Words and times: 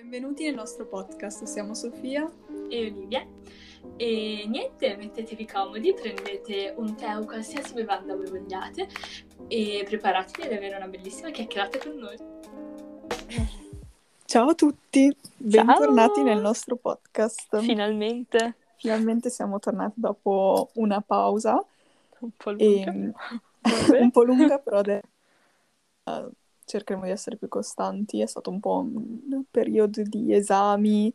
benvenuti 0.00 0.44
nel 0.44 0.54
nostro 0.54 0.86
podcast. 0.86 1.44
Siamo 1.44 1.74
Sofia 1.74 2.26
e 2.70 2.86
Olivia. 2.86 3.26
E 3.96 4.44
niente, 4.48 4.96
mettetevi 4.96 5.46
comodi, 5.46 5.92
prendete 5.92 6.72
un 6.78 6.96
tè 6.96 7.18
o 7.18 7.26
qualsiasi 7.26 7.74
bevanda 7.74 8.16
voi 8.16 8.30
vogliate 8.30 8.88
e 9.46 9.84
preparatevi 9.84 10.46
ad 10.46 10.54
avere 10.54 10.76
una 10.76 10.88
bellissima 10.88 11.30
chiacchierata 11.30 11.78
con 11.78 11.96
noi. 11.96 12.16
Ciao 14.24 14.48
a 14.48 14.54
tutti, 14.54 15.14
bentornati 15.36 16.14
Ciao. 16.14 16.24
nel 16.24 16.40
nostro 16.40 16.76
podcast. 16.76 17.60
Finalmente. 17.60 18.54
Finalmente 18.78 19.28
siamo 19.28 19.58
tornati 19.58 20.00
dopo 20.00 20.70
una 20.74 21.02
pausa. 21.02 21.62
Un 22.20 22.30
po' 22.36 22.52
lunga. 22.52 22.92
E... 23.62 24.00
un 24.00 24.10
po' 24.10 24.22
lunga, 24.22 24.58
però 24.58 24.78
adesso 24.78 25.06
uh, 26.04 26.32
cercheremo 26.70 27.04
di 27.04 27.10
essere 27.10 27.36
più 27.36 27.48
costanti. 27.48 28.20
È 28.20 28.26
stato 28.26 28.50
un 28.50 28.60
po' 28.60 28.78
un 28.78 29.42
periodo 29.50 30.02
di 30.02 30.32
esami, 30.34 31.12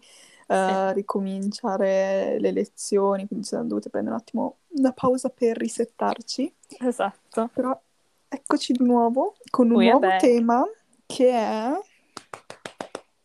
uh, 0.48 0.92
ricominciare 0.92 2.38
le 2.40 2.52
lezioni, 2.52 3.26
quindi 3.26 3.46
ci 3.46 3.52
siamo 3.52 3.68
dovute 3.68 3.90
prendere 3.90 4.16
un 4.16 4.22
attimo 4.22 4.58
una 4.78 4.92
pausa 4.92 5.30
per 5.30 5.58
risettarci. 5.58 6.54
Esatto. 6.80 7.50
Però 7.54 7.80
eccoci 8.28 8.74
di 8.74 8.84
nuovo 8.84 9.36
con 9.50 9.70
un 9.70 9.78
We 9.78 9.90
nuovo 9.90 10.16
tema 10.18 10.64
che 11.06 11.30
è... 11.30 11.72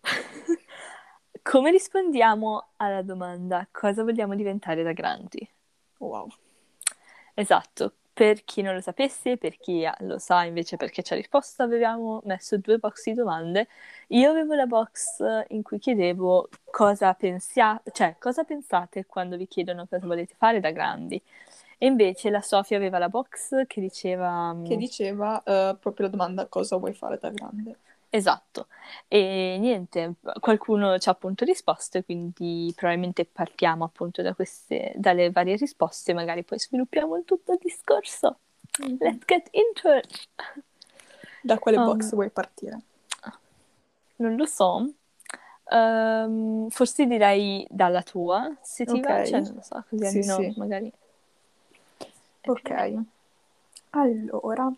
Come 1.42 1.70
rispondiamo 1.70 2.68
alla 2.76 3.02
domanda 3.02 3.66
cosa 3.72 4.04
vogliamo 4.04 4.36
diventare 4.36 4.82
da 4.82 4.92
grandi? 4.92 5.48
Wow. 5.98 6.28
Esatto, 7.34 7.94
per 8.20 8.44
chi 8.44 8.60
non 8.60 8.74
lo 8.74 8.82
sapesse, 8.82 9.38
per 9.38 9.56
chi 9.56 9.88
lo 10.00 10.18
sa 10.18 10.44
invece 10.44 10.76
perché 10.76 11.02
ci 11.02 11.14
ha 11.14 11.16
risposto, 11.16 11.62
avevamo 11.62 12.20
messo 12.24 12.58
due 12.58 12.76
box 12.76 13.04
di 13.04 13.14
domande. 13.14 13.66
Io 14.08 14.28
avevo 14.28 14.52
la 14.52 14.66
box 14.66 15.24
in 15.48 15.62
cui 15.62 15.78
chiedevo 15.78 16.50
cosa, 16.70 17.14
pensia- 17.14 17.80
cioè, 17.92 18.16
cosa 18.18 18.44
pensate 18.44 19.06
quando 19.06 19.38
vi 19.38 19.48
chiedono 19.48 19.86
cosa 19.88 20.04
volete 20.06 20.34
fare 20.36 20.60
da 20.60 20.70
grandi. 20.70 21.18
E 21.78 21.86
invece 21.86 22.28
la 22.28 22.42
Sofia 22.42 22.76
aveva 22.76 22.98
la 22.98 23.08
box 23.08 23.66
che 23.66 23.80
diceva... 23.80 24.54
Che 24.66 24.76
diceva 24.76 25.36
uh, 25.38 25.78
proprio 25.78 26.04
la 26.04 26.12
domanda 26.12 26.44
cosa 26.44 26.76
vuoi 26.76 26.92
fare 26.92 27.16
da 27.18 27.30
grande. 27.30 27.78
Esatto, 28.12 28.66
e 29.06 29.56
niente, 29.60 30.14
qualcuno 30.40 30.98
ci 30.98 31.08
ha 31.08 31.12
appunto 31.12 31.44
risposto, 31.44 32.02
quindi 32.02 32.72
probabilmente 32.74 33.24
partiamo 33.24 33.84
appunto 33.84 34.20
da 34.20 34.34
queste, 34.34 34.92
dalle 34.96 35.30
varie 35.30 35.54
risposte, 35.54 36.12
magari 36.12 36.42
poi 36.42 36.58
sviluppiamo 36.58 37.22
tutto 37.22 37.52
il 37.52 37.58
discorso. 37.62 38.38
Mm-hmm. 38.82 38.96
Let's 38.98 39.24
get 39.26 39.48
into 39.52 39.94
it! 39.94 40.28
Da 41.40 41.60
quale 41.60 41.76
um, 41.76 41.84
box 41.84 42.12
vuoi 42.12 42.30
partire? 42.30 42.80
Non 44.16 44.34
lo 44.34 44.46
so. 44.46 44.92
Um, 45.70 46.68
forse 46.68 47.06
direi 47.06 47.64
dalla 47.70 48.02
tua, 48.02 48.56
se 48.60 48.84
ti 48.84 48.98
okay. 48.98 49.18
va, 49.20 49.24
cioè 49.24 49.40
non 49.40 49.54
lo 49.54 49.62
so, 49.62 49.84
così 49.88 50.22
sì, 50.22 50.30
almeno 50.30 50.52
sì. 50.52 50.58
magari... 50.58 50.92
Ok, 52.42 52.94
allora 53.90 54.72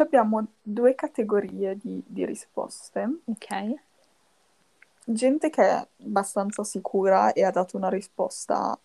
abbiamo 0.00 0.46
due 0.62 0.94
categorie 0.94 1.76
di, 1.76 2.02
di 2.06 2.24
risposte. 2.24 3.18
Ok. 3.26 3.74
Gente 5.04 5.50
che 5.50 5.62
è 5.62 5.86
abbastanza 6.04 6.64
sicura 6.64 7.32
e 7.32 7.44
ha 7.44 7.50
dato 7.50 7.76
una 7.76 7.90
risposta 7.90 8.78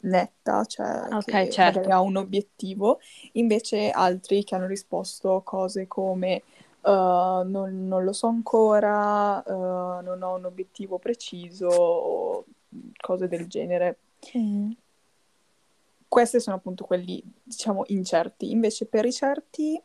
netta, 0.00 0.64
cioè 0.64 1.08
okay, 1.10 1.46
che 1.46 1.50
certo. 1.50 1.88
ha 1.88 2.00
un 2.00 2.16
obiettivo, 2.16 3.00
invece 3.32 3.90
altri 3.90 4.44
che 4.44 4.54
hanno 4.54 4.66
risposto 4.66 5.40
cose 5.42 5.86
come 5.88 6.42
uh, 6.82 6.90
non, 6.90 7.86
non, 7.88 8.04
lo 8.04 8.12
so 8.12 8.28
ancora, 8.28 9.42
uh, 9.44 10.02
non 10.02 10.22
ho 10.22 10.36
un 10.36 10.44
obiettivo 10.44 10.98
preciso, 10.98 11.66
o 11.68 12.44
cose 13.00 13.28
del 13.28 13.46
genere. 13.46 13.98
Mm. 14.36 14.70
Questi 16.08 16.40
sono 16.40 16.56
appunto 16.56 16.84
quelli, 16.84 17.22
diciamo, 17.42 17.84
incerti. 17.88 18.50
Invece 18.50 18.86
per 18.86 19.04
i 19.04 19.12
certi 19.12 19.80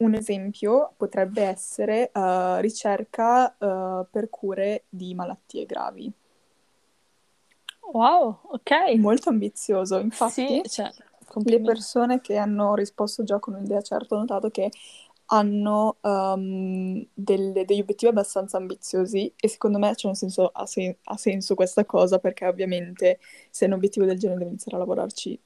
un 0.00 0.14
esempio 0.14 0.92
potrebbe 0.96 1.42
essere 1.42 2.10
uh, 2.14 2.56
ricerca 2.60 3.54
uh, 3.58 4.06
per 4.10 4.28
cure 4.30 4.84
di 4.88 5.14
malattie 5.14 5.66
gravi. 5.66 6.12
Wow, 7.92 8.40
ok. 8.42 8.94
Molto 8.96 9.30
ambizioso, 9.30 9.98
infatti. 9.98 10.62
Sì, 10.62 10.62
cioè, 10.68 10.90
le 11.44 11.60
persone 11.60 12.20
che 12.20 12.36
hanno 12.36 12.74
risposto 12.74 13.24
già 13.24 13.38
con 13.38 13.54
un'idea 13.54 13.82
certa 13.82 14.14
ho 14.14 14.18
notato 14.18 14.50
che 14.50 14.70
hanno 15.32 15.96
um, 16.00 17.06
delle, 17.14 17.64
degli 17.64 17.80
obiettivi 17.80 18.10
abbastanza 18.10 18.56
ambiziosi 18.56 19.32
e 19.36 19.48
secondo 19.48 19.78
me 19.78 19.94
cioè, 19.94 20.14
senso, 20.14 20.50
ha, 20.52 20.66
sen- 20.66 20.96
ha, 21.04 21.16
senso 21.16 21.54
questa 21.54 21.84
cosa 21.84 22.18
perché 22.18 22.46
ovviamente 22.46 23.20
se 23.48 23.64
hai 23.64 23.70
un 23.70 23.76
obiettivo 23.76 24.06
del 24.06 24.18
genere 24.18 24.38
devi 24.38 24.50
iniziare 24.50 24.76
a 24.76 24.80
lavorarci 24.80 25.40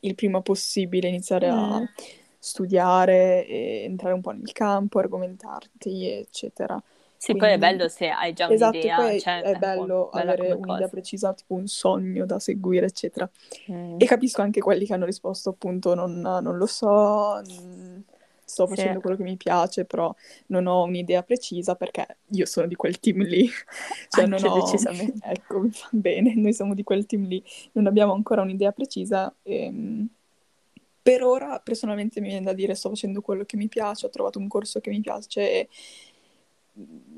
il 0.00 0.14
prima 0.14 0.40
possibile, 0.40 1.08
iniziare 1.08 1.50
mm. 1.50 1.54
a 1.54 1.90
studiare, 2.38 3.46
entrare 3.46 4.14
un 4.14 4.20
po' 4.20 4.30
nel 4.30 4.52
campo, 4.52 4.98
argomentarti, 4.98 6.08
eccetera. 6.08 6.80
Sì, 7.18 7.32
Quindi... 7.32 7.40
poi 7.40 7.52
è 7.54 7.58
bello 7.58 7.88
se 7.88 8.08
hai 8.08 8.32
già 8.32 8.48
esatto, 8.48 8.76
un'idea. 8.76 8.96
Poi 8.96 9.20
cioè, 9.20 9.42
è 9.42 9.56
bello 9.56 10.08
avere 10.10 10.52
un'idea 10.52 10.76
cosa. 10.76 10.88
precisa, 10.88 11.34
tipo 11.34 11.54
un 11.54 11.66
sogno 11.66 12.24
da 12.24 12.38
seguire, 12.38 12.86
eccetera. 12.86 13.28
Mm. 13.72 13.96
E 13.98 14.06
capisco 14.06 14.40
anche 14.40 14.60
quelli 14.60 14.86
che 14.86 14.94
hanno 14.94 15.04
risposto 15.04 15.50
appunto 15.50 15.94
non, 15.94 16.20
non 16.20 16.56
lo 16.56 16.66
so, 16.66 17.42
sto 18.44 18.68
facendo 18.68 18.94
sì. 18.94 19.00
quello 19.00 19.16
che 19.16 19.24
mi 19.24 19.36
piace, 19.36 19.84
però 19.84 20.14
non 20.46 20.66
ho 20.66 20.84
un'idea 20.84 21.24
precisa 21.24 21.74
perché 21.74 22.18
io 22.28 22.46
sono 22.46 22.68
di 22.68 22.76
quel 22.76 23.00
team 23.00 23.22
lì. 23.24 23.48
cioè 24.08 24.24
anche 24.24 24.40
non 24.40 24.52
ho... 24.52 24.60
decisamente. 24.60 25.28
Ecco, 25.28 25.58
mi 25.58 25.70
fa 25.70 25.88
bene, 25.90 26.34
noi 26.36 26.52
siamo 26.52 26.72
di 26.72 26.84
quel 26.84 27.04
team 27.04 27.26
lì, 27.26 27.42
non 27.72 27.88
abbiamo 27.88 28.12
ancora 28.12 28.42
un'idea 28.42 28.70
precisa 28.70 29.34
e 29.42 29.64
ehm, 29.64 30.08
per 31.00 31.22
ora, 31.22 31.60
personalmente, 31.60 32.20
mi 32.20 32.28
viene 32.28 32.44
da 32.44 32.52
dire 32.52 32.74
sto 32.74 32.88
facendo 32.88 33.20
quello 33.20 33.44
che 33.44 33.56
mi 33.56 33.68
piace, 33.68 34.06
ho 34.06 34.10
trovato 34.10 34.38
un 34.38 34.48
corso 34.48 34.80
che 34.80 34.90
mi 34.90 35.00
piace 35.00 35.50
e 35.50 35.68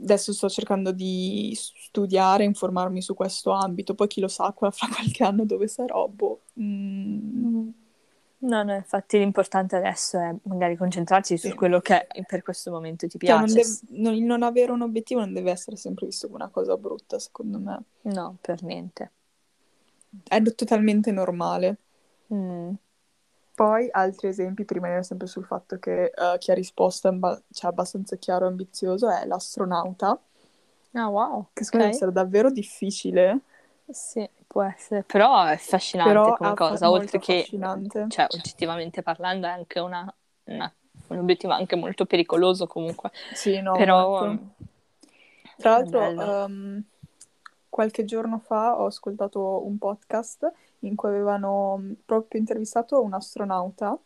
adesso 0.02 0.32
sto 0.32 0.48
cercando 0.48 0.92
di 0.92 1.52
studiare, 1.54 2.44
informarmi 2.44 3.02
su 3.02 3.14
questo 3.14 3.50
ambito, 3.50 3.94
poi 3.94 4.08
chi 4.08 4.20
lo 4.20 4.28
sa 4.28 4.52
fra 4.56 4.70
qualche 4.88 5.24
anno 5.24 5.44
dove 5.44 5.68
sarò, 5.68 6.08
boh. 6.08 6.42
Mm. 6.60 7.68
No, 8.42 8.62
no, 8.62 8.74
infatti 8.74 9.18
l'importante 9.18 9.76
adesso 9.76 10.18
è 10.18 10.34
magari 10.44 10.74
concentrarsi 10.74 11.36
sì. 11.36 11.48
su 11.48 11.54
quello 11.54 11.80
che 11.80 12.06
per 12.26 12.42
questo 12.42 12.70
momento 12.70 13.06
ti 13.06 13.18
piace. 13.18 13.46
Cioè, 13.46 13.46
non, 13.46 13.54
deve, 13.54 14.18
non, 14.18 14.24
non, 14.24 14.42
avere 14.42 14.72
un 14.72 14.80
obiettivo 14.80 15.20
non 15.20 15.34
deve 15.34 15.50
essere 15.50 15.76
sempre 15.76 16.06
visto 16.06 16.26
come 16.26 16.42
una 16.42 16.48
cosa 16.48 16.74
brutta, 16.78 17.18
secondo 17.18 17.58
me. 17.58 17.82
No, 18.02 18.38
per 18.40 18.62
niente. 18.62 19.10
È 20.26 20.42
totalmente 20.42 21.12
normale. 21.12 21.76
Mm. 22.32 22.72
Poi 23.60 23.90
altri 23.90 24.28
esempi, 24.28 24.64
per 24.64 24.76
rimanere 24.76 25.02
sempre 25.02 25.26
sul 25.26 25.44
fatto 25.44 25.78
che 25.78 26.10
uh, 26.16 26.38
chi 26.38 26.50
ha 26.50 26.54
risposto 26.54 27.08
è 27.08 27.12
ba- 27.12 27.38
cioè, 27.52 27.70
abbastanza 27.70 28.16
chiaro 28.16 28.46
e 28.46 28.48
ambizioso, 28.48 29.10
è 29.10 29.26
l'astronauta. 29.26 30.18
Ah, 30.92 31.08
wow. 31.08 31.48
Che 31.52 31.64
secondo 31.64 31.84
me 31.84 31.92
essere 31.92 32.10
davvero 32.10 32.50
difficile. 32.50 33.40
Sì, 33.86 34.26
può 34.46 34.62
essere, 34.62 35.02
però 35.02 35.44
è 35.44 35.52
affascinante 35.52 36.10
però 36.10 36.36
come 36.38 36.54
cosa, 36.54 36.90
oltre 36.90 37.18
che, 37.18 37.46
cioè, 38.08 38.28
oggettivamente 38.30 39.02
parlando, 39.02 39.46
è 39.46 39.50
anche 39.50 39.78
una, 39.78 40.10
una, 40.44 40.74
un 41.08 41.18
obiettivo 41.18 41.52
anche 41.52 41.76
molto 41.76 42.06
pericoloso 42.06 42.66
comunque. 42.66 43.10
Sì, 43.34 43.60
no, 43.60 43.76
però... 43.76 44.24
Molto. 44.24 44.54
Tra 45.58 45.70
l'altro, 45.72 46.08
um, 46.08 46.82
qualche 47.68 48.06
giorno 48.06 48.38
fa 48.38 48.80
ho 48.80 48.86
ascoltato 48.86 49.66
un 49.66 49.76
podcast 49.76 50.50
in 50.80 50.94
cui 50.94 51.08
avevano 51.08 51.78
mm, 51.78 51.92
proprio 52.04 52.40
intervistato 52.40 53.02
un 53.02 53.12
astronauta. 53.14 53.98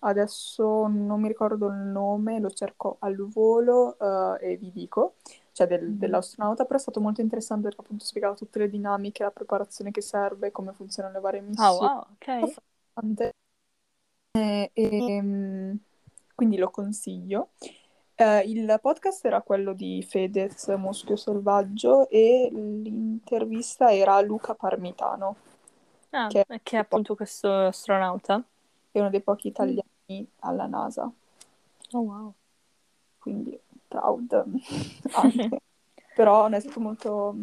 Adesso 0.00 0.86
non 0.86 1.20
mi 1.20 1.28
ricordo 1.28 1.66
il 1.68 1.74
nome, 1.74 2.38
lo 2.38 2.50
cerco 2.50 2.96
al 3.00 3.16
volo 3.28 3.96
uh, 3.98 4.36
e 4.40 4.56
vi 4.56 4.70
dico, 4.70 5.14
cioè 5.52 5.66
del, 5.66 5.88
mm. 5.88 5.98
dell'astronauta, 5.98 6.64
però 6.64 6.78
è 6.78 6.82
stato 6.82 7.00
molto 7.00 7.20
interessante 7.20 7.64
perché 7.64 7.80
appunto 7.80 8.04
spiegava 8.04 8.34
tutte 8.34 8.60
le 8.60 8.68
dinamiche, 8.68 9.24
la 9.24 9.30
preparazione 9.30 9.90
che 9.90 10.00
serve, 10.00 10.52
come 10.52 10.72
funzionano 10.72 11.14
le 11.14 11.20
varie 11.20 11.40
missioni. 11.40 11.68
Oh, 11.68 11.80
wow, 11.80 12.06
ok. 12.12 12.54
E, 14.30 14.70
e, 14.72 15.22
mm, 15.22 15.74
quindi 16.34 16.56
lo 16.56 16.70
consiglio. 16.70 17.50
Uh, 18.14 18.44
il 18.44 18.78
podcast 18.82 19.24
era 19.24 19.42
quello 19.42 19.72
di 19.72 20.02
Fedez 20.02 20.66
Muschio 20.76 21.14
Selvaggio 21.14 22.08
e 22.08 22.48
l'intervista 22.52 23.92
era 23.92 24.14
a 24.14 24.20
Luca 24.20 24.54
Parmitano. 24.54 25.36
Ah, 26.10 26.28
che, 26.28 26.44
che 26.62 26.76
è 26.76 26.80
appunto 26.80 27.14
questo 27.14 27.52
astronauta? 27.52 28.42
È 28.90 28.98
uno 28.98 29.10
dei 29.10 29.20
pochi 29.20 29.48
italiani 29.48 29.82
mm. 30.12 30.22
alla 30.40 30.66
NASA. 30.66 31.10
Oh 31.92 32.00
wow. 32.00 32.32
Quindi 33.18 33.58
proud 33.86 34.32
anche. 35.12 35.60
Però 36.14 36.48
è 36.48 36.60
stato 36.60 36.80
molto 36.80 37.36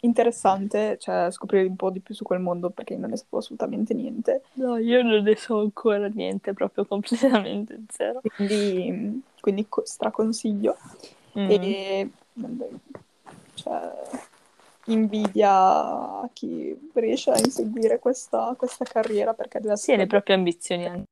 interessante, 0.00 0.96
cioè 0.98 1.30
scoprire 1.30 1.66
un 1.66 1.76
po' 1.76 1.90
di 1.90 2.00
più 2.00 2.14
su 2.14 2.24
quel 2.24 2.40
mondo 2.40 2.70
perché 2.70 2.96
non 2.96 3.10
ne 3.10 3.16
sapevo 3.16 3.38
assolutamente 3.38 3.94
niente. 3.94 4.42
No, 4.54 4.76
io 4.76 5.02
non 5.02 5.22
ne 5.22 5.36
so 5.36 5.60
ancora 5.60 6.08
niente, 6.08 6.52
proprio 6.52 6.84
completamente 6.86 7.82
zero. 7.88 8.20
Quindi, 8.34 9.22
quindi 9.40 9.66
straconsiglio. 9.84 10.76
Mm. 11.38 11.50
e 11.50 12.10
cioè, 13.54 13.92
invidia 14.92 15.50
a 15.50 16.28
chi 16.32 16.76
riesce 16.94 17.30
a 17.30 17.38
inseguire 17.38 17.98
questa, 17.98 18.54
questa 18.56 18.84
carriera 18.84 19.34
perché 19.34 19.60
deve 19.60 19.76
Sì, 19.76 19.92
e 19.92 19.96
le 19.96 20.02
essere 20.02 20.06
proprie 20.06 20.34
ambizioni 20.36 20.86
anche. 20.86 21.04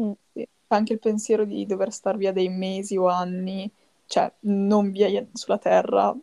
Mm. 0.00 0.12
sì. 0.32 0.46
anche 0.68 0.92
il 0.92 0.98
pensiero 0.98 1.44
di 1.44 1.64
dover 1.64 1.90
star 1.92 2.16
via 2.16 2.32
dei 2.32 2.48
mesi 2.48 2.96
o 2.96 3.08
anni, 3.08 3.70
cioè 4.06 4.30
non 4.40 4.90
via 4.90 5.26
sulla 5.32 5.58
terra, 5.58 6.14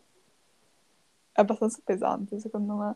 è 1.32 1.40
abbastanza 1.40 1.80
pesante 1.84 2.38
secondo 2.38 2.74
me, 2.74 2.94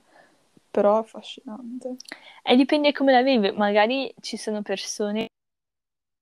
però 0.70 0.96
è 0.96 1.00
affascinante. 1.00 1.96
E 2.42 2.56
dipende 2.56 2.92
come 2.92 3.12
la 3.12 3.22
vivi, 3.22 3.50
magari 3.52 4.12
ci 4.20 4.36
sono 4.36 4.62
persone 4.62 5.26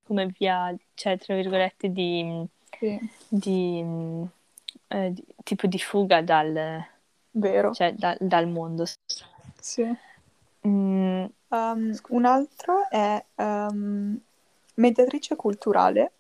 come 0.07 0.27
via, 0.27 0.75
cioè 0.95 1.19
tra 1.19 1.35
virgolette, 1.35 1.91
di, 1.91 2.47
Sì, 2.79 2.99
di, 3.29 3.85
eh, 4.89 5.13
di- 5.13 5.25
tipo 5.43 5.67
di 5.67 5.79
fuga 5.79 6.23
dal, 6.23 6.85
vero. 7.37 7.73
cioè, 7.73 7.93
da- 7.95 8.17
dal 8.21 8.49
mondo. 8.49 8.85
Sì. 9.61 9.85
Mm, 10.67 11.27
Um, 11.49 11.93
un 12.11 12.25
altro 12.25 12.89
è 12.91 13.25
um, 13.37 14.21
mediatrice 14.75 15.37
culturale, 15.37 16.13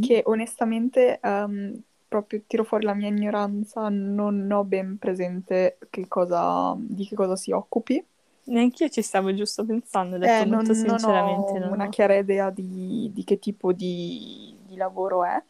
che 0.00 0.22
onestamente 0.26 1.18
um, 1.22 1.80
proprio 2.08 2.42
tiro 2.46 2.64
fuori 2.64 2.84
la 2.84 2.94
mia 2.94 3.08
ignoranza, 3.08 3.88
non 3.88 4.50
ho 4.50 4.64
ben 4.64 4.98
presente 4.98 5.78
che 5.90 6.06
cosa, 6.08 6.74
di 6.78 7.06
che 7.06 7.14
cosa 7.14 7.36
si 7.36 7.50
occupi. 7.52 8.04
neanche 8.44 8.84
io 8.84 8.90
ci 8.90 9.02
stavo 9.02 9.34
giusto 9.34 9.64
pensando, 9.64 10.18
detto 10.18 10.42
Eh, 10.42 10.44
non, 10.44 10.64
molto 10.64 10.74
non 10.84 11.04
sinceramente. 11.04 11.58
ho 11.58 11.58
non 11.58 11.72
una 11.72 11.88
ho- 11.88 11.88
chiara 11.88 12.14
idea 12.16 12.50
di, 12.50 13.10
di 13.12 13.24
che 13.24 13.38
tipo 13.38 13.72
di, 13.72 14.56
di 14.66 14.76
lavoro 14.76 15.24
è. 15.24 15.42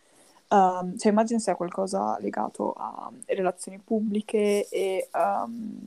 Um, 0.49 0.97
cioè, 0.97 1.11
immagino 1.11 1.39
sia 1.41 1.57
qualcosa 1.57 2.17
legato 2.21 2.73
a 2.77 3.11
relazioni 3.27 3.79
pubbliche 3.79 4.69
e 4.69 5.09
um, 5.15 5.81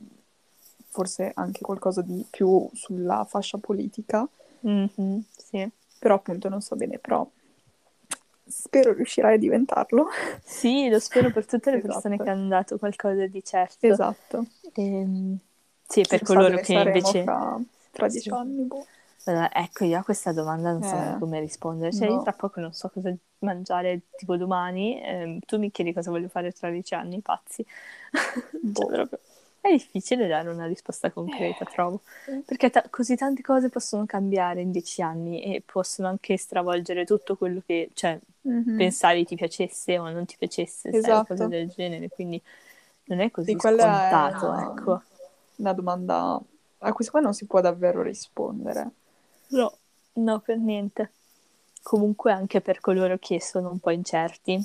forse 0.90 1.30
anche 1.34 1.60
qualcosa 1.62 2.02
di 2.02 2.24
più 2.28 2.68
sulla 2.72 3.24
fascia 3.24 3.58
politica, 3.58 4.28
Mhm, 4.60 5.22
sì. 5.36 5.66
però 5.98 6.16
appunto 6.16 6.48
non 6.48 6.60
so 6.60 6.74
bene, 6.76 6.98
però 6.98 7.26
spero 8.46 8.92
riuscirai 8.92 9.34
a 9.34 9.38
diventarlo. 9.38 10.08
Sì, 10.44 10.88
lo 10.88 10.98
spero 10.98 11.30
per 11.30 11.46
tutte 11.46 11.70
le 11.70 11.80
persone 11.80 12.14
Esatto. 12.16 12.24
che 12.24 12.30
hanno 12.30 12.48
dato 12.48 12.78
qualcosa 12.78 13.26
di 13.26 13.44
certo. 13.44 13.86
Esatto. 13.86 14.44
Ehm, 14.74 15.38
sì, 15.86 16.02
per 16.06 16.22
coloro 16.22 16.58
che 16.58 16.72
invece... 16.72 17.22
fra, 17.22 17.58
fra 17.90 18.08
dieci 18.08 18.28
Sì. 18.28 18.34
anni, 18.34 18.62
boh. 18.64 18.86
Allora, 19.28 19.52
ecco, 19.52 19.84
io 19.84 19.98
a 19.98 20.02
questa 20.02 20.32
domanda 20.32 20.72
non 20.72 20.82
so 20.82 20.94
Eh, 20.94 20.98
neanche 21.00 21.18
come 21.18 21.40
rispondere. 21.40 21.92
Cioè, 21.92 22.08
io 22.08 22.16
no. 22.16 22.22
tra 22.22 22.32
poco 22.32 22.60
non 22.60 22.72
so 22.72 22.88
cosa 22.88 23.14
mangiare 23.40 24.02
tipo 24.16 24.36
domani. 24.36 25.00
ehm, 25.02 25.40
tu 25.40 25.58
mi 25.58 25.70
chiedi 25.70 25.92
cosa 25.92 26.10
voglio 26.10 26.28
fare 26.28 26.50
tra 26.52 26.70
dieci 26.70 26.94
anni, 26.94 27.20
pazzi. 27.20 27.64
Boh. 28.62 28.88
Cioè. 28.88 29.08
È 29.60 29.70
difficile 29.70 30.26
dare 30.28 30.48
una 30.48 30.66
risposta 30.66 31.10
concreta, 31.10 31.64
trovo. 31.64 32.00
Sì. 32.24 32.42
Perché 32.46 32.70
ta- 32.70 32.84
così 32.88 33.16
tante 33.16 33.42
cose 33.42 33.68
possono 33.68 34.06
cambiare 34.06 34.62
in 34.62 34.70
dieci 34.70 35.02
anni 35.02 35.42
e 35.42 35.62
possono 35.64 36.08
anche 36.08 36.36
stravolgere 36.36 37.04
tutto 37.04 37.36
quello 37.36 37.60
che, 37.66 37.90
cioè, 37.92 38.18
Mhm. 38.42 38.76
pensavi 38.76 39.24
ti 39.24 39.34
piacesse 39.34 39.98
o 39.98 40.08
non 40.10 40.24
ti 40.24 40.36
piacesse, 40.38 40.88
Esatto. 40.90 41.34
cose 41.34 41.48
del 41.48 41.68
genere. 41.68 42.08
Quindi 42.08 42.40
non 43.06 43.20
è 43.20 43.30
così 43.30 43.50
Sì, 43.50 43.56
quella 43.56 43.82
è 43.82 43.90
scontato, 43.90 44.46
una, 44.48 44.62
ecco. 44.62 45.02
una 45.56 45.72
domanda 45.72 46.40
a 46.80 46.92
cui 46.92 47.06
me 47.12 47.20
non 47.20 47.34
si 47.34 47.46
può 47.46 47.60
davvero 47.60 48.02
rispondere. 48.02 48.90
No, 49.50 49.78
no, 50.14 50.40
per 50.40 50.58
niente. 50.58 51.12
Comunque 51.82 52.32
anche 52.32 52.60
per 52.60 52.80
coloro 52.80 53.18
che 53.18 53.40
sono 53.42 53.70
un 53.70 53.78
po' 53.78 53.90
incerti, 53.90 54.58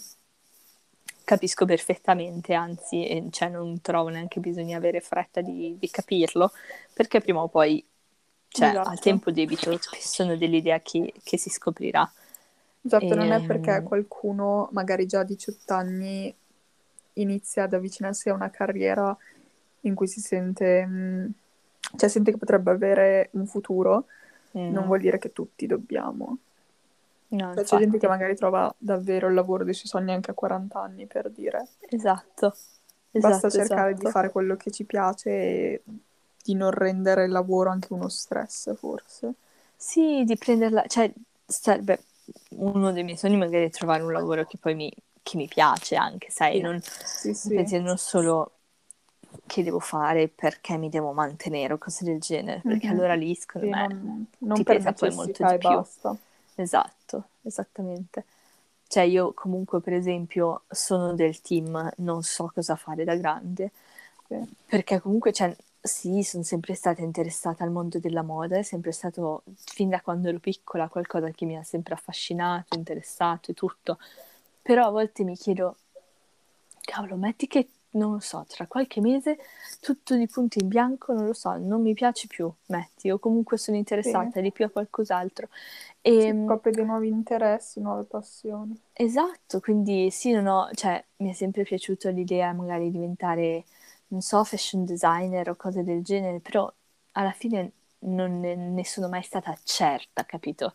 capisco 1.23 1.65
perfettamente, 1.65 2.53
anzi, 2.53 3.05
e, 3.07 3.27
cioè, 3.31 3.49
non 3.49 3.81
trovo 3.81 4.09
neanche 4.09 4.39
bisogno 4.39 4.77
avere 4.77 4.99
fretta 5.01 5.41
di, 5.41 5.77
di 5.79 5.89
capirlo, 5.89 6.51
perché 6.93 7.21
prima 7.21 7.41
o 7.41 7.47
poi, 7.47 7.83
cioè, 8.49 8.67
Esatto. 8.69 8.89
a 8.89 8.97
tempo 8.97 9.31
debito, 9.31 9.77
sono 9.99 10.35
dell'idea 10.37 10.79
che, 10.81 11.13
che 11.23 11.37
si 11.37 11.49
scoprirà. 11.49 12.09
Esatto, 12.85 13.15
non 13.15 13.31
è 13.31 13.39
Ehm, 13.39 13.45
perché 13.45 13.81
qualcuno 13.81 14.67
magari 14.73 15.05
già 15.05 15.19
a 15.21 15.23
18 15.23 15.73
anni 15.73 16.33
inizia 17.13 17.63
ad 17.63 17.73
avvicinarsi 17.73 18.29
a 18.29 18.33
una 18.33 18.49
carriera 18.49 19.15
in 19.81 19.95
cui 19.95 20.07
si 20.07 20.19
sente, 20.19 20.85
mm, 20.85 21.25
cioè 21.95 22.09
sente 22.09 22.31
che 22.31 22.37
potrebbe 22.37 22.71
avere 22.71 23.29
un 23.33 23.45
futuro, 23.47 24.05
mm, 24.53 24.73
non 24.73 24.85
vuol 24.85 24.99
dire 24.99 25.17
che 25.19 25.31
tutti 25.31 25.67
dobbiamo. 25.67 26.37
no, 27.29 27.53
Cioè, 27.53 27.63
c'è 27.63 27.77
gente 27.77 27.97
che 27.97 28.07
magari 28.07 28.35
trova 28.35 28.73
davvero 28.77 29.27
il 29.27 29.33
lavoro 29.33 29.63
dei 29.63 29.73
suoi 29.73 29.87
sogni 29.87 30.11
anche 30.11 30.31
a 30.31 30.33
40 30.33 30.81
anni, 30.81 31.05
per 31.07 31.29
dire. 31.29 31.67
esatto, 31.89 32.53
Basta 33.15 33.47
esatto, 33.47 33.57
cercare 33.57 33.93
di 33.93 34.01
esatto. 34.01 34.11
fare 34.11 34.29
quello 34.31 34.55
che 34.55 34.69
ci 34.69 34.83
piace 34.85 35.29
e 35.29 35.83
di 36.43 36.53
non 36.55 36.71
rendere 36.71 37.23
il 37.25 37.31
lavoro 37.31 37.69
anche 37.69 37.93
uno 37.93 38.09
stress, 38.09 38.75
forse. 38.75 39.33
Sì, 39.75 40.23
di 40.25 40.37
prenderla, 40.37 40.85
cioè, 40.87 41.11
sarebbe 41.45 42.03
uno 42.51 42.91
dei 42.91 43.03
miei 43.03 43.17
sogni 43.17 43.35
magari 43.37 43.65
è 43.65 43.69
trovare 43.69 44.01
un 44.03 44.11
lavoro 44.13 44.45
che 44.45 44.57
poi 44.57 44.75
mi, 44.75 44.91
che 45.21 45.37
mi 45.37 45.47
piace 45.47 45.95
anche, 45.95 46.29
sai, 46.29 46.61
non, 46.61 46.79
sì, 47.05 47.33
sì. 47.33 47.53
non 47.81 47.97
solo 47.97 48.51
che 49.45 49.63
devo 49.63 49.79
fare 49.79 50.27
perché 50.27 50.77
mi 50.77 50.89
devo 50.89 51.11
mantenere 51.11 51.73
o 51.73 51.77
cose 51.77 52.03
del 52.03 52.19
genere, 52.19 52.61
perché 52.65 52.87
Mhm. 52.87 52.93
allora 52.93 53.13
lì, 53.15 53.35
secondo 53.35 53.67
Sì, 53.67 53.73
me, 53.73 53.87
non, 53.87 54.25
non 54.39 54.57
ti 54.57 54.63
pesa 54.63 54.93
poi 54.93 55.13
molto 55.13 55.43
di 55.43 55.57
più. 55.57 55.69
basta. 55.69 56.15
Esatto, 56.55 57.23
esattamente. 57.43 58.25
Cioè 58.87 59.03
io 59.03 59.33
comunque, 59.33 59.81
per 59.81 59.93
esempio, 59.93 60.63
sono 60.69 61.13
del 61.13 61.41
team 61.41 61.91
non 61.97 62.21
so 62.23 62.51
cosa 62.53 62.75
fare 62.75 63.03
da 63.03 63.15
grande, 63.15 63.71
Sì. 64.27 64.35
perché 64.67 64.99
comunque, 64.99 65.33
cioè, 65.33 65.55
sì, 65.81 66.23
sono 66.23 66.43
sempre 66.43 66.75
stata 66.75 67.01
interessata 67.01 67.63
al 67.63 67.71
mondo 67.71 67.99
della 67.99 68.21
moda, 68.21 68.57
è 68.57 68.63
sempre 68.63 68.91
stato, 68.91 69.43
fin 69.55 69.89
da 69.89 69.99
quando 70.01 70.29
ero 70.29 70.39
piccola, 70.39 70.87
qualcosa 70.89 71.29
che 71.31 71.45
mi 71.45 71.57
ha 71.57 71.63
sempre 71.63 71.93
affascinato, 71.95 72.77
interessato 72.77 73.51
e 73.51 73.53
tutto. 73.53 73.97
Però 74.61 74.85
a 74.87 74.91
volte 74.91 75.23
mi 75.23 75.35
chiedo, 75.35 75.75
cavolo, 76.81 77.15
metti 77.15 77.47
che, 77.47 77.69
non 77.93 78.13
lo 78.13 78.19
so, 78.19 78.45
tra 78.47 78.67
qualche 78.67 79.01
mese 79.01 79.37
tutto 79.79 80.15
di 80.15 80.27
punto 80.27 80.59
in 80.59 80.67
bianco, 80.67 81.13
non 81.13 81.25
lo 81.25 81.33
so, 81.33 81.55
non 81.57 81.81
mi 81.81 81.93
piace 81.93 82.27
più, 82.27 82.51
metti, 82.67 83.09
o 83.11 83.19
comunque 83.19 83.57
sono 83.57 83.77
interessata 83.77 84.41
di 84.41 84.51
più 84.51 84.65
a 84.65 84.69
qualcos'altro. 84.69 85.49
Sì, 86.15 86.33
E, 86.33 86.33
scopri 86.33 86.71
dei 86.71 86.85
nuovi 86.85 87.07
interessi, 87.09 87.79
nuove 87.79 88.05
passioni. 88.05 88.81
Esatto, 88.95 89.59
quindi 89.59 90.11
sì, 90.11 90.31
non 90.31 90.45
ho, 90.47 90.69
cioè, 90.73 91.03
mi 91.17 91.29
è 91.31 91.33
sempre 91.33 91.63
piaciuta 91.63 92.09
l'idea 92.11 92.53
magari 92.53 92.85
di 92.85 92.91
diventare, 92.91 93.65
non 94.07 94.21
so, 94.21 94.43
fashion 94.43 94.85
designer 94.85 95.49
o 95.49 95.55
cose 95.55 95.83
del 95.83 96.03
genere, 96.03 96.39
però 96.39 96.71
alla 97.13 97.31
fine 97.31 97.71
non 97.99 98.39
ne, 98.39 98.55
ne 98.55 98.85
sono 98.85 99.09
mai 99.09 99.23
stata 99.23 99.57
certa, 99.63 100.25
capito? 100.25 100.73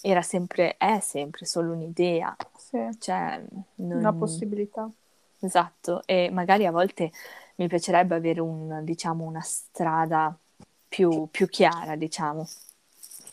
Era 0.00 0.22
sempre, 0.22 0.76
è 0.78 0.98
sempre 1.00 1.44
solo 1.44 1.72
un'idea, 1.72 2.34
Sì, 2.56 2.76
cioè, 2.98 3.44
una 3.90 4.12
non... 4.12 4.14
possibilità. 4.14 4.90
Esatto, 5.40 6.02
e 6.06 6.30
magari 6.30 6.66
a 6.66 6.72
volte 6.72 7.12
mi 7.56 7.68
piacerebbe 7.68 8.14
avere 8.16 8.40
un, 8.40 8.80
diciamo, 8.84 9.24
una 9.24 9.40
strada 9.40 10.36
più, 10.88 11.28
più 11.30 11.48
chiara, 11.48 11.94
diciamo, 11.96 12.48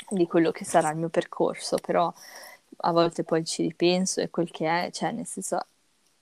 di 0.10 0.28
quello 0.28 0.52
che 0.52 0.66
sarà 0.66 0.92
il 0.92 0.98
mio 0.98 1.10
percorso, 1.10 1.78
però 1.78 2.12
a 2.78 2.92
volte 2.92 3.24
poi 3.24 3.44
ci 3.44 3.64
ripenso 3.64 4.22
e 4.22 4.30
quel 4.30 4.52
che 4.52 4.68
è, 4.86 4.92
cioè 4.92 5.12
nel 5.12 5.26
senso 5.26 5.66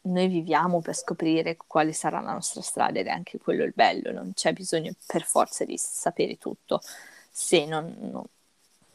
noi 0.03 0.27
viviamo 0.27 0.81
per 0.81 0.95
scoprire 0.95 1.57
quale 1.57 1.93
sarà 1.93 2.19
la 2.21 2.33
nostra 2.33 2.61
strada 2.61 2.99
ed 2.99 3.07
è 3.07 3.09
anche 3.09 3.37
quello 3.39 3.63
il 3.63 3.73
bello, 3.75 4.11
non 4.11 4.31
c'è 4.33 4.53
bisogno 4.53 4.93
per 5.05 5.23
forza 5.23 5.65
di 5.65 5.77
sapere 5.77 6.37
tutto 6.37 6.81
se 7.29 7.65
non, 7.65 7.93
non- 7.99 8.25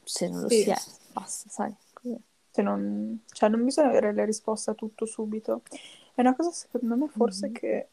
se 0.04 0.28
non 0.28 0.40
lo 0.40 0.48
Sì. 0.48 0.62
si 0.62 0.70
è, 0.70 0.76
basta, 1.12 1.48
sai. 1.50 1.74
così. 1.92 2.16
Se 2.50 2.62
non, 2.62 3.22
cioè, 3.30 3.48
non 3.48 3.64
bisogna 3.64 3.88
avere 3.88 4.12
le 4.12 4.24
risposte 4.24 4.70
a 4.70 4.74
tutto 4.74 5.04
subito. 5.06 5.62
È 6.18 6.20
una 6.20 6.34
cosa, 6.34 6.50
secondo 6.50 6.96
me, 6.96 7.08
forse 7.08 7.46
Mhm. 7.46 7.52
che 7.52 7.88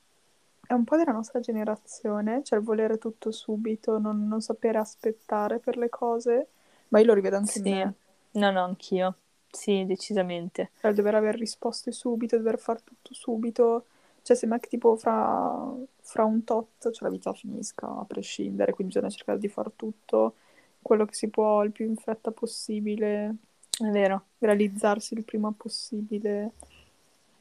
è 0.65 0.74
un 0.74 0.84
po' 0.84 0.98
della 0.98 1.12
nostra 1.12 1.39
generazione, 1.39 2.44
cioè 2.44 2.58
il 2.58 2.65
volere 2.65 2.98
tutto 2.98 3.32
subito, 3.32 4.00
non, 4.00 4.27
non 4.27 4.41
sapere 4.41 4.79
aspettare 4.79 5.60
per 5.60 5.77
le 5.77 5.89
cose, 5.89 6.48
ma 6.89 7.00
io 7.00 7.05
lo 7.05 7.13
rivedo 7.13 7.38
anche 7.38 7.60
Sì, 7.60 7.60
me. 7.60 7.94
no, 8.34 8.51
no, 8.51 8.63
anch'io, 8.65 9.17
sì, 9.50 9.86
decisamente. 9.86 10.72
Cioè, 10.77 10.89
il 10.91 10.96
dover 10.98 11.15
avere 11.15 11.38
risposte 11.38 11.91
subito, 11.91 12.38
dover 12.38 12.60
fare 12.60 12.82
tutto 12.84 13.13
subito. 13.13 13.86
Cioè, 14.22 14.36
sembra 14.36 14.60
che 14.60 14.67
tipo 14.67 14.96
fra, 14.98 15.74
fra 16.01 16.24
un 16.25 16.44
tot, 16.44 16.91
cioè 16.91 17.08
la 17.10 17.15
vita 17.15 17.34
finisca 17.34 17.88
a 17.88 18.05
prescindere, 18.05 18.74
quindi 18.74 18.94
bisogna 18.94 19.12
cercare 19.12 19.38
di 19.39 19.48
fare 19.48 19.72
tutto 19.75 20.36
quello 20.82 21.05
che 21.05 21.13
si 21.13 21.29
può 21.29 21.63
il 21.63 21.72
più 21.72 21.86
in 21.86 21.96
fretta 21.96 22.32
possibile, 22.32 23.36
È 23.79 23.86
vero. 23.89 24.25
realizzarsi 24.39 25.13
il 25.15 25.24
prima 25.25 25.51
possibile. 25.55 26.53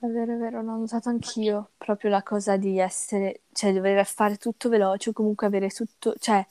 È 0.04 0.06
vero, 0.06 0.34
è 0.34 0.36
vero, 0.36 0.60
l'ho 0.60 0.76
notato 0.76 1.08
anch'io, 1.08 1.70
proprio 1.78 2.10
la 2.10 2.22
cosa 2.22 2.58
di 2.58 2.78
essere, 2.78 3.40
cioè 3.54 3.72
dover 3.72 4.04
fare 4.04 4.36
tutto 4.36 4.68
veloce 4.68 5.08
o 5.08 5.12
comunque 5.14 5.46
avere 5.46 5.68
tutto, 5.70 6.14
cioè 6.18 6.46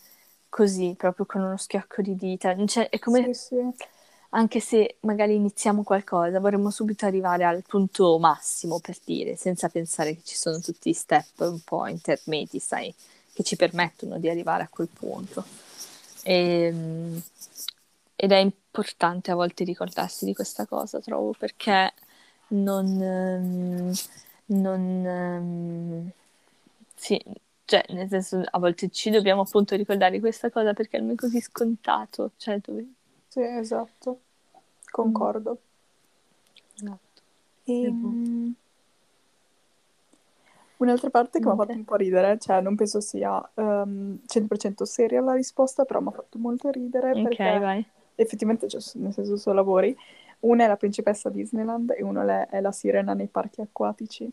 così, 0.50 0.95
proprio 0.98 1.27
con 1.27 1.41
uno 1.41 1.55
schiocco 1.57 2.01
di 2.01 2.15
dita. 2.15 2.55
Cioè, 2.65 2.89
è 2.89 2.98
come, 2.98 3.31
Sì, 3.31 3.33
sì. 3.36 3.86
anche 4.29 4.60
se 4.60 4.95
magari 5.01 5.36
iniziamo 5.36 5.83
qualcosa, 5.83 6.39
vorremmo 6.39 6.72
subito 6.72 7.05
arrivare 7.05 7.43
al 7.43 7.62
punto 7.62 8.17
massimo, 8.17 8.79
per 8.79 8.98
dire, 9.03 9.36
senza 9.36 9.69
pensare 9.69 10.15
che 10.15 10.22
ci 10.24 10.36
sono 10.36 10.60
tutti 10.60 10.89
i 10.89 10.93
step 10.93 11.41
un 11.41 11.60
po' 11.63 11.86
intermedi, 11.86 12.57
sai, 12.57 12.91
che 13.33 13.43
ci 13.43 13.55
permettono 13.55 14.17
di 14.17 14.29
arrivare 14.29 14.63
a 14.63 14.67
quel 14.67 14.88
punto. 14.91 15.45
E, 16.24 16.33
ehm, 16.74 17.22
ed 18.15 18.31
è 18.31 18.38
importante 18.38 19.29
a 19.29 19.36
volte 19.36 19.63
ricordarsi 19.63 20.25
di 20.25 20.33
questa 20.33 20.65
cosa, 20.65 21.00
trovo, 21.00 21.36
perché 21.38 21.93
non... 22.53 23.01
Ehm, 23.01 23.93
non 24.45 25.05
ehm, 25.05 26.12
sì, 26.95 27.19
cioè, 27.65 27.83
nel 27.89 28.07
senso, 28.10 28.41
a 28.43 28.60
volte 28.60 28.89
ci 28.89 29.10
dobbiamo 29.10 29.41
appunto 29.41 29.75
ricordare 29.75 30.19
questa 30.19 30.50
cosa 30.50 30.74
perché 30.74 31.00
non 31.00 31.12
è 31.12 31.15
così 31.15 31.39
scontato, 31.39 32.31
cioè 32.38 32.60
dove 32.60 32.86
sì, 33.33 33.41
esatto, 33.41 34.19
concordo. 34.91 35.57
Esatto. 36.75 37.22
E, 37.63 37.88
um, 37.88 38.53
un'altra 40.77 41.10
parte 41.10 41.39
che 41.39 41.45
mi 41.45 41.51
ha 41.51 41.55
fatto 41.55 41.72
un 41.72 41.83
po' 41.83 41.95
ridere, 41.95 42.38
cioè 42.38 42.62
non 42.62 42.75
penso 42.75 43.00
sia 43.01 43.50
um, 43.55 44.19
100% 44.25 44.86
seria 44.86 45.22
la 45.22 45.33
risposta, 45.33 45.83
però 45.83 46.00
mi 46.00 46.10
ha 46.10 46.12
fatto 46.12 46.38
molto 46.38 46.69
ridere 46.69 47.19
perché 47.22 47.55
Ok, 47.55 47.60
vai. 47.60 47.86
effettivamente, 48.15 48.67
cioè, 48.67 48.81
nel 48.95 49.13
senso, 49.13 49.36
sono 49.38 49.55
lavori. 49.55 49.98
Una 50.43 50.65
è 50.65 50.67
la 50.67 50.75
principessa 50.75 51.29
Disneyland 51.29 51.93
e 51.97 52.03
una 52.03 52.47
è 52.47 52.59
la 52.59 52.71
sirena 52.71 53.13
nei 53.13 53.27
parchi 53.27 53.62
acquatici. 53.62 54.31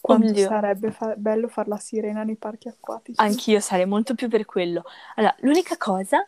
Quanto 0.00 0.28
Oddio. 0.28 0.46
sarebbe 0.46 0.90
fa- 0.90 1.16
bello 1.16 1.48
fare 1.48 1.68
la 1.68 1.76
sirena 1.76 2.22
nei 2.22 2.36
parchi 2.36 2.68
acquatici? 2.68 3.20
Anch'io 3.20 3.60
sarei 3.60 3.86
molto 3.86 4.14
più 4.14 4.28
per 4.28 4.44
quello. 4.44 4.84
Allora, 5.16 5.34
l'unica 5.40 5.76
cosa 5.76 6.26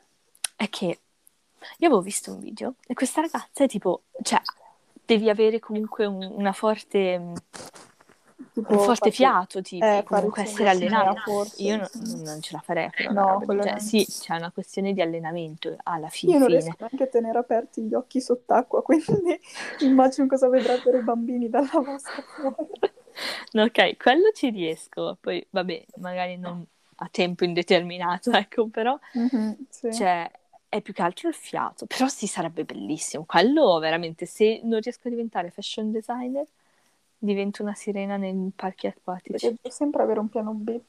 è 0.56 0.68
che 0.68 0.86
io 0.86 1.86
avevo 1.86 2.00
visto 2.00 2.32
un 2.32 2.40
video 2.40 2.74
e 2.86 2.94
questa 2.94 3.20
ragazza 3.20 3.64
è 3.64 3.68
tipo, 3.68 4.02
cioè, 4.22 4.40
devi 5.04 5.30
avere 5.30 5.60
comunque 5.60 6.04
un, 6.04 6.22
una 6.36 6.52
forte, 6.52 7.32
Tipo 8.52 8.72
un 8.72 8.78
forte 8.78 9.10
fiato, 9.10 9.60
tipo, 9.62 9.86
eh, 9.86 10.02
comunque 10.04 10.42
essere 10.42 10.68
allenata. 10.68 11.20
forse, 11.22 11.62
Io 11.62 11.76
no- 11.76 11.90
sì. 11.92 11.98
non 12.24 12.40
ce 12.40 12.52
la 12.54 12.60
farei 12.60 12.88
No, 13.10 13.38
roba 13.38 13.54
neanche. 13.64 13.80
Sì, 13.80 14.06
c'è 14.06 14.36
una 14.36 14.50
questione 14.50 14.92
di 14.92 15.00
allenamento 15.02 15.76
alla 15.82 16.08
fin 16.08 16.30
Io 16.30 16.38
non 16.38 16.48
fine. 16.48 16.48
riesco 16.48 16.76
neanche 16.78 17.02
a 17.04 17.06
tenere 17.08 17.38
aperti 17.38 17.82
gli 17.82 17.94
occhi 17.94 18.20
sott'acqua, 18.20 18.82
quindi 18.82 19.38
immagino 19.78 20.26
cosa 20.26 20.48
vedrebbero 20.48 20.96
i 20.98 21.02
bambini 21.02 21.48
dalla 21.48 21.66
fuori. 21.66 22.02
No, 23.52 23.64
ok, 23.64 23.96
quello 23.96 24.30
ci 24.32 24.50
riesco. 24.50 25.16
Poi, 25.20 25.44
vabbè, 25.50 25.84
magari 25.96 26.36
non 26.38 26.64
a 27.02 27.08
tempo 27.08 27.44
indeterminato, 27.44 28.30
ecco, 28.36 28.68
però 28.68 28.98
Mhm, 29.14 29.66
sì. 29.70 29.88
cioè, 29.88 30.30
è 30.68 30.80
più 30.82 30.92
che 30.92 31.02
altro 31.02 31.28
il 31.28 31.34
fiato. 31.34 31.86
Però 31.86 32.06
sì, 32.08 32.26
sarebbe 32.26 32.64
bellissimo. 32.64 33.24
Quello 33.24 33.78
veramente, 33.78 34.26
se 34.26 34.60
non 34.64 34.80
riesco 34.80 35.08
a 35.08 35.10
diventare 35.10 35.50
fashion 35.50 35.90
designer, 35.90 36.46
divento 37.20 37.62
una 37.62 37.74
sirena 37.74 38.16
nei 38.16 38.50
parchi 38.54 38.86
acquatici. 38.88 39.30
Perché 39.32 39.56
devo 39.62 39.70
sempre 39.74 40.02
avere 40.02 40.18
un 40.20 40.28
piano 40.28 40.52
B. 40.52 40.80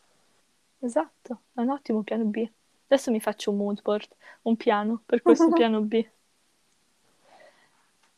Esatto, 0.80 1.42
è 1.54 1.62
un 1.62 1.70
ottimo 1.70 2.02
piano 2.02 2.24
B. 2.26 2.50
Adesso 2.88 3.12
mi 3.12 3.20
faccio 3.22 3.52
un 3.52 3.58
mood 3.58 3.82
board, 3.82 4.08
un 4.44 4.56
piano 4.58 5.02
per 5.06 5.22
questo 5.24 5.52
piano 5.52 5.82
B. 5.82 6.04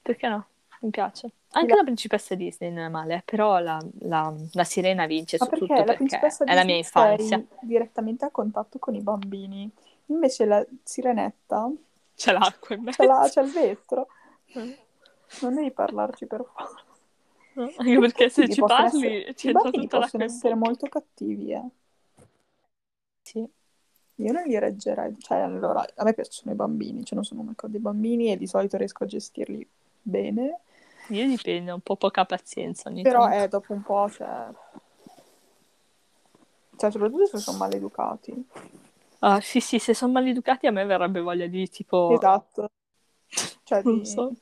Perché 0.01 0.27
no? 0.27 0.45
Mi 0.81 0.89
piace. 0.89 1.31
Anche 1.51 1.69
La- 1.71 1.75
la 1.77 1.83
principessa 1.83 2.35
Disney 2.35 2.71
non 2.71 2.85
è 2.85 2.89
male, 2.89 3.21
però 3.25 3.59
la, 3.59 3.79
la- 4.01 4.33
la 4.53 4.63
sirena 4.63 5.05
vince 5.05 5.37
Ma 5.39 5.45
su 5.45 5.49
perché 5.51 5.65
tutto 5.67 5.79
la 5.79 5.85
perché 5.85 5.97
principessa 5.97 6.43
è 6.43 6.53
la 6.53 6.63
mia 6.63 6.75
infanzia. 6.75 7.43
direttamente 7.61 8.25
a 8.25 8.29
contatto 8.31 8.79
con 8.79 8.95
i 8.95 9.01
bambini. 9.01 9.69
Invece 10.07 10.45
la 10.45 10.65
sirenetta 10.83 11.71
C'è 12.15 12.31
l'acqua 12.33 12.75
in 12.75 12.83
mezzo. 12.83 13.03
c'è, 13.05 13.29
c'è 13.29 13.41
il 13.43 13.51
vetro. 13.51 14.07
Non 15.41 15.53
devi 15.55 15.71
parlarci 15.71 16.25
per 16.25 16.43
favore. 16.53 16.81
Anche 17.77 17.99
perché 17.99 18.29
se 18.29 18.49
ci 18.49 18.61
parli 18.61 19.05
essere- 19.05 19.27
entra 19.27 19.51
bambini 19.51 19.83
tutta 19.83 19.97
l'acqua 19.97 19.99
possono 19.99 20.23
essere 20.23 20.55
molto 20.55 20.87
cattivi, 20.87 21.51
eh. 21.51 21.69
Sì. 23.21 23.47
Io 24.17 24.31
non 24.31 24.43
li 24.43 24.57
reggerei. 24.59 25.15
Cioè, 25.19 25.39
allora, 25.39 25.85
a 25.95 26.03
me 26.03 26.13
piacciono 26.13 26.51
i 26.51 26.55
bambini, 26.55 27.03
cioè 27.03 27.15
non 27.15 27.23
sono 27.23 27.41
mai 27.41 27.55
con 27.55 27.71
dei 27.71 27.79
bambini 27.79 28.31
e 28.31 28.37
di 28.37 28.47
solito 28.47 28.77
riesco 28.77 29.03
a 29.03 29.07
gestirli 29.07 29.67
bene. 30.01 30.59
Io 31.07 31.27
dipende, 31.27 31.71
un 31.71 31.81
po' 31.81 31.95
poca 31.95 32.25
pazienza 32.25 32.89
ogni 32.89 33.01
Però 33.01 33.23
tanto. 33.23 33.35
è 33.35 33.47
dopo 33.47 33.73
un 33.73 33.81
po', 33.81 34.09
cioè... 34.09 34.47
Cioè, 36.75 36.91
soprattutto 36.91 37.25
se 37.25 37.37
sono 37.37 37.57
maleducati. 37.57 38.47
Ah, 39.19 39.39
sì, 39.41 39.59
sì, 39.59 39.79
se 39.79 39.93
sono 39.93 40.11
maleducati 40.13 40.67
a 40.67 40.71
me 40.71 40.85
verrebbe 40.85 41.21
voglia 41.21 41.47
di 41.47 41.69
tipo, 41.69 42.13
Esatto. 42.13 42.69
Cioè, 43.63 43.81
non 43.83 43.99
di... 43.99 44.05
so. 44.05 44.33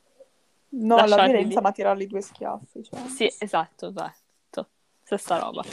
No, 0.74 1.06
la 1.06 1.26
violenza, 1.26 1.56
lì. 1.60 1.62
ma 1.62 1.72
tirarli 1.72 2.08
due 2.08 2.22
schiaffi, 2.22 2.84
cioè. 2.84 3.00
Sì, 3.08 3.32
esatto, 3.40 3.88
esatto. 3.88 4.68
Stessa 5.04 5.40
roba. 5.40 5.64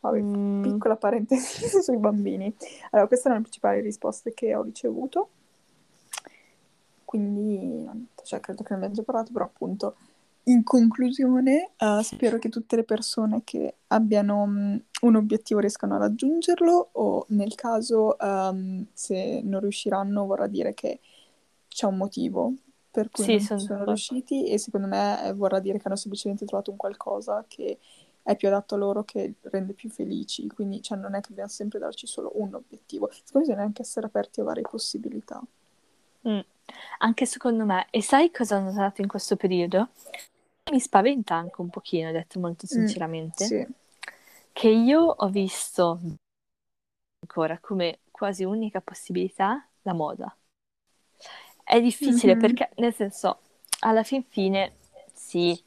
Vabbè, 0.00 0.18
Mm, 0.20 0.62
piccola 0.62 0.96
parentesi 0.96 1.68
sui 1.80 1.96
bambini. 1.96 2.52
Allora, 2.90 3.06
queste 3.06 3.28
erano 3.28 3.42
le 3.42 3.48
principali 3.48 3.80
risposte 3.80 4.34
che 4.34 4.54
ho 4.54 4.62
ricevuto. 4.62 5.28
Quindi, 7.04 7.88
cioè, 8.24 8.40
credo 8.40 8.62
che 8.62 8.70
ne 8.70 8.76
abbiamo 8.76 8.94
già 8.94 9.02
parlato, 9.02 9.30
però 9.32 9.44
appunto, 9.44 9.96
in 10.44 10.64
conclusione, 10.64 11.70
eh, 11.76 12.00
spero 12.02 12.38
che 12.38 12.48
tutte 12.48 12.74
le 12.74 12.84
persone 12.84 13.42
che 13.44 13.76
abbiano 13.88 14.44
mh, 14.46 14.82
un 15.02 15.14
obiettivo 15.16 15.60
riescano 15.60 15.94
a 15.94 15.98
raggiungerlo 15.98 16.88
o 16.92 17.26
nel 17.28 17.54
caso, 17.54 18.18
ehm, 18.18 18.86
se 18.92 19.40
non 19.44 19.60
riusciranno, 19.60 20.26
vorrà 20.26 20.48
dire 20.48 20.74
che 20.74 20.98
c'è 21.68 21.86
un 21.86 21.96
motivo 21.96 22.54
per 22.92 23.10
cui 23.10 23.24
sì, 23.24 23.40
sono 23.40 23.58
sono 23.58 23.84
riusciti 23.86 24.46
e 24.48 24.58
secondo 24.58 24.86
me 24.86 25.26
eh, 25.26 25.32
vorrà 25.32 25.60
dire 25.60 25.78
che 25.78 25.88
hanno 25.88 25.96
semplicemente 25.96 26.44
trovato 26.46 26.70
un 26.70 26.76
qualcosa 26.76 27.44
che 27.48 27.78
è 28.22 28.36
più 28.36 28.48
adatto 28.48 28.76
a 28.76 28.78
loro, 28.78 29.04
che 29.04 29.34
rende 29.42 29.72
più 29.74 29.90
felici. 29.90 30.46
Quindi, 30.48 30.82
cioè, 30.82 30.98
non 30.98 31.14
è 31.14 31.20
che 31.20 31.30
dobbiamo 31.30 31.50
sempre 31.50 31.80
darci 31.80 32.06
solo 32.06 32.30
un 32.34 32.54
obiettivo. 32.54 33.08
Secondo 33.10 33.32
me 33.34 33.40
bisogna 33.46 33.62
anche 33.62 33.82
essere 33.82 34.06
aperti 34.06 34.40
a 34.40 34.44
varie 34.44 34.64
possibilità. 34.64 35.42
Mm. 36.28 36.40
Anche 36.98 37.26
secondo 37.26 37.64
me. 37.64 37.86
E 37.90 38.02
sai 38.02 38.30
cosa 38.30 38.56
ho 38.56 38.60
notato 38.60 39.00
in 39.00 39.08
questo 39.08 39.36
periodo? 39.36 39.90
Mi 40.72 40.80
spaventa 40.80 41.34
anche 41.34 41.60
un 41.60 41.70
pochino, 41.70 42.12
detto 42.12 42.40
molto 42.40 42.66
Mm, 42.74 42.86
sinceramente, 42.86 43.44
sì. 43.44 43.66
che 44.52 44.68
io 44.68 45.00
ho 45.02 45.28
visto 45.28 46.00
ancora 47.20 47.58
come 47.58 48.00
quasi 48.10 48.44
unica 48.44 48.80
possibilità 48.80 49.66
la 49.82 49.92
moda. 49.92 50.36
È 51.72 51.80
difficile 51.80 52.34
Mhm. 52.34 52.38
perché, 52.38 52.68
nel 52.76 52.92
senso, 52.92 53.38
alla 53.80 54.02
fin 54.02 54.22
fine, 54.28 54.74
sì, 55.14 55.58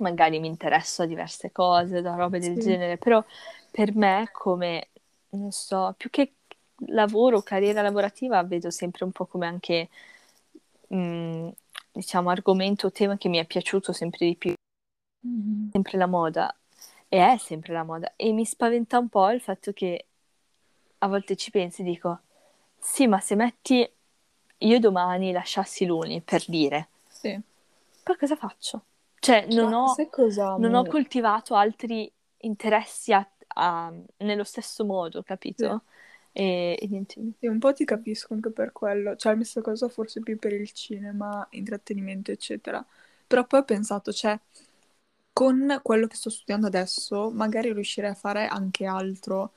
magari 0.00 0.38
mi 0.38 0.48
interesso 0.48 1.00
a 1.00 1.06
diverse 1.06 1.50
cose, 1.50 2.02
da 2.02 2.14
robe 2.14 2.38
del 2.40 2.56
Sì. 2.56 2.60
genere, 2.60 2.98
però 2.98 3.24
per 3.70 3.94
me 3.96 4.28
come, 4.32 4.88
non 5.30 5.50
so, 5.50 5.94
più 5.96 6.10
che 6.10 6.34
lavoro, 6.88 7.40
carriera 7.40 7.80
lavorativa, 7.80 8.42
vedo 8.42 8.68
sempre 8.68 9.06
un 9.06 9.12
po' 9.12 9.24
come 9.24 9.46
anche, 9.46 9.88
mm, 10.94 11.48
diciamo, 11.90 12.28
argomento, 12.28 12.92
tema 12.92 13.16
che 13.16 13.30
mi 13.30 13.38
è 13.38 13.46
piaciuto 13.46 13.94
sempre 13.94 14.26
di 14.26 14.36
più, 14.36 14.52
Mhm. 15.20 15.70
sempre 15.72 15.96
la 15.96 16.06
moda, 16.06 16.54
e 17.08 17.32
è 17.32 17.38
sempre 17.38 17.72
la 17.72 17.82
moda, 17.82 18.12
e 18.16 18.30
mi 18.32 18.44
spaventa 18.44 18.98
un 18.98 19.08
po' 19.08 19.30
il 19.30 19.40
fatto 19.40 19.72
che 19.72 20.04
a 20.98 21.08
volte 21.08 21.34
ci 21.34 21.50
pensi 21.50 21.80
e 21.80 21.84
dico, 21.84 22.20
sì, 22.78 23.06
ma 23.06 23.20
se 23.20 23.34
metti 23.36 23.90
io 24.64 24.78
domani 24.80 25.32
lasciassi 25.32 25.86
l'Uni, 25.86 26.20
per 26.22 26.44
dire, 26.48 26.88
Sì. 27.08 27.42
poi 28.02 28.16
cosa 28.16 28.36
faccio? 28.36 28.84
Cioè, 29.18 29.46
non 29.48 29.72
ho, 29.72 30.04
non 30.54 30.74
ho 30.74 30.86
coltivato 30.86 31.54
altri 31.54 32.10
interessi 32.38 33.12
a- 33.12 33.26
a- 33.56 33.92
nello 34.18 34.44
stesso 34.44 34.84
modo, 34.84 35.22
capito? 35.22 35.84
E, 36.32 36.76
e 36.80 36.86
niente. 36.88 37.14
Sì, 37.38 37.46
un 37.46 37.58
po' 37.58 37.72
ti 37.74 37.84
capisco 37.84 38.32
anche 38.34 38.50
per 38.50 38.72
quello, 38.72 39.16
cioè 39.16 39.34
la 39.36 39.42
stessa 39.44 39.60
cosa 39.60 39.88
forse 39.88 40.20
più 40.20 40.38
per 40.38 40.52
il 40.52 40.70
cinema, 40.72 41.46
intrattenimento, 41.50 42.30
eccetera. 42.30 42.84
Però 43.26 43.44
poi 43.46 43.60
ho 43.60 43.64
pensato, 43.64 44.12
cioè, 44.12 44.38
con 45.32 45.80
quello 45.82 46.06
che 46.06 46.16
sto 46.16 46.30
studiando 46.30 46.66
adesso, 46.66 47.30
magari 47.30 47.72
riuscirei 47.72 48.10
a 48.10 48.14
fare 48.14 48.46
anche 48.46 48.86
altro. 48.86 49.52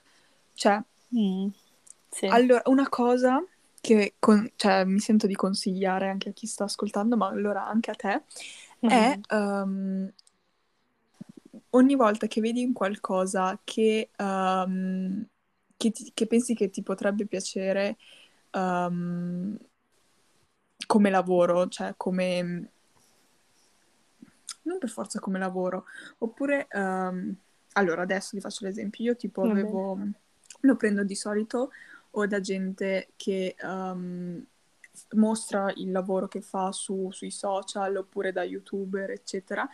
Cioè, 0.54 0.82
Mm, 1.12 1.52
sì. 2.12 2.28
allora, 2.28 2.62
una 2.66 2.88
cosa 2.90 3.44
che 3.88 4.16
con- 4.20 4.52
cioè, 4.58 4.84
mi 4.84 5.00
sento 5.00 5.28
di 5.28 5.34
consigliare 5.36 6.10
anche 6.10 6.30
a 6.30 6.34
chi 6.34 6.46
sta 6.46 6.66
ascoltando, 6.66 7.16
ma 7.16 7.28
allora 7.28 7.66
anche 7.66 7.92
a 7.92 7.96
te, 7.96 8.24
è 8.86 9.18
Mhm. 9.18 9.22
ehm, 9.30 10.14
ogni 11.72 11.96
volta 11.96 12.28
che 12.28 12.42
vedi 12.42 12.64
un 12.66 12.74
qualcosa 12.74 13.60
che, 13.64 14.10
ehm, 14.16 15.26
che 15.78 15.92
ti- 15.92 16.12
che 16.14 16.28
pensi 16.28 16.54
che 16.54 16.70
ti 16.70 16.82
potrebbe 16.84 17.26
piacere 17.28 17.98
ehm, 18.52 19.58
come 20.86 21.10
lavoro, 21.10 21.68
cioè 21.68 21.94
come... 21.98 22.72
non 24.64 24.80
per 24.80 24.90
forza 24.90 25.20
come 25.20 25.40
lavoro, 25.40 25.86
oppure... 26.20 26.68
allora, 27.74 28.02
adesso 28.02 28.32
vi 28.34 28.42
faccio 28.42 28.66
l'esempio. 28.66 29.06
Io 29.06 29.16
tipo 29.16 29.44
avevo... 29.44 29.98
lo 30.62 30.76
prendo 30.76 31.04
di 31.04 31.16
solito 31.16 31.72
o 32.20 32.26
da 32.26 32.40
gente 32.40 33.10
che 33.16 33.56
ehm, 33.58 34.46
mostra 35.12 35.72
il 35.76 35.92
lavoro 35.92 36.28
che 36.28 36.42
fa 36.42 36.72
su, 36.72 37.10
sui 37.12 37.30
social 37.30 37.96
oppure 37.96 38.32
da 38.32 38.44
youtuber, 38.44 39.12
eccetera, 39.12 39.68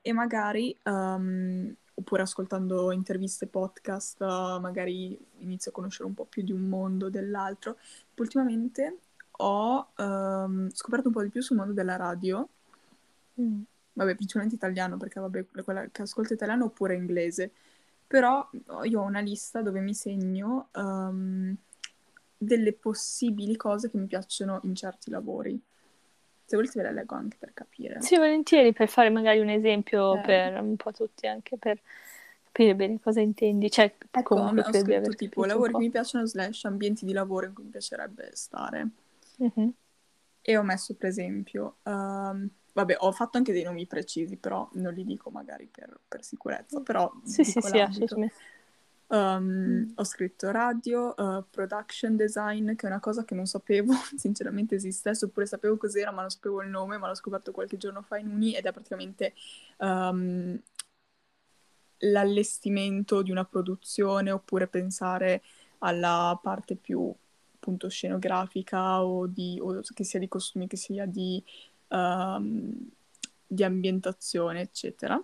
e 0.00 0.12
magari, 0.12 0.76
um, 0.84 1.74
oppure 1.94 2.22
ascoltando 2.22 2.92
interviste, 2.92 3.48
podcast, 3.48 4.20
uh, 4.20 4.60
magari 4.60 5.18
inizio 5.38 5.72
a 5.72 5.74
conoscere 5.74 6.06
un 6.08 6.14
po' 6.14 6.24
più 6.24 6.42
di 6.42 6.52
un 6.52 6.68
mondo 6.68 7.10
dell'altro. 7.10 7.76
Ultimamente 8.14 8.98
ho 9.40 9.88
um, 9.96 10.70
scoperto 10.70 11.08
un 11.08 11.14
po' 11.14 11.22
di 11.22 11.30
più 11.30 11.42
sul 11.42 11.56
mondo 11.56 11.72
della 11.72 11.96
radio, 11.96 12.48
mm. 13.40 13.60
vabbè, 13.94 14.14
principalmente 14.14 14.54
italiano, 14.56 14.96
perché 14.96 15.18
vabbè, 15.18 15.46
quella 15.64 15.88
che 15.90 16.02
ascolto 16.02 16.32
italiano 16.32 16.66
oppure 16.66 16.94
inglese, 16.94 17.50
però 18.06 18.48
io 18.84 19.00
ho 19.00 19.04
una 19.04 19.20
lista 19.20 19.62
dove 19.62 19.80
mi 19.80 19.94
segno 19.94 20.68
um, 20.74 21.56
delle 22.38 22.72
possibili 22.72 23.56
cose 23.56 23.90
che 23.90 23.98
mi 23.98 24.06
piacciono 24.06 24.60
in 24.62 24.74
certi 24.74 25.10
lavori. 25.10 25.60
Se 26.44 26.56
volete 26.56 26.78
ve 26.78 26.84
la 26.84 26.92
leggo 26.92 27.14
anche 27.14 27.36
per 27.38 27.52
capire. 27.52 28.00
Sì, 28.00 28.16
volentieri, 28.16 28.72
per 28.72 28.88
fare 28.88 29.10
magari 29.10 29.40
un 29.40 29.50
esempio 29.50 30.16
eh. 30.16 30.20
per 30.20 30.60
un 30.62 30.76
po' 30.76 30.92
tutti, 30.92 31.26
anche 31.26 31.58
per 31.58 31.78
capire 32.44 32.74
bene 32.74 33.00
cosa 33.00 33.20
intendi. 33.20 33.70
Cioè, 33.70 33.94
ecco, 34.10 34.34
comunque 34.34 34.62
ho 34.62 34.72
scritto 34.72 35.10
tipo 35.10 35.44
lavori 35.44 35.72
che 35.72 35.78
mi 35.78 35.90
piacciono 35.90 36.24
slash 36.24 36.64
ambienti 36.64 37.04
di 37.04 37.12
lavoro 37.12 37.46
in 37.46 37.54
cui 37.54 37.64
mi 37.64 37.70
piacerebbe 37.70 38.30
stare. 38.32 38.88
Mm-hmm. 39.42 39.68
E 40.40 40.56
ho 40.56 40.62
messo 40.62 40.94
per 40.94 41.08
esempio, 41.10 41.76
um, 41.82 42.48
vabbè, 42.72 42.96
ho 42.98 43.12
fatto 43.12 43.36
anche 43.36 43.52
dei 43.52 43.64
nomi 43.64 43.86
precisi, 43.86 44.36
però 44.36 44.66
non 44.74 44.94
li 44.94 45.04
dico 45.04 45.28
magari 45.28 45.66
per, 45.66 46.00
per 46.08 46.24
sicurezza, 46.24 46.80
però... 46.80 47.12
Sì, 47.24 47.44
sì, 47.44 47.60
sì, 47.60 47.78
assolutamente. 47.78 48.34
Um. 49.10 49.92
Ho 49.94 50.04
scritto 50.04 50.50
radio, 50.50 51.14
uh, 51.16 51.44
production 51.50 52.14
design, 52.16 52.74
che 52.74 52.86
è 52.86 52.90
una 52.90 53.00
cosa 53.00 53.24
che 53.24 53.34
non 53.34 53.46
sapevo 53.46 53.92
sinceramente 54.16 54.74
esistesse, 54.74 55.24
oppure 55.24 55.46
sapevo 55.46 55.76
cos'era, 55.76 56.10
ma 56.10 56.20
non 56.20 56.30
sapevo 56.30 56.62
il 56.62 56.68
nome, 56.68 56.98
ma 56.98 57.08
l'ho 57.08 57.14
scoperto 57.14 57.52
qualche 57.52 57.78
giorno 57.78 58.02
fa 58.02 58.18
in 58.18 58.28
Uni 58.28 58.54
ed 58.54 58.66
è 58.66 58.72
praticamente 58.72 59.34
um, 59.78 60.60
l'allestimento 61.98 63.22
di 63.22 63.30
una 63.30 63.44
produzione, 63.44 64.30
oppure 64.30 64.66
pensare 64.68 65.42
alla 65.78 66.38
parte 66.42 66.76
più 66.76 67.12
appunto 67.54 67.88
scenografica 67.88 69.02
o, 69.04 69.26
di, 69.26 69.58
o 69.60 69.80
che 69.94 70.04
sia 70.04 70.18
di 70.18 70.28
costumi, 70.28 70.66
che 70.66 70.76
sia 70.76 71.06
di, 71.06 71.42
um, 71.88 72.90
di 73.46 73.64
ambientazione, 73.64 74.60
eccetera. 74.60 75.22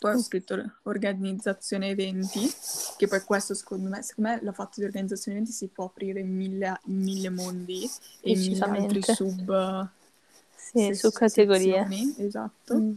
Poi 0.00 0.14
ho 0.14 0.18
scritto 0.18 0.76
organizzazione 0.84 1.90
eventi, 1.90 2.50
che 2.96 3.06
poi 3.06 3.20
questo 3.20 3.52
secondo 3.52 3.90
me, 3.90 4.02
secondo 4.02 4.30
me 4.30 4.38
la 4.40 4.52
fatto 4.52 4.80
di 4.80 4.86
organizzazione 4.86 5.36
eventi 5.36 5.54
si 5.54 5.68
può 5.68 5.84
aprire 5.84 6.20
in 6.20 6.34
mille, 6.34 6.80
in 6.86 7.02
mille 7.02 7.28
mondi 7.28 7.84
e 8.22 8.30
in 8.30 8.38
mille 8.38 8.64
altri 8.64 9.02
sub, 9.02 9.88
sì, 10.56 10.94
su 10.94 11.10
categorie. 11.12 11.86
Esatto. 12.16 12.78
Mm. 12.78 12.92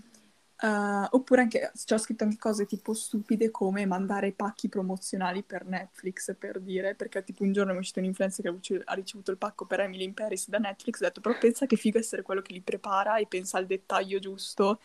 Uh, 0.64 1.06
oppure 1.10 1.42
anche, 1.42 1.74
ci 1.76 1.94
ho 1.94 1.98
scritto 1.98 2.24
anche 2.24 2.38
cose 2.38 2.66
tipo 2.66 2.94
stupide 2.94 3.52
come 3.52 3.86
mandare 3.86 4.32
pacchi 4.32 4.70
promozionali 4.70 5.44
per 5.44 5.66
Netflix, 5.66 6.34
per 6.40 6.62
dire, 6.62 6.96
perché 6.96 7.22
tipo 7.26 7.44
un 7.44 7.52
giorno 7.52 7.74
è 7.74 7.78
uscito 7.78 8.00
un 8.00 8.06
influencer 8.06 8.58
che 8.62 8.82
ha 8.86 8.94
ricevuto 8.94 9.32
il 9.32 9.38
pacco 9.38 9.66
per 9.66 9.82
Emily 9.82 10.06
in 10.06 10.14
Paris 10.14 10.48
da 10.48 10.58
Netflix, 10.58 11.02
ho 11.02 11.04
detto 11.04 11.20
però 11.20 11.38
pensa 11.38 11.66
che 11.66 11.76
figo 11.76 11.98
essere 11.98 12.22
quello 12.22 12.42
che 12.42 12.54
li 12.54 12.62
prepara 12.62 13.18
e 13.18 13.28
pensa 13.28 13.58
al 13.58 13.66
dettaglio 13.66 14.20
giusto 14.20 14.80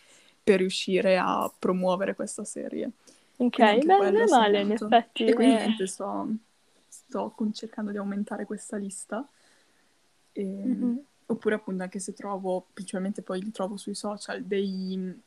per 0.49 0.61
riuscire 0.61 1.19
a 1.19 1.53
promuovere 1.59 2.15
questa 2.15 2.43
serie. 2.43 2.91
Ok, 3.37 3.85
beh, 3.85 3.85
non 3.85 4.17
è 4.17 4.27
male 4.29 4.63
in 4.63 4.73
effetti. 4.73 5.27
E 5.27 5.35
quindi 5.35 5.57
niente, 5.57 5.87
sto, 5.87 6.27
sto 6.89 7.35
cercando 7.53 7.91
di 7.91 7.99
aumentare 7.99 8.47
questa 8.47 8.79
lista. 8.79 9.29
E, 10.33 10.43
mm-hmm. 10.43 10.97
Oppure 11.27 11.57
appunto 11.57 11.83
anche 11.83 11.99
se 11.99 12.15
trovo, 12.15 12.65
principalmente 12.73 13.21
poi 13.21 13.43
li 13.43 13.51
trovo 13.51 13.77
sui 13.77 13.95
social, 13.95 14.43
dei 14.43 15.23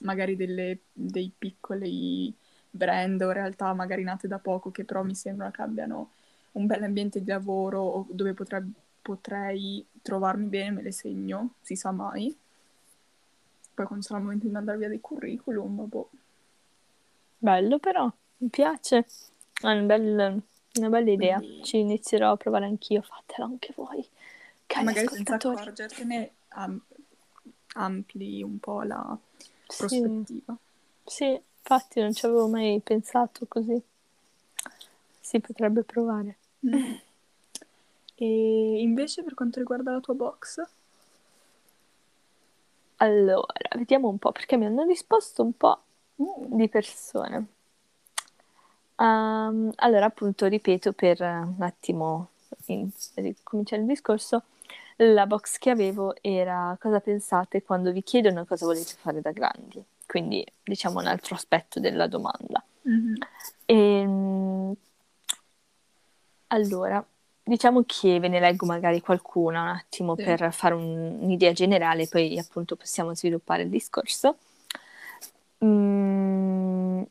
magari 0.00 0.34
delle, 0.34 0.80
dei 0.92 1.30
piccoli 1.38 2.34
brand 2.68 3.22
o 3.22 3.30
realtà 3.30 3.72
magari 3.72 4.02
nate 4.02 4.26
da 4.26 4.40
poco 4.40 4.72
che 4.72 4.84
però 4.84 5.04
mi 5.04 5.14
sembrano 5.14 5.52
che 5.52 5.62
abbiano 5.62 6.10
un 6.52 6.66
bel 6.66 6.82
ambiente 6.82 7.22
di 7.22 7.30
lavoro 7.30 7.80
o 7.80 8.06
dove 8.10 8.34
potrei, 8.34 8.68
potrei 9.00 9.86
trovarmi 10.02 10.46
bene, 10.46 10.72
me 10.72 10.82
le 10.82 10.90
segno, 10.90 11.54
si 11.60 11.76
sa 11.76 11.92
mai. 11.92 12.36
Poi 13.74 13.86
quando 13.86 14.04
sarà 14.04 14.18
il 14.18 14.24
momento 14.24 14.46
di 14.46 14.54
andare 14.54 14.78
via 14.78 14.88
dei 14.88 15.00
curriculum, 15.00 15.88
boh. 15.88 16.10
Bello 17.38 17.78
però, 17.78 18.10
mi 18.38 18.48
piace. 18.48 19.06
È 19.60 19.66
una 19.66 19.82
bella, 19.82 20.36
una 20.74 20.88
bella 20.88 21.10
idea. 21.10 21.38
Quindi... 21.38 21.64
Ci 21.64 21.78
inizierò 21.78 22.32
a 22.32 22.36
provare 22.36 22.66
anch'io, 22.66 23.02
fatelo 23.02 23.46
anche 23.46 23.72
voi. 23.74 24.06
Cari 24.66 24.84
Magari 24.84 25.08
senza 25.08 25.34
accorgertene 25.34 26.30
am- 26.48 26.80
ampli 27.74 28.42
un 28.42 28.58
po' 28.58 28.82
la 28.82 29.18
prospettiva. 29.66 30.56
Sì. 31.04 31.14
sì, 31.24 31.42
infatti 31.58 32.00
non 32.00 32.12
ci 32.14 32.24
avevo 32.26 32.48
mai 32.48 32.80
pensato 32.82 33.46
così. 33.46 33.82
Si 35.20 35.40
potrebbe 35.40 35.82
provare. 35.82 36.36
Mm. 36.66 36.94
E 38.14 38.80
invece 38.80 39.22
per 39.24 39.34
quanto 39.34 39.58
riguarda 39.58 39.90
la 39.92 40.00
tua 40.00 40.14
box? 40.14 40.62
Allora, 42.96 43.46
vediamo 43.76 44.08
un 44.08 44.18
po', 44.18 44.32
perché 44.32 44.56
mi 44.56 44.66
hanno 44.66 44.84
risposto 44.84 45.42
un 45.42 45.56
po' 45.56 45.80
di 46.14 46.68
persone. 46.68 47.46
Um, 48.96 49.72
allora, 49.76 50.06
appunto, 50.06 50.46
ripeto 50.46 50.92
per 50.92 51.20
un 51.20 51.60
attimo 51.60 52.30
in, 52.66 52.88
ricominciare 53.14 53.82
il 53.82 53.88
discorso, 53.88 54.44
la 54.96 55.26
box 55.26 55.58
che 55.58 55.70
avevo 55.70 56.14
era 56.20 56.76
cosa 56.80 57.00
pensate 57.00 57.62
quando 57.62 57.90
vi 57.90 58.02
chiedono 58.02 58.44
cosa 58.44 58.64
volete 58.64 58.94
fare 58.96 59.20
da 59.20 59.32
grandi, 59.32 59.82
quindi 60.06 60.46
diciamo 60.62 61.00
un 61.00 61.06
altro 61.06 61.34
aspetto 61.34 61.80
della 61.80 62.06
domanda. 62.06 62.62
Mm-hmm. 62.88 63.14
E, 63.66 63.74
ehm, 63.74 64.74
allora, 66.48 67.04
Diciamo 67.46 67.82
che 67.84 68.18
ve 68.20 68.28
ne 68.28 68.40
leggo 68.40 68.64
magari 68.64 69.02
qualcuna 69.02 69.60
un 69.60 69.68
attimo 69.68 70.16
sì. 70.16 70.24
per 70.24 70.50
fare 70.50 70.72
un, 70.72 71.18
un'idea 71.20 71.52
generale, 71.52 72.08
poi 72.08 72.38
appunto 72.38 72.74
possiamo 72.74 73.14
sviluppare 73.14 73.64
il 73.64 73.68
discorso. 73.68 74.38
Mm. 75.62 77.02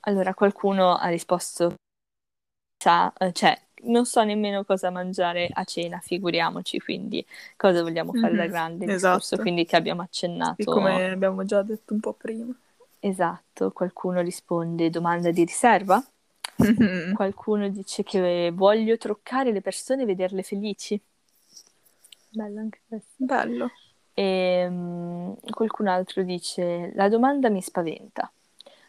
Allora, 0.00 0.32
qualcuno 0.34 0.96
ha 0.96 1.08
risposto, 1.08 1.74
sa, 2.82 3.12
eh, 3.18 3.32
cioè, 3.32 3.56
non 3.82 4.04
so 4.04 4.24
nemmeno 4.24 4.64
cosa 4.64 4.90
mangiare 4.90 5.48
a 5.52 5.64
cena, 5.64 5.98
figuriamoci, 5.98 6.80
quindi 6.80 7.24
cosa 7.56 7.82
vogliamo 7.82 8.12
fare 8.12 8.32
mm-hmm. 8.32 8.36
da 8.36 8.46
grande, 8.46 8.84
esatto. 8.86 9.16
discorso, 9.16 9.42
quindi 9.42 9.64
che 9.64 9.76
abbiamo 9.76 10.02
accennato. 10.02 10.54
Sì, 10.58 10.64
come 10.64 11.10
abbiamo 11.10 11.44
già 11.44 11.62
detto 11.62 11.92
un 11.92 12.00
po' 12.00 12.14
prima. 12.14 12.52
Esatto, 12.98 13.72
qualcuno 13.72 14.20
risponde 14.22 14.90
domanda 14.90 15.30
di 15.30 15.44
riserva. 15.44 16.02
Mm-hmm. 16.60 17.14
Qualcuno 17.14 17.68
dice 17.68 18.02
che 18.02 18.50
voglio 18.52 18.96
truccare 18.96 19.52
le 19.52 19.60
persone 19.60 20.02
e 20.02 20.06
vederle 20.06 20.42
felici. 20.42 21.00
Bello 22.28 22.60
anche 22.60 22.80
questo. 22.86 23.12
Bello. 23.16 23.70
E 24.14 24.66
um, 24.68 25.36
qualcun 25.50 25.86
altro 25.86 26.22
dice: 26.22 26.92
La 26.94 27.08
domanda 27.08 27.48
mi 27.48 27.62
spaventa. 27.62 28.30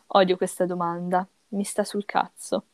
Odio 0.08 0.38
questa 0.38 0.66
domanda, 0.66 1.26
mi 1.50 1.64
sta 1.64 1.84
sul 1.84 2.06
cazzo. 2.06 2.66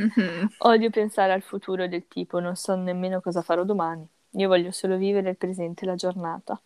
Mm-hmm. 0.00 0.46
Odio 0.58 0.90
pensare 0.90 1.32
al 1.32 1.42
futuro 1.42 1.88
del 1.88 2.06
tipo: 2.08 2.38
Non 2.38 2.56
so 2.56 2.74
nemmeno 2.74 3.20
cosa 3.20 3.42
farò 3.42 3.64
domani. 3.64 4.06
Io 4.36 4.48
voglio 4.48 4.70
solo 4.70 4.96
vivere 4.96 5.30
il 5.30 5.36
presente 5.36 5.84
e 5.84 5.88
la 5.88 5.94
giornata. 5.94 6.60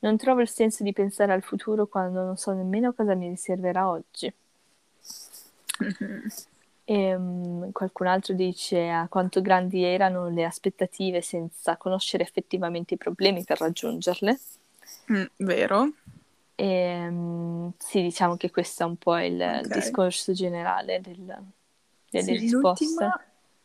Non 0.00 0.16
trovo 0.16 0.40
il 0.40 0.48
senso 0.48 0.82
di 0.82 0.92
pensare 0.92 1.32
al 1.32 1.42
futuro 1.42 1.86
quando 1.86 2.24
non 2.24 2.36
so 2.36 2.52
nemmeno 2.52 2.92
cosa 2.94 3.14
mi 3.14 3.28
riserverà 3.28 3.88
oggi. 3.88 4.32
Mm-hmm. 5.82 6.26
E, 6.90 7.14
um, 7.14 7.70
qualcun 7.70 8.08
altro 8.08 8.34
dice 8.34 8.88
a 8.88 9.06
quanto 9.06 9.40
grandi 9.40 9.84
erano 9.84 10.28
le 10.28 10.44
aspettative 10.44 11.22
senza 11.22 11.76
conoscere 11.76 12.24
effettivamente 12.24 12.94
i 12.94 12.96
problemi 12.96 13.44
per 13.44 13.60
raggiungerle. 13.60 14.40
Mm, 15.12 15.24
vero. 15.36 15.92
E, 16.56 17.06
um, 17.06 17.72
sì, 17.78 18.02
diciamo 18.02 18.36
che 18.36 18.50
questo 18.50 18.82
è 18.82 18.86
un 18.86 18.96
po' 18.96 19.16
il 19.18 19.40
okay. 19.40 19.68
discorso 19.68 20.32
generale 20.32 21.00
del, 21.00 21.32
delle 22.10 22.24
sì, 22.24 22.36
risposte. 22.36 23.08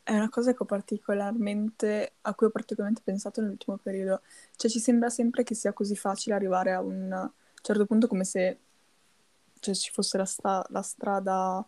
È 0.04 0.14
una 0.14 0.28
cosa 0.28 0.52
che 0.52 0.58
ho 0.62 0.64
particolarmente, 0.64 2.12
a 2.20 2.32
cui 2.32 2.46
ho 2.46 2.50
particolarmente 2.50 3.02
pensato 3.04 3.40
nell'ultimo 3.40 3.76
periodo. 3.76 4.20
Cioè 4.54 4.70
ci 4.70 4.78
sembra 4.78 5.10
sempre 5.10 5.42
che 5.42 5.56
sia 5.56 5.72
così 5.72 5.96
facile 5.96 6.36
arrivare 6.36 6.70
a 6.70 6.80
un 6.80 7.28
certo 7.60 7.86
punto 7.86 8.06
come 8.06 8.22
se 8.22 8.56
cioè, 9.58 9.74
ci 9.74 9.90
fosse 9.90 10.16
la, 10.16 10.24
sta- 10.24 10.64
la 10.68 10.82
strada 10.82 11.66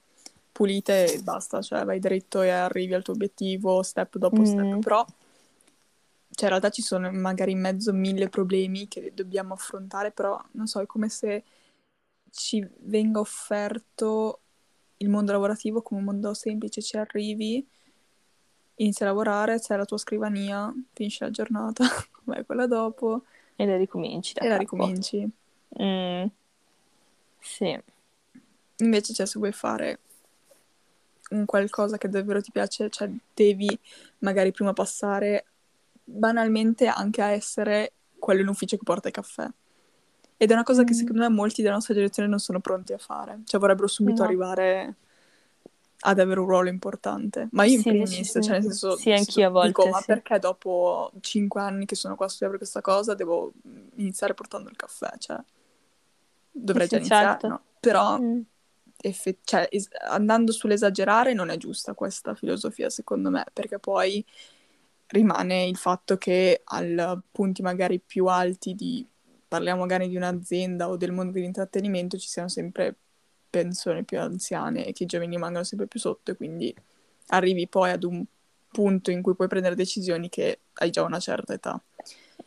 pulita 0.50 0.92
e 0.92 1.20
basta, 1.22 1.60
cioè 1.62 1.84
vai 1.84 1.98
dritto 1.98 2.42
e 2.42 2.50
arrivi 2.50 2.94
al 2.94 3.02
tuo 3.02 3.14
obiettivo 3.14 3.82
step 3.82 4.16
dopo 4.16 4.40
mm. 4.40 4.44
step, 4.44 4.78
però 4.82 5.04
cioè, 6.38 6.44
in 6.44 6.48
realtà 6.48 6.70
ci 6.70 6.82
sono 6.82 7.10
magari 7.10 7.52
in 7.52 7.60
mezzo 7.60 7.92
mille 7.92 8.28
problemi 8.28 8.86
che 8.86 9.12
dobbiamo 9.14 9.54
affrontare, 9.54 10.12
però 10.12 10.40
non 10.52 10.66
so, 10.66 10.80
è 10.80 10.86
come 10.86 11.08
se 11.08 11.42
ci 12.30 12.64
venga 12.82 13.18
offerto 13.18 14.40
il 14.98 15.08
mondo 15.08 15.32
lavorativo 15.32 15.82
come 15.82 16.00
un 16.00 16.06
mondo 16.06 16.34
semplice, 16.34 16.82
ci 16.82 16.96
arrivi 16.96 17.66
inizi 18.78 19.02
a 19.02 19.06
lavorare, 19.06 19.58
c'è 19.58 19.76
la 19.76 19.84
tua 19.84 19.98
scrivania, 19.98 20.72
finisci 20.92 21.22
la 21.22 21.30
giornata, 21.30 21.84
vai 22.24 22.44
quella 22.44 22.66
dopo. 22.66 23.24
E 23.56 23.66
la 23.66 23.76
ricominci 23.76 24.34
da 24.34 24.40
E 24.42 24.48
la 24.48 24.58
capo. 24.58 24.76
ricominci. 24.76 25.28
Mm. 25.82 26.26
Sì. 27.40 27.82
Invece, 28.76 29.12
cioè, 29.12 29.26
se 29.26 29.38
vuoi 29.38 29.52
fare 29.52 29.98
un 31.30 31.44
qualcosa 31.44 31.98
che 31.98 32.08
davvero 32.08 32.40
ti 32.40 32.50
piace, 32.50 32.88
cioè, 32.90 33.10
devi 33.34 33.78
magari 34.18 34.50
prima 34.52 34.72
passare 34.72 35.44
banalmente 36.04 36.86
anche 36.86 37.22
a 37.22 37.30
essere 37.30 37.92
quello 38.18 38.40
in 38.40 38.48
ufficio 38.48 38.76
che 38.76 38.84
porta 38.84 39.08
i 39.08 39.12
caffè. 39.12 39.46
Ed 40.36 40.50
è 40.50 40.52
una 40.54 40.62
cosa 40.62 40.84
che 40.84 40.94
Mm. 40.94 40.96
secondo 40.96 41.20
me 41.22 41.28
molti 41.28 41.62
della 41.62 41.74
nostra 41.74 41.94
generazione 41.94 42.28
non 42.28 42.38
sono 42.38 42.60
pronti 42.60 42.92
a 42.92 42.98
fare. 42.98 43.40
Cioè, 43.44 43.60
vorrebbero 43.60 43.88
subito 43.88 44.22
No. 44.22 44.28
arrivare 44.28 44.94
ad 46.00 46.18
avere 46.20 46.38
un 46.40 46.46
ruolo 46.46 46.68
importante. 46.68 47.48
Ma 47.52 47.64
io 47.64 47.74
in 47.74 47.82
Sì, 47.82 47.88
primis, 47.90 48.10
decisamente. 48.10 48.42
cioè, 48.42 48.52
nel 48.60 48.62
senso, 48.62 48.96
Sì, 48.96 49.12
anch'io 49.12 49.46
a 49.46 49.50
dico, 49.50 49.82
volte, 49.82 49.90
ma 49.90 49.98
sì. 49.98 50.06
perché 50.06 50.38
dopo 50.38 51.10
cinque 51.20 51.60
anni 51.60 51.86
che 51.86 51.96
sono 51.96 52.14
qua 52.14 52.26
a 52.26 52.28
studiare 52.28 52.52
per 52.56 52.62
questa 52.62 52.80
cosa 52.80 53.14
devo 53.14 53.52
iniziare 53.96 54.32
portando 54.34 54.70
il 54.70 54.76
caffè? 54.76 55.10
Cioè, 55.18 55.38
dovrei 56.52 56.86
Sì, 56.86 56.92
già 56.92 57.00
iniziare, 57.00 57.26
certo. 57.26 57.48
no? 57.48 57.62
Però 57.80 58.18
Mm. 58.20 58.40
Effe- 58.98 59.38
cioè, 59.44 59.68
es- 59.70 59.88
andando 60.08 60.52
sull'esagerare 60.52 61.32
non 61.34 61.50
è 61.50 61.56
giusta 61.56 61.94
questa 61.94 62.34
filosofia, 62.34 62.90
secondo 62.90 63.30
me, 63.30 63.44
perché 63.52 63.78
poi 63.78 64.24
rimane 65.08 65.66
il 65.66 65.76
fatto 65.76 66.16
che 66.18 66.60
al 66.64 67.22
punti 67.30 67.62
magari 67.62 67.98
più 68.00 68.26
alti 68.26 68.74
di, 68.74 69.06
parliamo 69.46 69.80
magari 69.80 70.08
di 70.08 70.16
un'azienda 70.16 70.88
o 70.88 70.96
del 70.96 71.12
mondo 71.12 71.32
dell'intrattenimento, 71.32 72.18
ci 72.18 72.28
siano 72.28 72.48
sempre 72.48 72.94
persone 73.50 74.04
più 74.04 74.20
anziane 74.20 74.84
e 74.86 74.92
che 74.92 75.04
i 75.04 75.06
giovani 75.06 75.34
rimangono 75.34 75.64
sempre 75.64 75.86
più 75.86 75.98
sotto 76.00 76.30
e 76.32 76.36
quindi 76.36 76.74
arrivi 77.28 77.66
poi 77.68 77.90
ad 77.90 78.04
un 78.04 78.22
punto 78.70 79.10
in 79.10 79.22
cui 79.22 79.34
puoi 79.34 79.48
prendere 79.48 79.74
decisioni 79.74 80.28
che 80.28 80.60
hai 80.74 80.90
già 80.90 81.02
una 81.02 81.18
certa 81.18 81.54
età. 81.54 81.82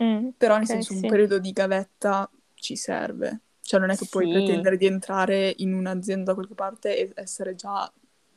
Mm, 0.02 0.34
Però 0.38 0.58
nel 0.58 0.68
ok, 0.68 0.68
senso 0.68 0.94
un 0.94 1.06
sì. 1.06 1.08
periodo 1.08 1.40
di 1.40 1.52
gavetta 1.54 2.30
ci 2.56 2.76
serve. 2.76 3.40
Cioè 3.62 3.80
non 3.80 3.90
è 3.92 3.96
che 3.96 4.06
puoi 4.08 4.28
Sì. 4.28 4.28
pretendere 4.28 4.78
di 4.78 4.86
entrare 4.86 5.54
in 5.58 5.74
un'azienda 5.74 6.26
da 6.26 6.34
qualche 6.34 6.56
parte 6.56 6.98
e 6.98 7.12
essere 7.16 7.56
già 7.56 7.92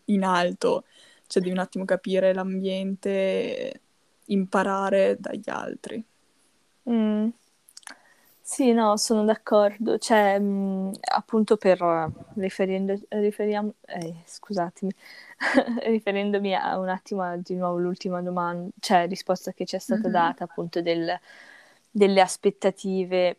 in 0.07 0.25
alto. 0.25 0.85
Cioè 1.27 1.43
devi 1.43 1.55
un 1.55 1.61
attimo 1.63 1.85
capire 1.85 2.33
l'ambiente, 2.35 3.81
imparare 4.27 5.17
dagli 5.19 5.49
altri. 5.51 6.05
Mm. 6.87 7.33
Sì, 8.47 8.73
no, 8.73 8.97
sono 8.99 9.25
d'accordo. 9.25 9.97
Cioè, 9.99 10.39
mm, 10.39 10.91
appunto 11.15 11.57
per 11.57 11.81
eh, 11.83 12.11
riferendo, 12.35 12.95
riferiamo, 13.09 13.75
eh, 13.87 14.23
scusatemi, 14.27 14.93
riferendomi 15.87 16.55
a 16.55 16.79
un 16.79 16.89
attimo 16.91 17.23
a, 17.23 17.37
di 17.37 17.55
nuovo 17.57 17.79
l'ultima 17.79 18.21
domanda, 18.21 18.69
cioè 18.81 19.07
risposta 19.09 19.53
che 19.53 19.65
ci 19.65 19.77
è 19.77 19.79
stata 19.79 20.09
Mhm. 20.09 20.11
data, 20.11 20.45
appunto 20.45 20.83
del- 20.83 21.19
delle 21.91 22.21
aspettative. 22.21 23.39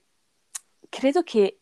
Credo 0.90 1.22
che 1.24 1.60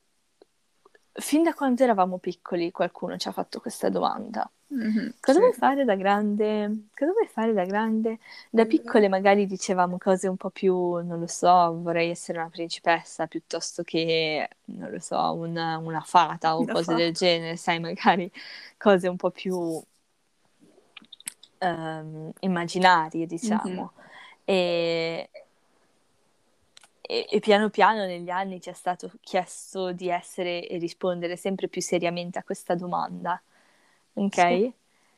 fin 1.13 1.43
da 1.43 1.53
quando 1.53 1.83
eravamo 1.83 2.17
piccoli 2.17 2.71
qualcuno 2.71 3.17
ci 3.17 3.27
ha 3.27 3.31
fatto 3.31 3.59
questa 3.59 3.89
domanda. 3.89 4.49
Mhm, 4.69 5.13
Cosa 5.19 5.39
sì. 5.39 5.39
vuoi 5.39 5.53
fare 5.53 5.85
da 5.85 5.95
grande? 5.95 6.87
Cosa 6.95 7.11
vuoi 7.11 7.27
fare 7.27 7.53
da 7.53 7.63
grande? 7.65 8.19
Da 8.49 8.65
piccole 8.65 9.07
magari 9.07 9.45
dicevamo 9.45 9.97
cose 9.97 10.27
un 10.27 10.35
po' 10.37 10.49
più, 10.49 10.73
non 11.03 11.19
lo 11.19 11.27
so, 11.27 11.79
vorrei 11.81 12.09
essere 12.09 12.39
una 12.39 12.49
principessa 12.49 13.25
piuttosto 13.27 13.83
che, 13.83 14.47
non 14.65 14.91
lo 14.91 14.99
so, 14.99 15.33
una, 15.33 15.77
una 15.77 16.01
fata 16.01 16.57
o 16.57 16.65
Una 16.65 16.67
cose 16.67 16.93
fata. 16.93 16.95
del 16.95 17.13
genere, 17.13 17.55
sai, 17.57 17.79
magari 17.79 18.29
cose 18.77 19.07
un 19.07 19.15
po' 19.17 19.31
più 19.31 19.81
ehm, 21.59 22.31
immaginarie, 22.41 23.25
diciamo. 23.25 23.93
E, 24.45 25.29
e, 27.13 27.27
e 27.29 27.39
piano 27.39 27.69
piano 27.69 28.05
negli 28.05 28.29
anni 28.31 28.59
ci 28.59 28.71
è 28.71 28.73
stato 28.73 29.11
chiesto 29.21 29.91
di 29.91 30.09
essere 30.09 30.67
e 30.67 30.77
rispondere 30.79 31.35
sempre 31.35 31.67
più 31.67 31.79
seriamente 31.79 32.39
a 32.39 32.43
questa 32.43 32.73
domanda, 32.73 33.39
ok? 34.13 34.33
Sì. 34.33 34.73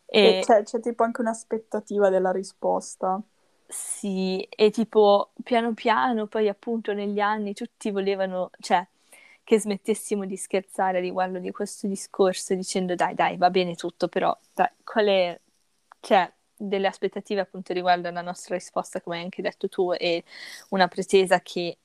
E 0.07 0.41
c'è, 0.43 0.63
c'è 0.63 0.79
tipo 0.81 1.03
anche 1.03 1.21
un'aspettativa 1.21 2.09
della 2.09 2.31
risposta. 2.31 3.21
Sì, 3.67 4.41
e 4.49 4.69
tipo 4.71 5.31
piano 5.43 5.73
piano, 5.73 6.27
poi 6.27 6.49
appunto 6.49 6.93
negli 6.93 7.19
anni 7.19 7.53
tutti 7.53 7.89
volevano, 7.91 8.51
cioè, 8.59 8.85
che 9.43 9.59
smettessimo 9.59 10.25
di 10.25 10.35
scherzare 10.37 10.99
riguardo 10.99 11.39
di 11.39 11.51
questo 11.51 11.87
discorso 11.87 12.53
dicendo 12.55 12.93
dai, 12.95 13.15
dai, 13.15 13.37
va 13.37 13.49
bene 13.49 13.75
tutto, 13.75 14.07
però 14.07 14.37
dai, 14.53 14.69
qual 14.83 15.07
è, 15.07 15.39
cioè, 16.01 16.31
delle 16.57 16.87
aspettative 16.87 17.41
appunto 17.41 17.73
riguardo 17.73 18.07
alla 18.07 18.21
nostra 18.21 18.55
risposta, 18.55 19.01
come 19.01 19.17
hai 19.17 19.23
anche 19.23 19.41
detto 19.41 19.67
tu, 19.67 19.91
e 19.93 20.23
una 20.69 20.87
pretesa 20.87 21.39
che 21.41 21.77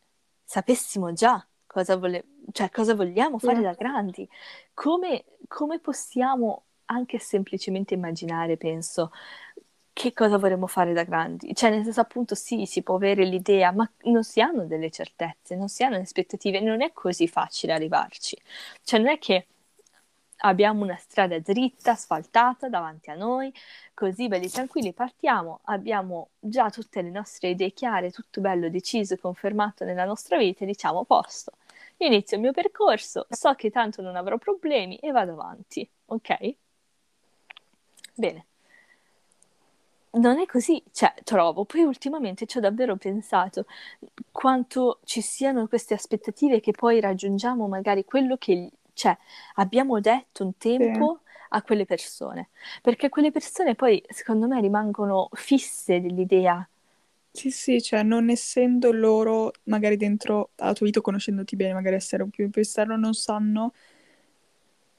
sapessimo 0.51 1.13
già 1.13 1.47
cosa, 1.65 1.97
vole- 1.97 2.25
cioè, 2.51 2.71
cosa 2.71 2.97
vogliamo 2.97 3.39
fare 3.39 3.61
da 3.61 3.73
grandi, 3.75 4.29
come, 4.75 5.25
come 5.47 5.79
possiamo 5.79 6.65
anche 6.87 7.21
semplicemente 7.21 7.95
immaginare, 7.95 8.57
penso, 8.57 9.13
che 9.93 10.13
cosa 10.13 10.39
vorremmo 10.39 10.67
fare 10.67 10.93
da 10.93 11.05
grandi. 11.05 11.55
Cioè, 11.55 11.71
nel 11.71 11.85
senso, 11.85 12.01
appunto, 12.01 12.35
sì, 12.35 12.67
si 12.67 12.83
può 12.83 12.97
avere 12.97 13.25
l'idea, 13.25 13.71
ma 13.71 13.89
non 14.07 14.25
si 14.25 14.41
hanno 14.41 14.67
delle 14.67 14.91
certezze, 14.91 15.55
non 15.55 15.69
si 15.69 15.85
hanno 15.85 15.99
aspettative, 15.99 16.59
non 16.59 16.83
è 16.83 16.91
così 16.93 17.29
facile 17.29 17.73
arrivarci. 17.73 18.37
Cioè, 18.83 18.99
non 18.99 19.09
è 19.09 19.19
che 19.19 19.47
abbiamo 20.41 20.85
una 20.85 20.97
strada 20.97 21.39
dritta, 21.39 21.93
asfaltata 21.93 22.69
davanti 22.69 23.11
a 23.11 23.15
noi, 23.15 23.53
così 23.95 24.29
belli 24.29 24.49
tranquilli, 24.49 24.93
partiamo, 24.93 25.61
abbiamo 25.65 26.31
già 26.39 26.71
tutte 26.71 27.03
le 27.03 27.11
nostre 27.11 27.51
idee 27.51 27.73
chiare, 27.73 28.11
tutto 28.11 28.41
bello 28.41 28.69
deciso 28.69 29.17
confermato 29.17 29.85
nella 29.85 30.05
nostra 30.05 30.37
vita 30.39 30.65
e 30.65 30.67
diciamo, 30.67 31.05
posto, 31.05 31.53
inizio 31.99 32.37
il 32.37 32.43
mio 32.43 32.53
percorso, 32.53 33.27
so 33.29 33.55
che 33.55 33.71
tanto 33.71 34.03
non 34.03 34.17
avrò 34.17 34.39
problemi 34.39 34.97
e 34.97 35.11
vado 35.11 35.33
avanti, 35.33 35.89
ok? 36.07 36.55
Bene. 38.15 38.45
Non 40.13 40.41
è 40.41 40.47
così, 40.47 40.83
cioè, 40.93 41.15
trovo. 41.23 41.65
Poi 41.65 41.83
ultimamente 41.83 42.45
ci 42.47 42.59
ho 42.59 42.61
davvero 42.61 42.97
pensato 42.97 43.65
quanto 44.33 44.99
ci 45.05 45.21
siano 45.21 45.69
queste 45.69 45.95
aspettative 45.95 46.59
che 46.59 46.73
poi 46.73 46.99
raggiungiamo 46.99 47.69
magari 47.69 48.05
quello 48.05 48.37
che, 48.37 48.71
cioè, 49.01 49.17
abbiamo 49.55 49.99
detto 50.01 50.45
un 50.45 50.57
tempo 50.59 51.23
a 51.51 51.63
quelle 51.63 51.87
persone. 51.87 52.51
Perché 52.83 53.09
quelle 53.09 53.31
persone 53.31 53.75
poi, 53.75 54.03
secondo 54.09 54.47
me, 54.47 54.61
rimangono 54.61 55.29
fisse 55.33 56.01
dell'idea. 56.03 56.69
Sì, 57.33 57.51
sì, 57.53 57.81
cioè 57.81 58.03
non 58.03 58.29
essendo 58.29 58.91
loro 58.93 59.53
magari 59.65 59.97
dentro 59.97 60.51
alla 60.57 60.73
tua 60.73 60.87
vita, 60.87 61.01
conoscendoti 61.01 61.55
bene, 61.57 61.73
magari 61.75 61.95
essere 61.97 62.23
un 62.25 62.31
più 62.31 62.51
più 62.51 62.61
esterno, 62.61 62.97
non 62.97 63.15
sanno 63.15 63.73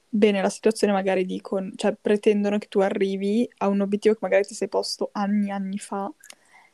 bene 0.10 0.42
la 0.44 0.50
situazione, 0.50 0.94
magari 0.94 1.26
dicono, 1.26 1.72
cioè 1.76 1.96
pretendono 2.00 2.58
che 2.60 2.68
tu 2.68 2.80
arrivi 2.80 3.50
a 3.58 3.68
un 3.68 3.82
obiettivo 3.82 4.14
che 4.14 4.20
magari 4.24 4.46
ti 4.46 4.54
sei 4.54 4.68
posto 4.68 5.10
anni 5.14 5.48
e 5.48 5.52
anni 5.52 5.78
fa. 5.80 6.12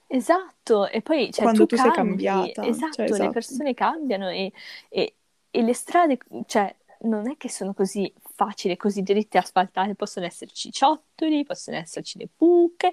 Esatto, 0.09 0.87
e 0.87 1.01
poi 1.01 1.31
cioè, 1.33 1.49
Quando 1.49 1.65
tu 1.65 1.67
tu 1.67 1.77
sei 1.77 1.91
cambi, 1.91 2.55
cambiata, 2.59 2.59
esatto, 2.59 3.13
cioè, 3.13 3.17
le 3.17 3.29
esatto. 3.29 3.29
persone 3.29 3.73
cambiano 3.73 4.29
e, 4.29 4.51
e- 4.89 5.15
e 5.51 5.61
le 5.61 5.73
strade, 5.73 6.17
cioè, 6.45 6.73
non 7.01 7.29
è 7.29 7.37
che 7.37 7.49
sono 7.49 7.73
così 7.73 8.11
facili, 8.35 8.75
così 8.77 9.01
dritte 9.03 9.37
e 9.37 9.41
asfaltate, 9.41 9.95
possono 9.95 10.25
esserci 10.25 10.71
ciottoli, 10.71 11.43
possono 11.43 11.77
esserci 11.77 12.17
le 12.19 12.27
buche, 12.35 12.91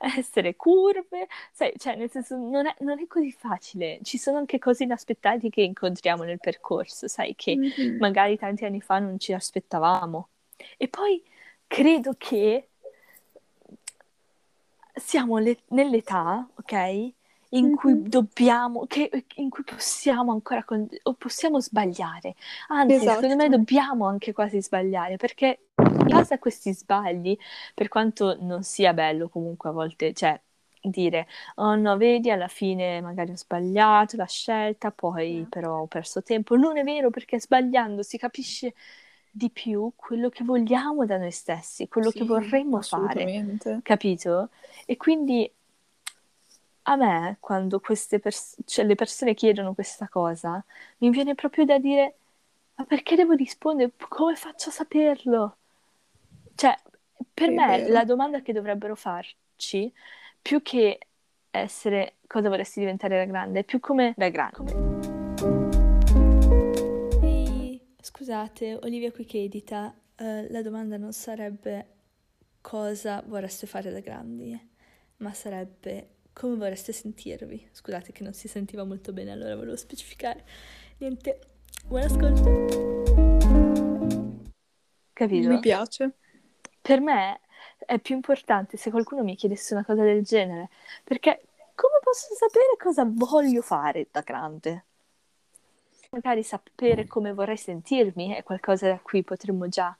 essere 0.18 0.56
curve, 0.56 1.26
sai, 1.52 1.72
cioè, 1.76 1.96
nel 1.96 2.10
senso, 2.10 2.36
non 2.36 2.66
è, 2.66 2.74
non 2.80 2.98
è 3.00 3.06
così 3.06 3.32
facile. 3.32 3.98
Ci 4.02 4.18
sono 4.18 4.38
anche 4.38 4.58
cose 4.58 4.84
inaspettate 4.84 5.48
che 5.50 5.62
incontriamo 5.62 6.22
nel 6.24 6.40
percorso, 6.40 7.08
sai, 7.08 7.34
che 7.34 7.56
Mhm. 7.56 7.96
magari 7.98 8.36
tanti 8.36 8.64
anni 8.64 8.80
fa 8.80 8.98
non 8.98 9.18
ci 9.18 9.32
aspettavamo. 9.32 10.28
E 10.78 10.88
poi 10.88 11.22
credo 11.66 12.14
che 12.16 12.68
siamo 14.94 15.38
le- 15.38 15.60
nell'età, 15.68 16.48
ok? 16.56 17.14
In 17.56 17.70
cui 17.70 17.94
Mhm. 17.94 18.02
dobbiamo, 18.02 18.84
che, 18.86 19.26
in 19.36 19.48
cui 19.50 19.64
possiamo 19.64 20.32
ancora, 20.32 20.64
con- 20.64 20.86
o 21.04 21.14
possiamo 21.14 21.60
sbagliare. 21.60 22.34
Anzi, 22.68 23.08
secondo 23.08 23.34
me 23.36 23.48
Esatto. 23.48 23.48
dobbiamo 23.48 24.06
anche 24.06 24.32
quasi 24.32 24.60
sbagliare, 24.60 25.16
perché 25.16 25.68
in 25.96 26.08
base 26.08 26.34
a 26.34 26.38
questi 26.38 26.74
sbagli, 26.74 27.36
per 27.74 27.88
quanto 27.88 28.36
non 28.42 28.62
sia 28.62 28.92
bello 28.92 29.28
comunque 29.30 29.70
a 29.70 29.72
volte, 29.72 30.12
cioè, 30.12 30.38
dire, 30.82 31.26
oh 31.56 31.74
no, 31.76 31.96
vedi, 31.96 32.30
alla 32.30 32.48
fine 32.48 33.00
magari 33.00 33.32
ho 33.32 33.36
sbagliato 33.36 34.16
la 34.16 34.26
scelta, 34.26 34.90
poi 34.92 35.46
Sì. 35.46 35.48
però 35.48 35.80
ho 35.80 35.86
perso 35.86 36.22
tempo. 36.22 36.56
Non 36.56 36.76
è 36.76 36.84
vero, 36.84 37.10
perché 37.10 37.40
sbagliando 37.40 38.02
si 38.02 38.18
capisce 38.18 38.74
di 39.30 39.50
più 39.50 39.92
quello 39.96 40.28
che 40.28 40.44
vogliamo 40.44 41.04
da 41.06 41.18
noi 41.18 41.30
stessi, 41.32 41.88
quello 41.88 42.10
che 42.12 42.24
Sì, 42.24 42.24
vorremmo 42.24 42.80
fare, 42.80 43.32
capito? 43.82 44.50
E 44.86 44.96
quindi 44.96 45.50
a 46.88 46.94
me, 46.94 47.36
quando 47.40 47.80
queste 47.80 48.20
pers- 48.20 48.56
cioè, 48.64 48.84
le 48.84 48.94
persone 48.94 49.34
chiedono 49.34 49.74
questa 49.74 50.08
cosa, 50.08 50.64
mi 50.98 51.10
viene 51.10 51.34
proprio 51.34 51.64
da 51.64 51.78
dire, 51.78 52.14
ma 52.76 52.84
perché 52.84 53.16
devo 53.16 53.32
rispondere? 53.32 53.92
Come 54.08 54.36
faccio 54.36 54.68
a 54.68 54.72
saperlo? 54.72 55.56
Cioè, 56.54 56.76
per 57.34 57.48
è 57.48 57.52
me 57.52 57.66
vero. 57.78 57.92
la 57.92 58.04
domanda 58.04 58.40
che 58.40 58.52
dovrebbero 58.52 58.94
farci 58.94 59.92
più 60.40 60.62
che 60.62 60.98
essere 61.50 62.18
cosa 62.28 62.48
vorresti 62.48 62.78
diventare 62.78 63.16
da 63.16 63.24
grande, 63.24 63.60
è 63.60 63.64
più 63.64 63.80
come 63.80 64.14
da 64.16 64.28
grande. 64.28 64.74
Ehi, 67.20 67.94
scusate, 68.00 68.78
Olivia 68.82 69.10
qui 69.10 69.24
che 69.24 69.42
edita, 69.42 69.92
uh, 70.18 70.46
la 70.50 70.62
domanda 70.62 70.96
non 70.96 71.12
sarebbe 71.12 71.94
cosa 72.60 73.24
vorreste 73.26 73.66
fare 73.66 73.90
da 73.90 73.98
grandi, 73.98 74.56
ma 75.16 75.32
sarebbe 75.32 76.10
come 76.38 76.56
vorreste 76.56 76.92
sentirvi. 76.92 77.66
Scusate 77.72 78.12
che 78.12 78.22
non 78.22 78.34
si 78.34 78.46
sentiva 78.46 78.84
molto 78.84 79.14
bene, 79.14 79.32
allora 79.32 79.56
volevo 79.56 79.74
specificare. 79.74 80.44
Niente, 80.98 81.40
buon 81.86 82.02
ascolto. 82.02 83.54
Capito? 85.14 85.48
Mi 85.48 85.60
piace. 85.60 86.12
Per 86.82 87.00
me 87.00 87.40
è 87.78 87.98
più 87.98 88.14
importante 88.14 88.76
se 88.76 88.90
qualcuno 88.90 89.22
mi 89.22 89.34
chiedesse 89.34 89.72
una 89.72 89.84
cosa 89.84 90.02
del 90.02 90.22
genere, 90.24 90.68
perché 91.04 91.40
come 91.74 92.00
posso 92.02 92.34
sapere 92.34 92.76
cosa 92.78 93.04
voglio 93.06 93.62
fare 93.62 94.08
da 94.10 94.20
grande? 94.20 94.84
Magari 96.10 96.42
sapere 96.42 97.06
come 97.06 97.32
vorrei 97.32 97.56
sentirmi 97.56 98.34
è 98.34 98.42
qualcosa 98.42 98.88
da 98.88 99.00
cui 99.02 99.22
potremmo 99.22 99.68
già 99.68 99.96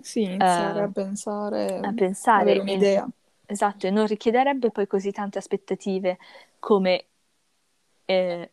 sì, 0.00 0.22
iniziare 0.22 0.80
uh, 0.80 0.84
a 0.84 0.90
pensare, 0.90 1.78
a 1.78 1.92
pensare 1.92 2.40
avere 2.40 2.60
un'idea. 2.60 3.04
E, 3.04 3.27
esatto, 3.50 3.86
e 3.86 3.90
non 3.90 4.06
richiederebbe 4.06 4.70
poi 4.70 4.86
così 4.86 5.10
tante 5.10 5.38
aspettative 5.38 6.18
come, 6.58 7.04
eh, 8.04 8.50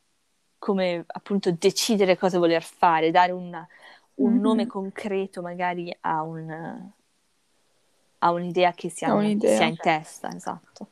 come 0.58 1.04
appunto 1.06 1.52
decidere 1.52 2.18
cosa 2.18 2.40
voler 2.40 2.64
fare, 2.64 3.12
dare 3.12 3.34
una, 3.34 3.68
un 4.16 4.32
mm-hmm. 4.32 4.42
nome 4.42 4.68
concreto 4.68 5.42
magari 5.42 5.96
a, 6.02 6.22
un, 6.22 6.90
a 8.20 8.32
un'idea 8.32 8.72
che 8.74 8.90
si 8.90 9.04
ha, 9.04 9.14
un'idea. 9.14 9.58
si 9.58 9.64
ha 9.64 9.66
in 9.66 9.78
testa, 9.78 10.34
esatto. 10.34 10.88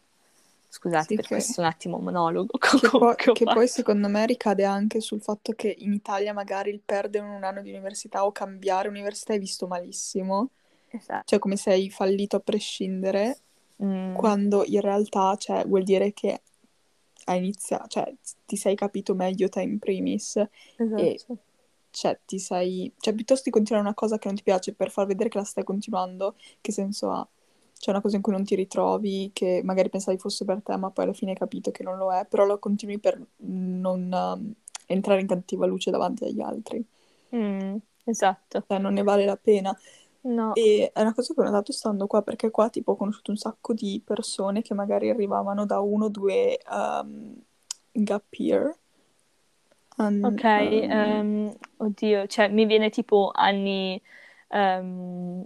Scusate 0.68 1.06
sì, 1.06 1.16
per 1.16 1.26
che... 1.26 1.36
questo 1.36 1.62
un 1.62 1.68
attimo 1.68 2.00
monologo. 2.00 2.58
Che, 2.58 2.89
po- 2.89 3.13
che 3.13 3.46
poi 3.46 3.68
secondo 3.68 4.10
me 4.10 4.26
ricade 4.26 4.66
anche 4.66 5.02
sul 5.02 5.22
fatto 5.22 5.54
che 5.54 5.74
in 5.80 5.94
Italia 5.94 6.34
magari 6.34 6.72
il 6.72 6.82
perdere 6.84 7.26
un 7.26 7.44
anno 7.44 7.62
di 7.62 7.70
università 7.70 8.26
o 8.26 8.32
cambiare 8.32 8.89
università 8.89 9.34
è 9.34 9.39
visto 9.39 9.68
malissimo. 9.68 10.50
Esatto. 10.89 11.24
Cioè 11.26 11.39
come 11.39 11.58
se 11.58 11.72
hai 11.72 11.89
fallito 11.89 12.36
a 12.36 12.39
prescindere, 12.39 13.38
mm. 13.81 14.15
quando 14.15 14.63
in 14.65 14.81
realtà 14.81 15.36
cioè, 15.38 15.65
vuol 15.65 15.83
dire 15.83 16.13
che 16.13 16.41
hai 17.25 17.38
iniziato, 17.38 17.88
cioè 17.88 18.13
ti 18.45 18.57
sei 18.57 18.75
capito 18.75 19.15
meglio 19.15 19.47
te 19.49 19.62
in 19.62 19.79
primis. 19.79 20.38
Esatto. 20.75 21.01
E 21.01 21.19
cioè, 21.93 22.19
ti 22.25 22.39
sei... 22.39 22.91
Cioè, 22.97 23.13
piuttosto 23.13 23.43
di 23.45 23.51
continuare 23.51 23.86
una 23.86 23.93
cosa 23.93 24.17
che 24.17 24.27
non 24.27 24.36
ti 24.36 24.43
piace 24.43 24.73
per 24.73 24.89
far 24.89 25.05
vedere 25.05 25.29
che 25.29 25.38
la 25.38 25.43
stai 25.43 25.63
continuando, 25.63 26.36
che 26.59 26.71
senso 26.71 27.12
ha? 27.12 27.25
C'è 27.77 27.91
una 27.91 28.01
cosa 28.01 28.15
in 28.15 28.23
cui 28.23 28.31
non 28.31 28.43
ti 28.43 28.55
ritrovi, 28.55 29.29
che 29.31 29.62
magari 29.63 29.89
pensavi 29.89 30.17
fosse 30.17 30.43
per 30.43 30.62
te, 30.63 30.75
ma 30.75 30.89
poi 30.89 31.05
alla 31.05 31.13
fine 31.13 31.31
hai 31.31 31.38
capito 31.38 31.69
che 31.69 31.83
non 31.83 31.97
lo 31.97 32.12
è, 32.12 32.25
però 32.25 32.45
lo 32.45 32.57
continui 32.57 32.97
per 32.97 33.23
non 33.38 34.12
uh, 34.12 34.53
entrare 34.88 35.21
in 35.21 35.27
cattiva 35.27 35.67
luce 35.67 35.91
davanti 35.91 36.23
agli 36.23 36.41
altri. 36.41 36.83
Mm, 37.36 37.75
esatto. 38.05 38.63
Cioè, 38.67 38.79
non 38.79 38.93
ne 38.93 39.03
vale 39.03 39.25
la 39.25 39.38
pena. 39.38 39.77
No. 40.23 40.55
E 40.55 40.91
è 40.93 41.01
una 41.01 41.13
cosa 41.13 41.33
che 41.33 41.41
ho 41.41 41.43
notato 41.43 41.71
stando 41.71 42.07
qua, 42.07 42.21
perché 42.21 42.49
qua 42.49 42.69
tipo 42.69 42.91
ho 42.91 42.95
conosciuto 42.95 43.31
un 43.31 43.38
sacco 43.38 43.73
di 43.73 44.01
persone 44.03 44.62
che 44.62 44.73
magari 44.73 45.09
arrivavano 45.09 45.65
da 45.65 45.79
uno 45.79 46.05
o 46.05 46.09
due 46.09 46.59
um, 46.69 47.36
gap 47.91 48.33
year 48.36 48.75
Um, 49.97 50.23
ok, 50.23 50.43
um, 50.89 51.55
oddio, 51.77 52.25
cioè 52.27 52.49
mi 52.49 52.65
viene 52.65 52.89
tipo 52.89 53.31
anni... 53.33 54.01
Um, 54.49 55.43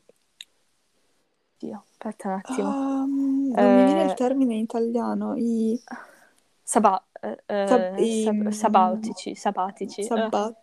oddio, 1.55 1.83
aspetta 1.91 2.27
un 2.29 2.33
attimo. 2.35 2.69
Um, 2.69 3.51
non 3.53 3.75
mi 3.75 3.83
viene 3.83 4.03
il 4.03 4.11
eh, 4.11 4.13
termine 4.13 4.53
in 4.55 4.61
italiano. 4.61 5.35
I... 5.35 5.81
Saba- 6.63 7.03
uh, 7.21 7.35
Sab- 7.45 7.99
i... 7.99 8.23
sab- 8.23 8.49
sabautici, 8.49 9.35
sabatici. 9.35 10.03
Sabba- 10.03 10.47
uh. 10.47 10.55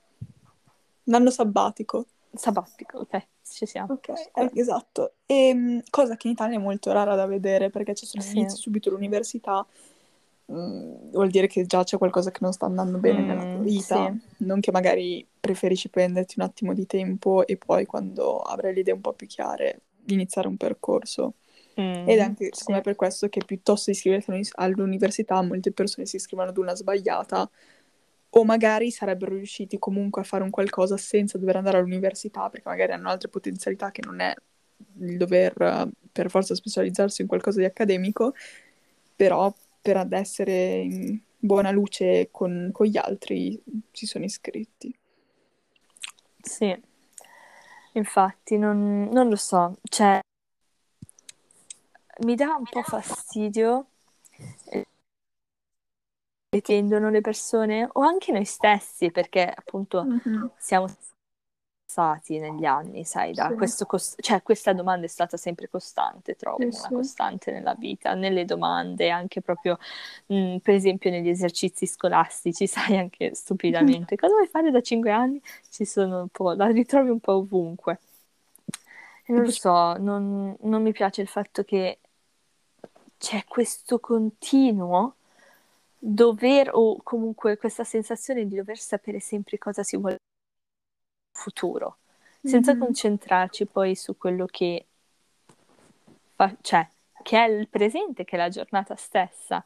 L'anno 1.04 1.30
sabbatico. 1.30 2.06
Sabbatico, 2.34 2.98
ok, 2.98 3.26
ci 3.42 3.66
siamo. 3.66 3.94
Ok, 3.94 4.08
eh, 4.08 4.50
esatto. 4.54 5.14
E, 5.26 5.48
ehm, 5.48 5.82
cosa 5.90 6.16
che 6.16 6.26
in 6.26 6.34
Italia 6.34 6.56
è 6.56 6.60
molto 6.60 6.92
rara 6.92 7.14
da 7.14 7.26
vedere 7.26 7.70
perché 7.70 7.94
ci 7.94 8.06
sono 8.06 8.22
sì. 8.22 8.38
inizi 8.38 8.56
subito 8.56 8.90
l'università 8.90 9.66
Mm, 10.52 11.10
vuol 11.10 11.30
dire 11.30 11.46
che 11.46 11.64
già 11.64 11.84
c'è 11.84 11.96
qualcosa 11.96 12.30
che 12.30 12.40
non 12.42 12.52
sta 12.52 12.66
andando 12.66 12.98
bene 12.98 13.22
mm, 13.22 13.26
nella 13.26 13.46
tua 13.46 13.60
vita, 13.60 14.12
sì. 14.12 14.44
non 14.44 14.60
che 14.60 14.70
magari 14.70 15.26
preferisci 15.40 15.88
prenderti 15.88 16.34
un 16.36 16.44
attimo 16.44 16.74
di 16.74 16.84
tempo 16.86 17.46
e 17.46 17.56
poi 17.56 17.86
quando 17.86 18.40
avrai 18.40 18.74
le 18.74 18.80
idee 18.80 18.92
un 18.92 19.00
po' 19.00 19.14
più 19.14 19.26
chiare 19.26 19.80
iniziare 20.08 20.48
un 20.48 20.58
percorso. 20.58 21.34
Mm, 21.80 22.08
Ed 22.08 22.18
è 22.18 22.20
anche 22.20 22.44
sì. 22.46 22.58
secondo 22.58 22.80
me 22.80 22.84
per 22.84 22.94
questo 22.94 23.28
che 23.28 23.42
piuttosto 23.44 23.90
di 23.90 23.96
iscriverti 23.96 24.50
all'università 24.56 25.40
molte 25.40 25.72
persone 25.72 26.06
si 26.06 26.16
iscrivono 26.16 26.50
ad 26.50 26.58
una 26.58 26.74
sbagliata 26.74 27.50
o 28.36 28.44
magari 28.44 28.90
sarebbero 28.90 29.34
riusciti 29.34 29.78
comunque 29.78 30.22
a 30.22 30.24
fare 30.24 30.42
un 30.42 30.50
qualcosa 30.50 30.96
senza 30.96 31.38
dover 31.38 31.56
andare 31.56 31.78
all'università 31.78 32.48
perché 32.48 32.68
magari 32.68 32.92
hanno 32.92 33.08
altre 33.08 33.28
potenzialità 33.28 33.90
che 33.90 34.02
non 34.04 34.20
è 34.20 34.34
il 35.00 35.16
dover 35.16 35.88
per 36.10 36.30
forza 36.30 36.54
specializzarsi 36.54 37.22
in 37.22 37.28
qualcosa 37.28 37.60
di 37.60 37.64
accademico, 37.64 38.34
però 39.14 39.52
per 39.80 39.96
ad 39.98 40.12
essere 40.12 40.76
in 40.78 41.20
buona 41.38 41.70
luce 41.70 42.28
con, 42.30 42.70
con 42.72 42.86
gli 42.86 42.96
altri 42.96 43.60
si 43.92 44.06
sono 44.06 44.24
iscritti. 44.24 44.96
Sì, 46.40 46.76
infatti 47.92 48.58
non, 48.58 49.08
non 49.12 49.28
lo 49.28 49.36
so, 49.36 49.76
cioè 49.84 50.20
mi 52.20 52.34
dà 52.34 52.56
un 52.56 52.64
po' 52.68 52.82
fastidio 52.82 53.86
che 56.54 56.60
tendono 56.60 57.10
le 57.10 57.20
persone 57.20 57.88
o 57.92 58.02
anche 58.02 58.30
noi 58.30 58.44
stessi 58.44 59.10
perché 59.10 59.42
appunto 59.42 60.04
mm-hmm. 60.04 60.44
siamo 60.56 60.86
passati 61.84 62.38
negli 62.38 62.64
anni, 62.64 63.04
sai, 63.04 63.32
da 63.32 63.48
sì. 63.48 63.54
questo 63.54 63.86
cost- 63.86 64.20
cioè 64.20 64.42
questa 64.42 64.72
domanda 64.72 65.06
è 65.06 65.08
stata 65.08 65.36
sempre 65.36 65.68
costante, 65.68 66.36
trovo, 66.36 66.58
sì, 66.58 66.64
una 66.64 66.88
sì. 66.88 66.94
costante 66.94 67.50
nella 67.52 67.74
vita, 67.74 68.14
nelle 68.14 68.44
domande, 68.44 69.10
anche 69.10 69.40
proprio, 69.40 69.78
mh, 70.26 70.36
mm, 70.36 70.56
per 70.58 70.74
esempio 70.74 71.10
negli 71.10 71.28
esercizi 71.28 71.86
scolastici, 71.86 72.66
sai, 72.68 72.98
anche 72.98 73.34
stupidamente, 73.34 74.16
cosa 74.16 74.34
vuoi 74.34 74.46
fare 74.46 74.70
da 74.70 74.80
cinque 74.80 75.10
anni? 75.10 75.40
Ci 75.68 75.84
sono 75.84 76.20
un 76.20 76.28
po', 76.28 76.52
la 76.52 76.66
ritrovi 76.66 77.10
un 77.10 77.20
po' 77.20 77.34
ovunque. 77.34 77.98
E 79.26 79.32
non 79.32 79.42
lo 79.42 79.50
so, 79.50 79.96
non, 79.96 80.54
non 80.60 80.82
mi 80.82 80.92
piace 80.92 81.22
il 81.22 81.28
fatto 81.28 81.64
che 81.64 81.98
c'è 83.16 83.44
questo 83.48 83.98
continuo 83.98 85.14
dover, 86.06 86.70
o 86.72 87.00
comunque 87.02 87.56
questa 87.56 87.82
sensazione 87.82 88.46
di 88.46 88.56
dover 88.56 88.78
sapere 88.78 89.20
sempre 89.20 89.56
cosa 89.56 89.82
si 89.82 89.96
vuole 89.96 90.18
futuro, 91.32 91.98
senza 92.42 92.72
mm-hmm. 92.72 92.82
concentrarci 92.82 93.66
poi 93.66 93.96
su 93.96 94.16
quello 94.16 94.44
che 94.44 94.86
fa, 96.34 96.54
cioè, 96.60 96.86
che 97.22 97.38
è 97.38 97.48
il 97.48 97.68
presente, 97.68 98.24
che 98.24 98.36
è 98.36 98.38
la 98.38 98.50
giornata 98.50 98.94
stessa. 98.96 99.64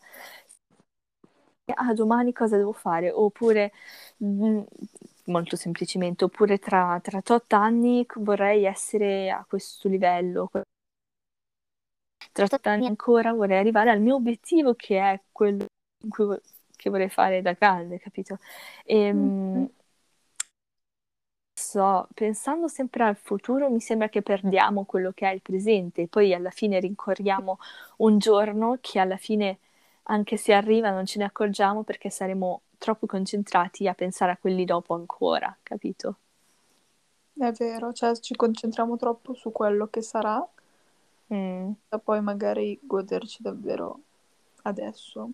Ah, 1.75 1.93
domani 1.93 2.33
cosa 2.33 2.57
devo 2.57 2.73
fare? 2.73 3.11
Oppure, 3.11 3.73
mh, 4.19 4.27
mm, 4.27 4.63
molto 5.25 5.57
semplicemente, 5.57 6.25
oppure 6.25 6.59
tra, 6.59 6.99
tra 7.03 7.21
tot 7.21 7.53
anni 7.53 8.07
vorrei 8.17 8.65
essere 8.65 9.31
a 9.31 9.45
questo 9.47 9.89
livello. 9.89 10.51
Tra 12.33 12.47
tot 12.47 12.67
anni 12.69 12.87
ancora 12.87 13.33
vorrei 13.33 13.59
arrivare 13.59 13.91
al 13.91 14.01
mio 14.01 14.15
obiettivo 14.15 14.75
che 14.75 14.99
è 15.01 15.21
quello 15.33 15.67
che 16.77 16.91
vorrei 16.91 17.09
fare 17.09 17.43
da 17.43 17.53
grande, 17.53 17.99
capito? 17.99 18.39
E, 18.85 19.13
mm-hmm 19.13 19.65
so, 21.59 22.09
pensando 22.15 22.69
sempre 22.69 23.05
al 23.05 23.17
futuro, 23.17 23.69
mi 23.69 23.81
sembra 23.81 24.09
che 24.09 24.23
perdiamo 24.23 24.85
quello 24.85 25.13
che 25.13 25.29
è 25.29 25.35
il 25.35 25.43
presente, 25.43 26.03
e 26.03 26.07
poi 26.07 26.33
alla 26.33 26.51
fine 26.51 26.79
rincorriamo 26.79 27.59
un 27.99 28.19
giorno 28.19 28.79
che 28.81 28.99
alla 29.01 29.17
fine, 29.17 29.59
anche 30.05 30.37
se 30.37 30.55
arriva, 30.55 30.91
non 30.91 31.05
ce 31.05 31.19
ne 31.19 31.25
accorgiamo 31.25 31.83
perché 31.83 32.11
saremo 32.11 32.63
troppo 32.79 33.07
concentrati 33.07 33.89
a 33.89 33.95
pensare 33.95 34.33
a 34.33 34.37
quelli 34.39 34.65
dopo 34.65 34.95
ancora, 34.95 35.55
capito? 35.63 36.17
È 37.37 37.51
vero, 37.53 37.93
cioè 37.93 38.17
ci 38.17 38.35
concentriamo 38.35 38.97
troppo 38.97 39.35
su 39.35 39.53
quello 39.53 39.89
che 39.89 40.01
sarà, 40.01 40.45
mm. 41.35 41.71
da 41.89 41.99
poi 41.99 42.23
magari 42.23 42.79
goderci 42.83 43.43
davvero 43.43 44.01
adesso. 44.63 45.31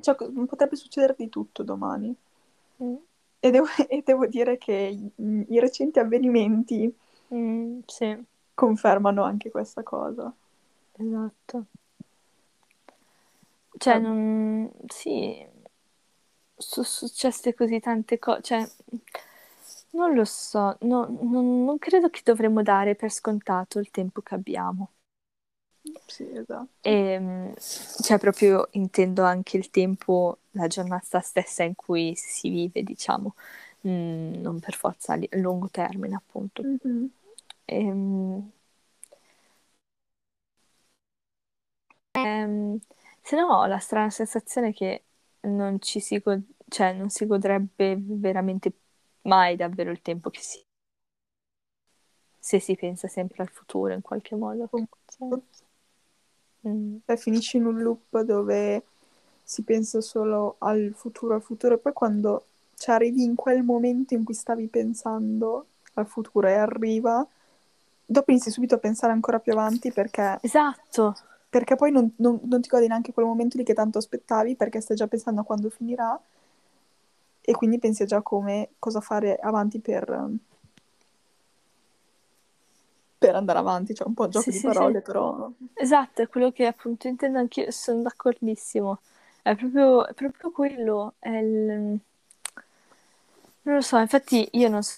Cioè, 0.00 0.14
potrebbe 0.46 0.76
succedere 0.76 1.14
di 1.16 1.28
tutto 1.28 1.62
domani. 1.62 2.14
Mm. 2.82 2.96
E 3.40 3.50
devo, 3.50 3.66
e 3.88 4.02
devo 4.04 4.26
dire 4.26 4.58
che 4.58 4.72
i, 4.72 5.12
i 5.48 5.60
recenti 5.60 5.98
avvenimenti 5.98 6.94
mm, 7.34 7.80
sì. 7.86 8.24
confermano 8.54 9.22
anche 9.22 9.50
questa 9.50 9.82
cosa. 9.82 10.32
Esatto. 10.92 11.64
Cioè, 13.78 13.94
ah. 13.94 13.98
non... 13.98 14.70
Sì, 14.86 15.46
sono 16.56 16.86
successe 16.86 17.54
così 17.54 17.80
tante 17.80 18.18
cose, 18.18 18.42
cioè, 18.42 18.68
non 19.90 20.14
lo 20.14 20.24
so, 20.24 20.76
no, 20.80 21.06
non, 21.20 21.64
non 21.64 21.78
credo 21.78 22.08
che 22.08 22.20
dovremmo 22.24 22.62
dare 22.62 22.94
per 22.94 23.10
scontato 23.10 23.78
il 23.78 23.90
tempo 23.90 24.22
che 24.22 24.34
abbiamo. 24.34 24.90
Sì, 26.06 26.28
esatto. 26.30 26.68
E, 26.80 26.90
ehm, 26.90 27.54
cioè, 27.56 28.18
proprio 28.18 28.68
intendo 28.72 29.22
anche 29.22 29.56
il 29.56 29.70
tempo, 29.70 30.38
la 30.52 30.66
giornata 30.66 31.20
stessa 31.20 31.62
in 31.62 31.74
cui 31.74 32.14
si 32.16 32.48
vive, 32.50 32.82
diciamo, 32.82 33.34
mm, 33.86 34.34
non 34.34 34.60
per 34.60 34.74
forza 34.74 35.14
a 35.14 35.18
lungo 35.32 35.68
termine, 35.70 36.14
appunto. 36.16 36.62
Mm-hmm. 36.62 37.04
E, 37.64 37.76
ehm, 37.76 38.50
ehm, 42.12 42.78
se 43.22 43.36
no 43.36 43.46
ho 43.58 43.66
la 43.66 43.78
strana 43.78 44.10
sensazione 44.10 44.72
che 44.72 45.04
non 45.42 45.80
ci 45.80 46.00
si, 46.00 46.18
go- 46.18 46.40
cioè, 46.68 46.92
non 46.92 47.10
si 47.10 47.26
godrebbe 47.26 47.96
veramente 47.98 48.72
mai 49.22 49.56
davvero 49.56 49.90
il 49.90 50.02
tempo 50.02 50.30
che 50.30 50.40
si 50.40 50.64
se 52.38 52.60
si 52.60 52.76
pensa 52.76 53.08
sempre 53.08 53.42
al 53.42 53.50
futuro 53.50 53.92
in 53.92 54.00
qualche 54.02 54.36
modo. 54.36 54.68
Cioè, 54.70 55.40
mm. 56.66 56.96
Cioè, 57.06 57.16
finisci 57.16 57.56
in 57.56 57.66
un 57.66 57.80
loop 57.80 58.20
dove 58.20 58.82
si 59.42 59.62
pensa 59.62 60.00
solo 60.00 60.56
al 60.58 60.92
futuro, 60.94 61.34
al 61.34 61.42
futuro, 61.42 61.74
e 61.74 61.78
poi 61.78 61.92
quando 61.92 62.44
ci 62.74 62.90
arrivi 62.90 63.22
in 63.22 63.34
quel 63.34 63.62
momento 63.62 64.14
in 64.14 64.24
cui 64.24 64.34
stavi 64.34 64.66
pensando 64.68 65.66
al 65.94 66.06
futuro 66.06 66.48
e 66.48 66.54
arriva, 66.54 67.26
dopo 68.04 68.30
inizi 68.30 68.50
subito 68.50 68.74
a 68.74 68.78
pensare 68.78 69.12
ancora 69.12 69.38
più 69.38 69.52
avanti 69.52 69.92
perché... 69.92 70.38
Esatto. 70.42 71.16
Perché 71.48 71.76
poi 71.76 71.90
non, 71.90 72.12
non, 72.16 72.40
non 72.42 72.60
ti 72.60 72.68
godi 72.68 72.86
neanche 72.86 73.12
quel 73.12 73.24
momento 73.24 73.56
lì 73.56 73.64
che 73.64 73.72
tanto 73.72 73.98
aspettavi 73.98 74.56
perché 74.56 74.80
stai 74.80 74.96
già 74.96 75.06
pensando 75.06 75.40
a 75.40 75.44
quando 75.44 75.70
finirà 75.70 76.20
e 77.40 77.52
quindi 77.52 77.78
pensi 77.78 78.04
già 78.04 78.20
come 78.20 78.70
cosa 78.78 79.00
fare 79.00 79.36
avanti 79.36 79.78
per 79.78 80.28
per 83.26 83.34
andare 83.34 83.58
avanti, 83.58 83.92
c'è 83.92 83.98
cioè 83.98 84.08
un 84.08 84.14
po' 84.14 84.24
un 84.24 84.30
gioco 84.30 84.44
sì, 84.44 84.50
di 84.50 84.58
sì, 84.58 84.66
parole, 84.66 84.98
sì. 84.98 85.02
però... 85.02 85.50
Esatto, 85.74 86.22
è 86.22 86.28
quello 86.28 86.52
che 86.52 86.66
appunto 86.66 87.08
intendo 87.08 87.38
anch'io, 87.38 87.70
sono 87.72 88.02
d'accordissimo. 88.02 89.00
È 89.42 89.54
proprio, 89.56 90.06
è 90.06 90.14
proprio 90.14 90.50
quello, 90.52 91.14
è 91.18 91.30
il... 91.30 91.98
Non 93.62 93.74
lo 93.74 93.80
so, 93.80 93.98
infatti 93.98 94.48
io 94.52 94.68
non 94.68 94.82
so 94.82 94.94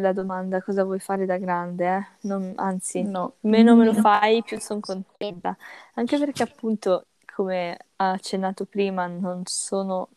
la 0.00 0.12
domanda 0.12 0.60
cosa 0.62 0.84
vuoi 0.84 0.98
fare 0.98 1.24
da 1.24 1.38
grande, 1.38 1.86
eh? 1.86 2.06
non, 2.22 2.52
anzi, 2.56 3.02
no. 3.02 3.36
meno 3.40 3.76
me 3.76 3.84
lo 3.84 3.94
fai, 3.94 4.42
più 4.42 4.58
sono 4.60 4.80
contenta. 4.80 5.56
Anche 5.94 6.18
perché 6.18 6.42
appunto, 6.42 7.06
come 7.34 7.78
ha 7.96 8.10
accennato 8.10 8.64
prima, 8.66 9.06
non 9.06 9.42
sono, 9.46 10.08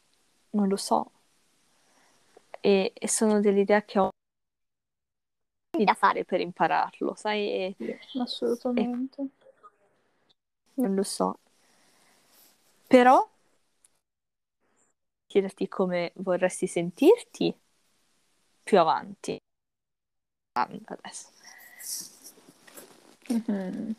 non 0.51 0.67
lo 0.67 0.75
so. 0.75 1.12
E, 2.59 2.91
e 2.93 3.07
sono 3.07 3.39
dell'idea 3.39 3.83
che 3.83 3.99
ho 3.99 4.09
da 5.81 5.93
fare 5.95 6.23
per 6.23 6.39
impararlo, 6.39 7.15
sai? 7.15 7.73
Sì, 7.77 8.19
assolutamente. 8.19 9.21
E... 9.21 9.27
Non 10.75 10.93
lo 10.93 11.03
so. 11.03 11.39
Però 12.88 13.27
chiederti 15.25 15.67
come 15.67 16.12
vorresti 16.17 16.67
sentirti 16.67 17.57
più 18.62 18.79
avanti. 18.79 19.39
Adesso. 20.53 21.29
Mm-hmm. 23.31 23.91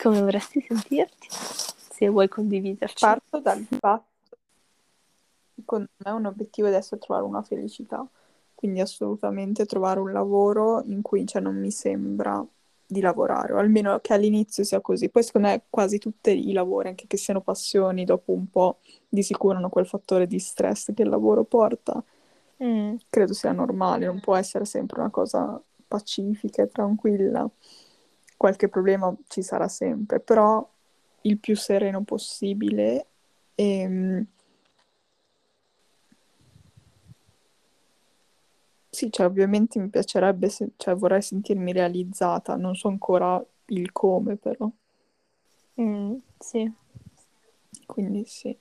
Come 0.00 0.20
vorresti 0.20 0.60
sentirti? 0.60 1.28
Se 1.30 2.08
vuoi 2.08 2.26
condividerci. 2.26 3.04
Parto 3.04 3.38
dal 3.38 3.64
fatto, 3.78 4.36
secondo 5.54 5.88
me 5.98 6.10
un 6.10 6.24
obiettivo 6.26 6.66
adesso 6.66 6.96
è 6.96 6.98
trovare 6.98 7.24
una 7.24 7.42
felicità 7.42 8.04
quindi 8.62 8.78
assolutamente 8.78 9.66
trovare 9.66 9.98
un 9.98 10.12
lavoro 10.12 10.84
in 10.84 11.02
cui 11.02 11.26
cioè, 11.26 11.42
non 11.42 11.58
mi 11.58 11.72
sembra 11.72 12.46
di 12.86 13.00
lavorare, 13.00 13.54
o 13.54 13.58
almeno 13.58 13.98
che 13.98 14.12
all'inizio 14.12 14.62
sia 14.62 14.80
così. 14.80 15.08
Poi 15.08 15.24
secondo 15.24 15.48
me 15.48 15.64
quasi 15.68 15.98
tutti 15.98 16.48
i 16.48 16.52
lavori, 16.52 16.86
anche 16.86 17.08
che 17.08 17.16
siano 17.16 17.40
passioni, 17.40 18.04
dopo 18.04 18.30
un 18.30 18.48
po' 18.48 18.78
di 19.08 19.24
sicuro 19.24 19.56
hanno 19.56 19.68
quel 19.68 19.88
fattore 19.88 20.28
di 20.28 20.38
stress 20.38 20.94
che 20.94 21.02
il 21.02 21.08
lavoro 21.08 21.42
porta. 21.42 22.00
Mm. 22.62 22.94
Credo 23.10 23.32
sia 23.32 23.50
normale, 23.50 24.06
non 24.06 24.20
può 24.20 24.36
essere 24.36 24.64
sempre 24.64 25.00
una 25.00 25.10
cosa 25.10 25.60
pacifica 25.88 26.62
e 26.62 26.68
tranquilla. 26.68 27.50
Qualche 28.36 28.68
problema 28.68 29.12
ci 29.26 29.42
sarà 29.42 29.66
sempre, 29.66 30.20
però 30.20 30.64
il 31.22 31.36
più 31.38 31.56
sereno 31.56 32.02
possibile 32.02 33.06
e 33.56 34.24
Sì, 38.92 39.10
cioè 39.10 39.26
ovviamente 39.26 39.80
mi 39.80 39.88
piacerebbe, 39.88 40.48
se- 40.48 40.72
cioè 40.76 40.94
vorrei 40.94 41.20
sentirmi 41.20 41.72
realizzata, 41.72 42.54
non 42.54 42.76
so 42.76 42.86
ancora 42.86 43.44
il 43.66 43.90
come 43.90 44.36
però, 44.36 44.70
Mm, 45.78 46.20
sì. 46.40 46.72
quindi 47.86 48.24
sì. 48.26 48.56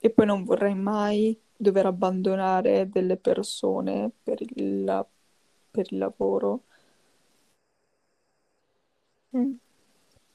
E 0.00 0.10
poi 0.10 0.26
non 0.26 0.44
vorrei 0.44 0.74
mai 0.74 1.38
dover 1.56 1.86
abbandonare 1.86 2.88
delle 2.88 3.16
persone 3.16 4.10
per 4.22 4.38
il, 4.40 5.06
per 5.70 5.86
il 5.92 5.98
lavoro, 5.98 6.62
Mm. 9.36 9.52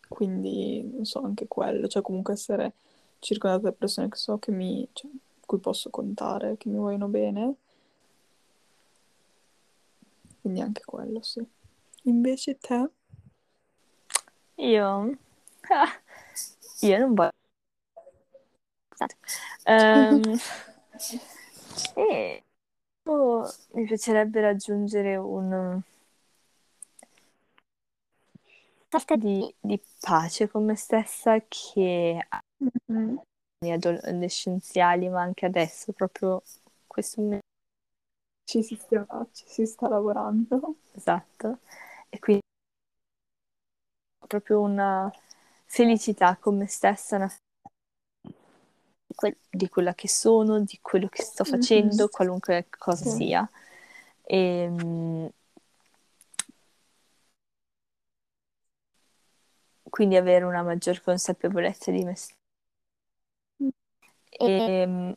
quindi 0.08 0.82
non 0.84 1.06
so, 1.06 1.22
anche 1.22 1.48
quello, 1.48 1.88
cioè 1.88 2.02
comunque 2.02 2.34
essere 2.34 2.74
circondata 3.20 3.64
da 3.64 3.72
persone 3.74 4.10
che 4.10 4.18
so 4.18 4.38
che 4.38 4.52
mi, 4.52 4.88
cioè, 4.94 5.10
cui 5.46 5.60
posso 5.60 5.90
contare, 5.90 6.58
che 6.58 6.70
mi 6.70 6.78
vogliono 6.78 7.08
bene. 7.08 7.56
Quindi 10.42 10.62
anche 10.62 10.82
quello, 10.84 11.22
sì. 11.22 11.46
Invece 12.04 12.58
te? 12.58 12.90
Io? 14.56 15.18
Ah, 15.70 16.02
io 16.82 16.98
non 16.98 17.14
voglio... 17.14 17.32
Um, 19.66 20.38
e 21.96 22.44
oh, 23.04 23.54
mi 23.72 23.86
piacerebbe 23.86 24.42
raggiungere 24.42 25.16
un 25.16 25.82
sorta 28.90 29.16
di, 29.16 29.54
di 29.60 29.82
pace 30.00 30.48
con 30.48 30.66
me 30.66 30.76
stessa 30.76 31.40
che 31.48 32.28
mm-hmm 32.92 33.16
adolescenziali, 33.72 35.10
ma 35.10 35.22
anche 35.22 35.46
adesso, 35.46 35.92
proprio 35.94 36.42
questo 36.88 37.22
momento. 37.22 37.42
Ci 38.46 38.62
si, 38.62 38.76
sta, 38.76 39.06
ci 39.32 39.46
si 39.48 39.66
sta 39.66 39.88
lavorando. 39.88 40.76
Esatto. 40.94 41.60
E 42.10 42.20
quindi 42.20 42.42
proprio 44.28 44.62
una 44.62 45.12
felicità 45.66 46.38
con 46.38 46.58
me 46.58 46.68
stessa, 46.68 47.16
una 47.16 47.32
di 49.50 49.70
quella 49.70 49.94
che 49.94 50.08
sono, 50.08 50.60
di 50.62 50.80
quello 50.82 51.08
che 51.08 51.22
sto 51.22 51.44
facendo, 51.44 51.96
mm-hmm. 51.96 52.12
qualunque 52.12 52.68
cosa 52.78 53.10
sì. 53.10 53.16
sia. 53.18 53.50
E, 54.24 54.38
ehm, 54.38 55.30
quindi 59.90 60.16
avere 60.16 60.46
una 60.46 60.64
maggior 60.64 61.02
consapevolezza 61.02 61.92
di 61.92 62.04
me 62.04 62.16
stessa 62.16 62.43
e, 64.40 64.64
ehm, 64.66 65.16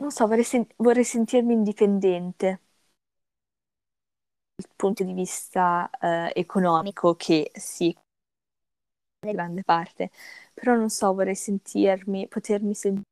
non 0.00 0.10
so, 0.10 0.26
vorrei, 0.26 0.44
sen- 0.44 0.66
vorrei 0.76 1.04
sentirmi 1.04 1.52
indipendente. 1.52 2.60
Dal 4.54 4.70
punto 4.76 5.02
di 5.04 5.12
vista 5.14 5.90
eh, 6.00 6.30
economico, 6.34 7.16
che 7.16 7.50
sì, 7.54 7.96
in 9.26 9.30
grande 9.32 9.62
parte, 9.62 10.10
però 10.52 10.74
non 10.74 10.90
so, 10.90 11.12
vorrei 11.14 11.36
sentirmi, 11.36 12.26
potermi 12.26 12.74
sentire 12.74 13.06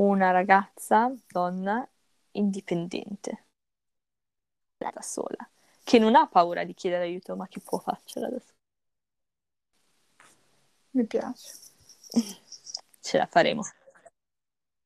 una 0.00 0.32
ragazza, 0.32 1.14
donna, 1.28 1.88
indipendente, 2.32 3.44
da 4.78 5.00
sola, 5.00 5.48
che 5.84 5.98
non 6.00 6.16
ha 6.16 6.26
paura 6.26 6.64
di 6.64 6.74
chiedere 6.74 7.04
aiuto, 7.04 7.36
ma 7.36 7.46
che 7.46 7.60
può 7.60 7.78
farcela 7.78 8.28
da 8.28 8.40
sola. 8.40 8.58
Mi 10.92 11.04
piace. 11.04 11.52
Ce 13.00 13.16
la 13.16 13.26
faremo. 13.26 13.62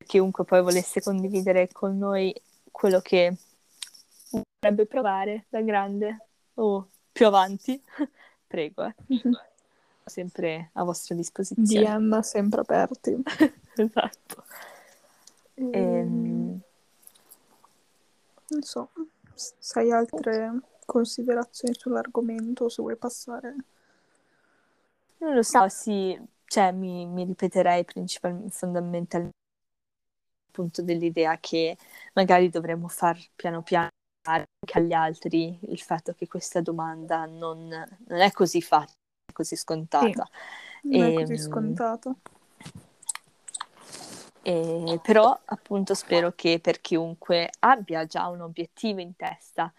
Chiunque 0.04 0.44
poi 0.44 0.62
volesse 0.62 1.00
condividere 1.00 1.68
con 1.72 1.96
noi 1.96 2.34
quello 2.70 3.00
che 3.00 3.34
vorrebbe 4.30 4.86
provare 4.86 5.46
da 5.48 5.62
grande 5.62 6.26
o 6.54 6.88
più 7.10 7.26
avanti, 7.26 7.80
prego. 8.46 8.86
Eh. 8.86 8.94
Sempre 10.04 10.70
a 10.74 10.84
vostra 10.84 11.14
disposizione. 11.14 11.98
DM 11.98 12.20
sempre 12.20 12.60
aperti. 12.60 13.22
esatto. 13.76 14.44
Ehm... 15.54 16.60
Non 18.46 18.62
so, 18.62 18.90
se 19.34 19.78
hai 19.78 19.90
altre 19.90 20.60
considerazioni 20.84 21.74
sull'argomento, 21.74 22.68
se 22.68 22.82
vuoi 22.82 22.96
passare 22.96 23.56
non 25.18 25.34
lo 25.34 25.42
so, 25.42 25.68
sì, 25.68 26.18
cioè 26.46 26.72
mi, 26.72 27.06
mi 27.06 27.24
ripeterei 27.24 27.84
principalmente, 27.84 28.50
fondamentalmente 28.50 29.32
appunto 30.48 30.82
dell'idea 30.82 31.38
che 31.38 31.76
magari 32.14 32.48
dovremmo 32.48 32.88
far 32.88 33.18
piano 33.34 33.62
piano 33.62 33.88
anche 34.28 34.78
agli 34.78 34.92
altri 34.92 35.58
il 35.62 35.80
fatto 35.80 36.14
che 36.14 36.28
questa 36.28 36.60
domanda 36.60 37.26
non, 37.26 37.66
non 37.68 38.20
è 38.20 38.30
così 38.30 38.62
fatta, 38.62 38.92
così 39.32 39.56
scontata. 39.56 40.24
Sì, 40.80 40.88
non 40.88 41.02
E, 41.02 41.08
è 41.08 41.12
così 41.12 41.36
mm, 41.36 41.36
scontato. 41.36 42.18
E, 44.46 45.00
però 45.02 45.38
appunto 45.46 45.94
spero 45.94 46.32
che 46.34 46.60
per 46.60 46.80
chiunque 46.80 47.50
abbia 47.60 48.04
già 48.04 48.26
un 48.28 48.42
obiettivo 48.42 49.00
in 49.00 49.16
testa, 49.16 49.72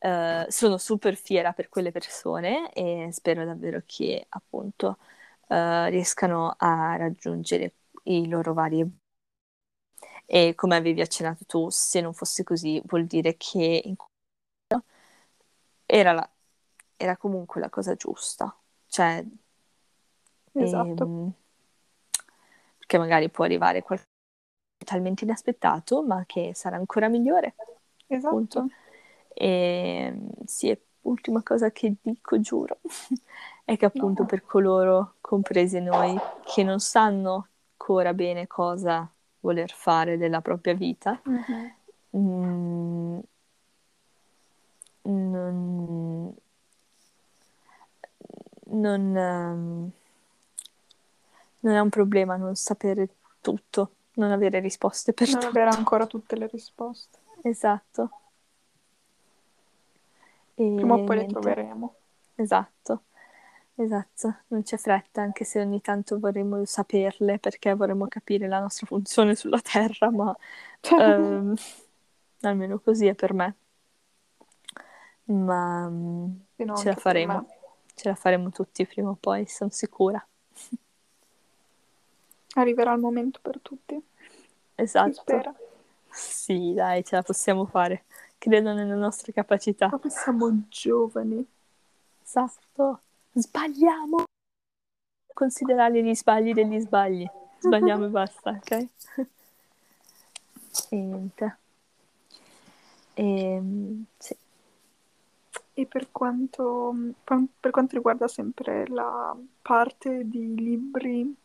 eh, 0.00 0.46
sono 0.48 0.78
super 0.78 1.14
fiera 1.16 1.52
per 1.52 1.68
quelle 1.68 1.92
persone 1.92 2.72
e 2.72 3.08
spero 3.12 3.44
davvero 3.44 3.82
che 3.86 4.26
appunto 4.30 4.98
eh, 5.48 5.90
riescano 5.90 6.54
a 6.58 6.96
raggiungere 6.96 7.74
i 8.04 8.28
loro 8.28 8.54
vari 8.54 8.80
e 10.26 10.54
come 10.54 10.76
avevi 10.76 11.00
accennato 11.02 11.44
tu, 11.44 11.68
se 11.70 12.00
non 12.00 12.14
fosse 12.14 12.42
così 12.44 12.80
vuol 12.86 13.06
dire 13.06 13.36
che 13.36 13.82
in 13.84 13.96
era, 15.86 16.12
la- 16.12 16.30
era 16.96 17.16
comunque 17.16 17.60
la 17.60 17.68
cosa 17.68 17.94
giusta, 17.94 18.54
cioè 18.86 19.24
Esatto. 20.54 21.04
ehm, 21.04 21.32
perché 22.78 22.98
magari 22.98 23.30
può 23.30 23.44
arrivare 23.44 23.82
qualcosa 23.82 24.08
talmente 24.84 25.24
inaspettato, 25.24 26.02
ma 26.02 26.24
che 26.26 26.52
sarà 26.54 26.76
ancora 26.76 27.08
migliore, 27.08 27.54
appunto. 28.08 28.68
E 29.32 30.14
sì, 30.44 30.68
e 30.70 30.82
ultima 31.02 31.42
cosa 31.42 31.70
che 31.70 31.94
dico, 32.00 32.40
giuro, 32.40 32.78
è 33.64 33.76
che 33.76 33.84
appunto 33.84 34.22
No. 34.22 34.28
per 34.28 34.44
coloro, 34.44 35.14
compresi 35.20 35.80
noi, 35.80 36.16
che 36.44 36.62
non 36.62 36.80
sanno 36.80 37.48
ancora 37.72 38.12
bene 38.14 38.46
cosa 38.46 39.10
voler 39.40 39.70
fare 39.70 40.16
della 40.18 40.40
propria 40.40 40.74
vita, 40.74 41.20
Mhm. 41.24 41.72
mm, 42.16 43.18
non, 45.02 46.34
non, 48.66 49.16
ehm, 49.16 49.90
non 51.60 51.74
è 51.74 51.80
un 51.80 51.88
problema 51.88 52.36
non 52.36 52.54
sapere 52.56 53.08
tutto, 53.40 53.92
non 54.14 54.30
avere 54.30 54.60
risposte 54.60 55.12
per 55.12 55.28
Non 55.30 55.40
tutto. 55.40 55.58
avere 55.58 55.70
ancora 55.70 56.06
tutte 56.06 56.36
le 56.36 56.46
risposte. 56.48 57.18
Esatto. 57.42 58.10
E 60.60 60.64
Prima 60.74 60.94
o 60.94 61.04
poi 61.04 61.16
le 61.16 61.22
niente. 61.22 61.40
troveremo. 61.40 61.94
Esatto, 62.34 63.04
esatto, 63.76 64.34
non 64.48 64.62
c'è 64.62 64.76
fretta, 64.76 65.22
anche 65.22 65.44
se 65.44 65.60
ogni 65.60 65.80
tanto 65.80 66.18
vorremmo 66.18 66.64
saperle 66.64 67.38
perché 67.38 67.74
vorremmo 67.74 68.06
capire 68.08 68.46
la 68.46 68.60
nostra 68.60 68.86
funzione 68.86 69.34
sulla 69.34 69.60
Terra, 69.60 70.10
ma 70.10 70.36
ehm, 70.98 71.54
almeno 72.42 72.78
così 72.78 73.06
è 73.06 73.14
per 73.14 73.32
me. 73.32 73.54
Ma 75.24 75.88
mm, 75.88 76.26
no, 76.56 76.74
ce 76.76 76.88
la 76.88 76.96
faremo, 76.96 77.48
ce 77.94 78.08
la 78.08 78.14
faremo 78.14 78.50
tutti 78.50 78.86
prima 78.86 79.10
o 79.10 79.16
poi, 79.18 79.46
sono 79.46 79.70
sicura. 79.70 80.22
Arriverà 82.54 82.92
il 82.92 83.00
momento 83.00 83.38
per 83.42 83.60
tutti. 83.60 84.02
Esatto. 84.74 85.42
Sì, 86.10 86.72
dai, 86.74 87.04
ce 87.04 87.16
la 87.16 87.22
possiamo 87.22 87.64
fare. 87.66 88.04
Credo 88.40 88.72
nelle 88.72 88.94
nostre 88.94 89.34
capacità. 89.34 89.88
Proprio 89.88 90.10
siamo 90.10 90.62
giovani. 90.70 91.46
Esatto. 92.24 93.00
Sbagliamo. 93.32 94.24
Considerare 95.34 96.02
gli 96.02 96.14
sbagli 96.14 96.54
degli 96.54 96.80
sbagli. 96.80 97.28
Sbagliamo 97.58 98.06
e 98.06 98.08
basta, 98.08 98.50
ok? 98.52 98.70
E 98.70 98.88
niente. 100.96 101.56
Ehm, 103.12 104.06
sì. 104.16 104.34
E 105.74 105.86
per 105.86 106.10
quanto, 106.10 106.94
per 107.22 107.70
quanto 107.70 107.94
riguarda 107.94 108.26
sempre 108.26 108.86
la 108.86 109.36
parte 109.60 110.26
di 110.26 110.54
libri, 110.54 111.36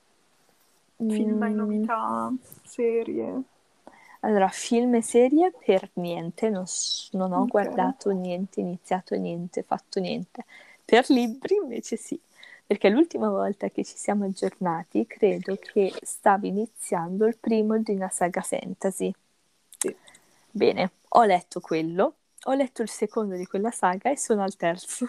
film 0.96 1.44
e 1.44 1.50
Mm, 1.50 1.56
novità, 1.56 2.34
serie, 2.64 3.44
Allora, 4.26 4.50
film 4.50 4.96
e 4.96 5.02
serie 5.02 5.54
per 5.54 5.90
niente, 5.94 6.50
non, 6.50 6.66
non 7.12 7.32
ho 7.32 7.46
Ok. 7.46 7.48
guardato 7.48 8.10
niente, 8.12 8.60
iniziato 8.60 9.16
niente, 9.16 9.64
fatto 9.64 10.00
niente. 10.02 10.44
Per 10.84 11.06
libri 11.10 11.56
invece 11.56 11.96
sì, 11.96 12.20
perché 12.66 12.90
l'ultima 12.90 13.30
volta 13.30 13.70
che 13.70 13.86
ci 13.86 13.96
siamo 13.98 14.26
aggiornati 14.26 15.06
credo 15.08 15.58
che 15.62 15.94
stavi 16.02 16.48
iniziando 16.50 17.26
il 17.26 17.38
primo 17.38 17.78
di 17.78 17.94
una 17.94 18.10
saga 18.10 18.42
fantasy. 18.42 19.14
Sì. 19.80 19.96
Bene, 20.52 20.92
ho 21.10 21.24
letto 21.24 21.60
quello, 21.60 22.16
ho 22.46 22.54
letto 22.54 22.82
il 22.82 22.90
secondo 22.90 23.36
di 23.36 23.46
quella 23.46 23.70
saga 23.72 24.10
e 24.10 24.18
sono 24.18 24.42
al 24.44 24.56
terzo. 24.56 25.06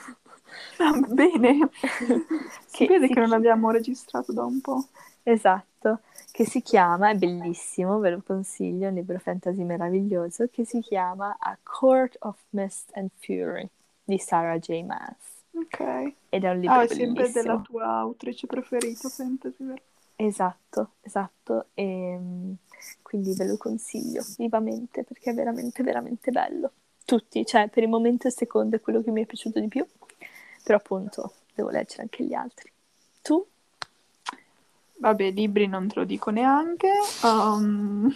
Ah, 0.78 0.92
bene. 1.08 1.68
si 2.66 2.84
Che 2.84 2.86
vede 2.86 3.08
si 3.08 3.10
che 3.10 3.20
non 3.20 3.32
abbiamo 3.32 3.70
registrato 3.70 4.32
da 4.32 4.44
un 4.44 4.60
po'. 4.60 4.88
Esatto, 5.24 5.66
che 6.30 6.44
si 6.46 6.62
chiama, 6.62 7.10
è 7.10 7.14
bellissimo, 7.16 7.98
ve 7.98 8.10
lo 8.10 8.22
consiglio, 8.24 8.88
un 8.88 8.94
libro 8.94 9.18
fantasy 9.18 9.62
meraviglioso, 9.64 10.48
che 10.50 10.64
si 10.64 10.80
chiama 10.80 11.36
A 11.38 11.56
Court 11.62 12.16
of 12.20 12.38
Mist 12.50 12.90
and 12.94 13.10
Fury 13.18 13.68
di 14.04 14.18
Sarah 14.18 14.58
J. 14.58 14.82
Maas. 14.82 15.44
Ok. 15.54 15.80
Ed 16.28 16.44
è 16.44 16.50
un 16.50 16.60
libro 16.60 16.80
Ah, 16.80 16.82
è 16.84 16.88
sempre 16.88 17.30
della 17.32 17.56
bellissimo. 17.56 17.62
tua 17.62 17.86
autrice 17.98 18.46
preferita, 18.46 19.08
fantasy, 19.08 19.64
vero? 19.64 19.82
Esatto, 20.16 20.92
esatto. 21.00 21.68
E, 21.74 22.16
mm, 22.18 22.52
quindi 23.02 23.34
ve 23.34 23.46
lo 23.46 23.56
consiglio 23.56 24.24
vivamente 24.36 25.04
perché 25.04 25.30
è 25.30 25.34
veramente, 25.34 25.82
veramente 25.82 26.30
bello. 26.30 26.72
Tutti, 27.04 27.46
cioè 27.46 27.68
per 27.68 27.82
il 27.84 27.88
momento 27.88 28.26
il 28.26 28.32
secondo 28.34 28.76
è 28.76 28.80
quello 28.80 29.02
che 29.02 29.10
mi 29.10 29.22
è 29.22 29.26
piaciuto 29.26 29.60
di 29.60 29.68
più, 29.68 29.86
però 30.62 30.78
appunto 30.78 31.32
devo 31.54 31.70
leggere 31.70 32.02
anche 32.02 32.24
gli 32.24 32.34
altri. 32.34 32.70
Tu? 33.22 33.46
Vabbè, 34.98 35.30
libri 35.30 35.66
non 35.66 35.88
te 35.88 35.98
lo 36.00 36.04
dico 36.04 36.30
neanche. 36.30 36.88
Um, 37.22 38.12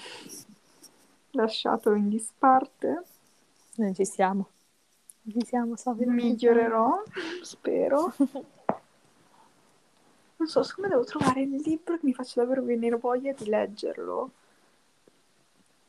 lasciato 1.32 1.92
in 1.92 2.08
disparte. 2.08 3.02
Noi 3.76 3.94
ci 3.94 4.04
siamo. 4.04 4.48
Non 5.22 5.40
ci 5.40 5.46
siamo. 5.46 5.74
Migliorerò, 5.96 7.02
spero. 7.42 8.12
Non 10.40 10.48
so, 10.48 10.62
siccome 10.62 10.88
devo 10.88 11.04
trovare 11.04 11.42
il 11.42 11.50
libro 11.50 11.96
che 11.98 12.06
mi 12.06 12.14
faccia 12.14 12.40
davvero 12.40 12.62
venire 12.62 12.96
voglia 12.96 13.34
di 13.34 13.44
leggerlo. 13.44 14.30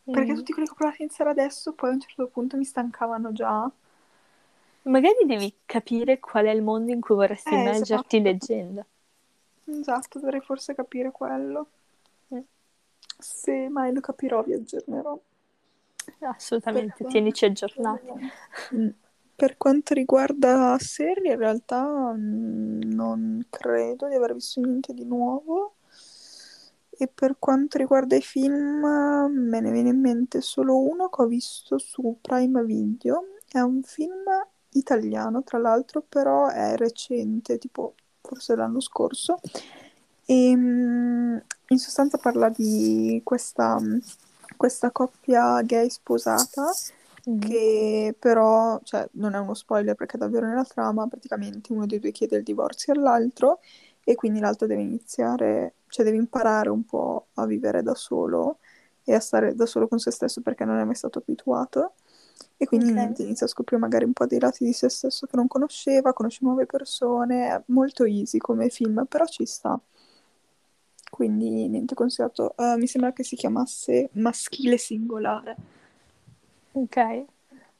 Perché 0.04 0.34
Mm. 0.34 0.36
tutti 0.36 0.52
quelli 0.52 0.68
che 0.68 0.74
ho 0.74 0.76
provato 0.76 0.98
a 1.00 1.04
iniziare 1.06 1.30
adesso, 1.32 1.72
poi 1.72 1.90
a 1.90 1.94
un 1.94 2.02
certo 2.02 2.28
punto 2.28 2.58
mi 2.58 2.66
stancavano 2.66 3.32
già. 3.32 3.72
Magari 4.84 5.26
devi 5.26 5.54
capire 5.66 6.20
qual 6.20 6.48
è 6.48 6.50
il 6.50 6.62
mondo 6.62 6.92
in 6.92 7.00
cui 7.00 7.16
vorresti 7.16 7.48
Eh, 7.54 7.60
immergerti 7.60 8.18
esatto. 8.18 8.22
leggendo. 8.22 8.86
Esatto, 9.80 10.20
dovrei 10.20 10.42
forse 10.42 10.76
capire 10.76 11.12
quello. 11.12 11.68
Mm. 12.34 12.40
Se 13.18 13.70
mai 13.70 13.94
lo 13.94 14.02
capirò, 14.02 14.44
vi 14.44 14.54
aggiornerò. 14.54 15.20
Assolutamente, 16.20 16.96
Per 16.98 17.08
tienici 17.08 17.46
aggiornati. 17.46 18.08
Mm. 18.76 18.90
Per 19.36 19.58
quanto 19.58 19.94
riguarda 19.94 20.78
serie, 20.80 21.34
in 21.34 21.40
realtà 21.40 22.14
mm, 22.14 22.82
non 22.84 23.46
credo 23.50 24.08
di 24.08 24.16
aver 24.16 24.34
visto 24.34 24.60
niente 24.62 24.94
di 24.94 25.06
nuovo. 25.06 25.76
E 26.90 27.08
per 27.08 27.38
quanto 27.40 27.80
riguarda 27.80 28.16
i 28.16 28.22
film, 28.22 28.86
me 28.86 29.60
ne 29.60 29.72
viene 29.72 29.90
in 29.90 30.00
mente 30.00 30.42
solo 30.42 30.78
uno 30.78 31.10
che 31.10 31.22
ho 31.24 31.26
visto 31.26 31.80
su 31.80 32.18
Prime 32.22 32.64
Video. 32.64 33.30
È 33.48 33.60
un 33.60 33.82
film 33.82 34.24
italiano, 34.74 35.42
tra 35.42 35.58
l'altro, 35.58 36.04
però 36.08 36.50
è 36.50 36.76
recente, 36.76 37.58
tipo 37.58 37.96
forse 38.22 38.56
l'anno 38.56 38.80
scorso. 38.80 39.40
E 40.26 40.56
mm, 40.56 41.38
in 41.70 41.78
sostanza 41.78 42.18
parla 42.18 42.50
di 42.50 43.22
questa, 43.24 43.78
questa 44.58 44.92
coppia 44.92 45.62
gay 45.62 45.90
sposata 45.90 46.72
Mhm. 47.24 47.40
che 47.40 48.16
però, 48.18 48.80
cioè, 48.84 49.08
non 49.14 49.36
è 49.36 49.40
uno 49.40 49.54
spoiler 49.54 49.94
perché 49.94 50.16
è 50.16 50.20
davvero 50.20 50.48
nella 50.48 50.64
trama, 50.64 51.06
praticamente 51.06 51.72
uno 51.72 51.86
dei 51.86 52.00
due 52.00 52.12
chiede 52.12 52.38
il 52.38 52.44
divorzio 52.44 52.94
all'altro 52.94 53.60
e 54.04 54.16
quindi 54.16 54.40
l'altro 54.40 54.66
deve 54.66 54.82
iniziare, 54.82 55.76
cioè 55.88 56.04
deve 56.04 56.18
imparare 56.18 56.70
un 56.70 56.84
po' 56.84 57.28
a 57.36 57.46
vivere 57.46 57.84
da 57.84 57.94
solo 57.94 58.58
e 59.04 59.14
a 59.14 59.20
stare 59.20 59.54
da 59.54 59.68
solo 59.68 59.88
con 59.88 60.00
se 60.00 60.10
stesso 60.10 60.42
perché 60.42 60.66
non 60.66 60.78
è 60.80 60.84
mai 60.84 60.96
stato 60.96 61.20
abituato. 61.20 61.94
E 62.62 62.66
quindi 62.68 62.92
Ok. 62.92 62.96
niente, 62.96 63.24
inizia 63.24 63.46
a 63.48 63.50
scoprire 63.50 63.82
magari 63.82 64.06
un 64.06 64.14
po' 64.14 64.26
dei 64.28 64.40
lati 64.40 64.64
di 64.64 64.72
se 64.72 64.88
stesso 64.88 65.26
che 65.26 65.36
non 65.36 65.48
conosceva, 65.48 66.14
conosce 66.14 66.40
nuove 66.44 66.66
persone, 66.68 67.48
è 67.50 67.64
molto 67.68 68.04
easy 68.06 68.38
come 68.38 68.70
film, 68.70 69.06
però 69.10 69.26
ci 69.26 69.46
sta. 69.46 69.80
Quindi 71.10 71.68
niente, 71.68 71.94
consigliato. 71.96 72.56
Eh, 72.58 72.78
mi 72.78 72.88
sembra 72.88 73.14
che 73.14 73.24
si 73.24 73.36
chiamasse 73.36 74.10
Maschile 74.14 74.78
Singolare. 74.78 75.56
Ok, 76.74 76.98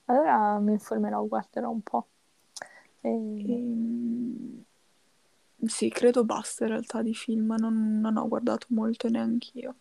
allora 0.06 0.60
mi 0.60 0.74
informerò, 0.74 1.24
guarderò 1.26 1.70
un 1.70 1.82
po'. 1.82 2.08
E- 3.02 3.10
Ehm, 3.46 4.64
Sì, 5.66 5.90
credo 5.90 6.26
basta 6.26 6.66
in 6.66 6.72
realtà 6.72 7.02
di 7.02 7.14
film, 7.14 7.56
non, 7.58 8.00
non 8.02 8.18
ho 8.18 8.28
guardato 8.28 8.68
molto 8.72 9.08
neanch'io. 9.10 9.76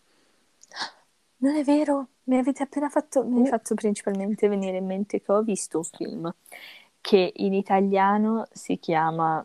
Non 1.42 1.54
è 1.56 1.64
vero, 1.64 2.08
mi 2.24 2.36
avete 2.38 2.62
appena 2.62 2.88
fatto, 2.90 3.24
mi 3.26 3.42
Oh. 3.42 3.46
fatto 3.46 3.74
principalmente 3.74 4.46
venire 4.48 4.76
in 4.76 4.84
mente 4.86 5.20
che 5.22 5.32
ho 5.32 5.42
visto 5.42 5.78
un 5.78 5.84
film 5.84 6.34
che 7.00 7.32
in 7.36 7.54
italiano 7.54 8.46
si 8.52 8.78
chiama... 8.78 9.44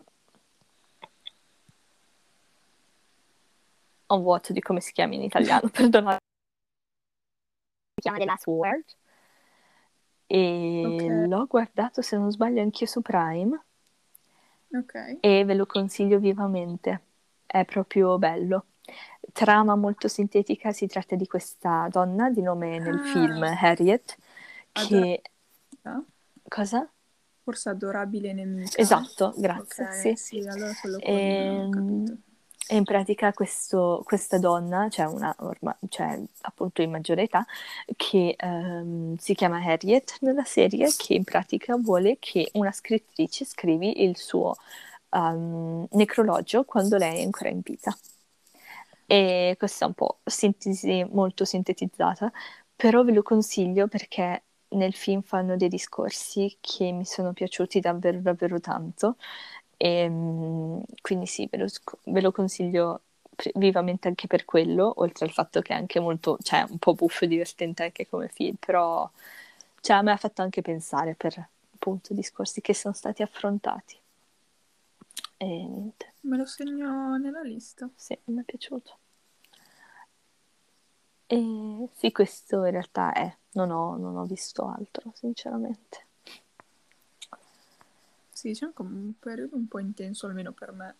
Ho 4.08 4.16
un 4.18 4.22
vuoto 4.22 4.54
di 4.54 4.60
come 4.62 4.82
si 4.82 4.91
chiama 4.91 5.16
in 5.16 5.22
italiano, 5.24 5.70
perdonate. 5.72 6.20
Si 7.96 8.02
chiama 8.02 8.18
The 8.18 8.26
Last 8.26 8.48
Word. 8.48 8.86
E 10.28 10.82
Ok. 10.86 11.28
l'ho 11.28 11.46
guardato, 11.48 12.02
se 12.02 12.18
non 12.18 12.30
sbaglio, 12.32 12.62
anch'io 12.62 12.88
su 12.88 13.02
Prime 13.02 13.64
Ok. 14.76 14.93
e 15.22 15.43
ve 15.46 15.54
lo 15.56 15.66
consiglio 15.66 16.20
vivamente. 16.20 17.02
È 17.46 17.64
proprio 17.66 18.18
bello. 18.18 18.66
Trama 19.36 19.76
molto 19.76 20.08
sintetica, 20.08 20.72
si 20.72 20.88
tratta 20.88 21.18
di 21.18 21.28
questa 21.28 21.90
donna 21.92 22.30
di 22.30 22.42
nome 22.42 22.80
nel 22.80 22.96
Ah. 22.96 23.04
film 23.04 23.44
Harriet, 23.44 24.16
che... 24.72 25.22
Ah, 25.82 26.02
Cosa? 26.48 26.90
Forse 27.44 27.70
adorabile 27.70 28.32
nemica. 28.32 28.78
Esatto, 28.78 29.34
grazie, 29.36 29.84
Ok, 29.84 29.94
sì. 29.94 30.16
sì, 30.16 30.48
allora 30.48 30.72
quello 30.80 31.00
con... 31.00 31.10
Ehm. 31.16 32.22
E 32.68 32.78
in 32.78 32.84
pratica 32.84 33.32
questo- 33.34 34.02
questa 34.06 34.40
donna, 34.40 34.88
cioè 34.90 35.06
una 35.06 35.36
orma- 35.40 35.78
cioè 35.90 36.20
appunto 36.42 36.82
in 36.82 36.90
maggiore 36.92 37.24
età, 37.24 37.46
che 37.96 38.36
ehm, 38.38 39.18
si 39.18 39.36
chiama 39.36 39.58
Harriet 39.64 40.18
nella 40.22 40.46
serie, 40.46 40.88
che 40.98 41.14
in 41.14 41.24
pratica 41.26 41.76
vuole 41.78 42.18
che 42.20 42.50
una 42.54 42.72
scrittrice 42.72 43.46
scrivi 43.46 44.02
il 44.04 44.18
suo 44.18 44.56
ehm, 45.12 45.88
necrologio 45.92 46.64
quando 46.64 46.98
lei 46.98 47.20
è 47.20 47.24
ancora 47.24 47.50
in 47.50 47.60
vita. 47.62 47.96
E 49.08 49.56
questa 49.58 49.86
è 49.86 49.88
un 49.88 49.93
po' 49.93 50.20
sintesi 50.26 51.03
molto 51.12 51.45
sintetizzata, 51.45 52.32
però 52.76 53.03
ve 53.03 53.14
lo 53.14 53.22
consiglio 53.24 53.88
perché 53.88 54.43
nel 54.70 54.93
film 54.93 55.22
fanno 55.22 55.56
dei 55.58 55.70
discorsi 55.70 56.58
che 56.60 56.91
mi 56.91 57.06
sono 57.06 57.32
piaciuti 57.34 57.80
davvero 57.80 58.20
davvero 58.20 58.60
tanto 58.60 59.18
e 59.78 60.10
mm, 60.10 60.80
quindi 61.01 61.26
sì, 61.28 61.47
ve 61.49 61.58
lo, 61.58 61.68
ve 62.06 62.22
lo 62.22 62.32
consiglio 62.32 63.01
vivamente 63.56 64.08
anche 64.08 64.28
per 64.28 64.45
quello, 64.45 64.93
oltre 64.97 65.26
al 65.26 65.32
fatto 65.32 65.62
che 65.62 65.74
è 65.74 65.76
anche 65.78 65.99
molto, 65.99 66.38
cioè 66.41 66.66
un 66.70 66.78
po' 66.80 66.93
buffo 66.93 67.26
e 67.26 67.28
divertente 67.28 67.84
anche 67.84 68.08
come 68.08 68.28
film, 68.30 68.56
però 68.56 69.10
cioè, 69.82 69.97
a 69.97 70.01
me 70.01 70.12
ha 70.12 70.18
fatto 70.18 70.41
anche 70.41 70.62
pensare 70.62 71.16
per 71.16 71.47
appunto 71.74 72.14
discorsi 72.14 72.62
che 72.62 72.74
sono 72.74 72.93
stati 72.93 73.22
affrontati. 73.22 73.97
E 75.40 75.46
niente, 75.46 76.06
Me 76.24 76.36
lo 76.38 76.46
segno 76.46 77.16
nella 77.18 77.42
lista. 77.42 77.90
sì, 77.96 78.18
mi 78.28 78.42
è 78.42 78.44
piaciuto. 78.46 79.00
E 81.28 81.88
sì, 81.94 82.12
questo 82.12 82.66
in 82.66 82.72
realtà 82.72 83.12
è, 83.14 83.38
non 83.52 83.70
ho, 83.70 83.96
non 83.96 84.18
ho 84.18 84.26
visto 84.26 84.66
altro, 84.68 85.12
sinceramente. 85.14 86.08
Sì, 88.30 88.52
c'è 88.54 88.66
anche 88.66 88.82
un 88.84 89.14
periodo 89.18 89.56
un 89.56 89.68
po' 89.68 89.80
intenso, 89.80 90.28
almeno 90.28 90.52
per 90.52 90.72
me. 90.74 90.96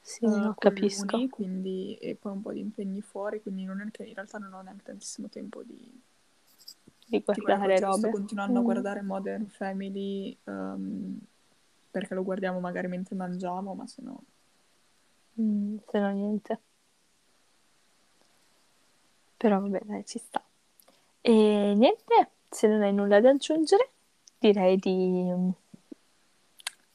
Sì, 0.00 0.26
no, 0.40 0.54
con 0.54 0.74
capisco. 0.74 0.76
l'uni, 0.76 1.28
quindi, 1.28 1.96
e 1.96 2.14
poi 2.16 2.32
un 2.32 2.42
po' 2.42 2.52
di 2.52 2.60
impegni 2.60 3.00
fuori, 3.00 3.40
quindi 3.42 3.64
non 3.64 3.80
è 3.80 3.90
che 3.90 4.04
in 4.04 4.14
realtà 4.14 4.38
non 4.38 4.52
ho 4.52 4.60
neanche 4.62 4.84
tantissimo 4.84 5.28
tempo 5.28 5.62
di, 5.62 6.00
Di 7.06 7.22
di 7.32 7.40
guardare 7.40 7.78
cose. 7.80 7.90
Sto 7.92 8.08
robe. 8.08 8.10
continuando 8.10 8.58
a 8.58 8.62
Mm. 8.62 8.62
guardare 8.62 9.02
Modern 9.02 9.46
Family 9.48 10.36
ehm, 10.44 11.18
perché 11.98 12.12
lo 12.12 12.22
guardiamo 12.24 12.60
magari 12.60 12.88
mentre 12.88 13.16
mangiamo, 13.16 13.72
ma 13.72 13.86
se 13.86 14.02
no... 14.02 14.22
Mm, 15.40 15.76
se 15.90 15.98
no 15.98 16.10
niente. 16.10 16.60
Però 19.38 19.58
vabbè, 19.58 19.80
dai, 19.82 20.04
ci 20.04 20.18
sta. 20.18 20.44
E 21.22 21.32
niente, 21.74 22.30
se 22.50 22.66
non 22.68 22.82
hai 22.82 22.92
nulla 22.92 23.18
da 23.20 23.30
aggiungere, 23.30 23.92
direi 24.38 24.76
di 24.76 25.24
mm, 25.26 25.48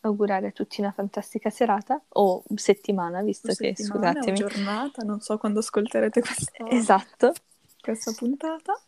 augurare 0.01 0.47
a 0.47 0.51
tutti 0.51 0.81
una 0.81 0.91
fantastica 0.91 1.49
serata 1.49 1.99
o 2.09 2.43
settimana, 2.53 3.23
visto 3.23 3.49
o 3.49 3.55
che, 3.55 3.73
settimana 3.75 4.11
scusatemi. 4.21 4.37
giornata, 4.37 5.01
non 5.01 5.19
so 5.19 5.39
quando 5.39 5.59
ascolterete 5.61 6.21
questa, 6.21 6.51
Esatto. 6.69 7.33
questa 7.81 8.11
puntata. 8.15 8.79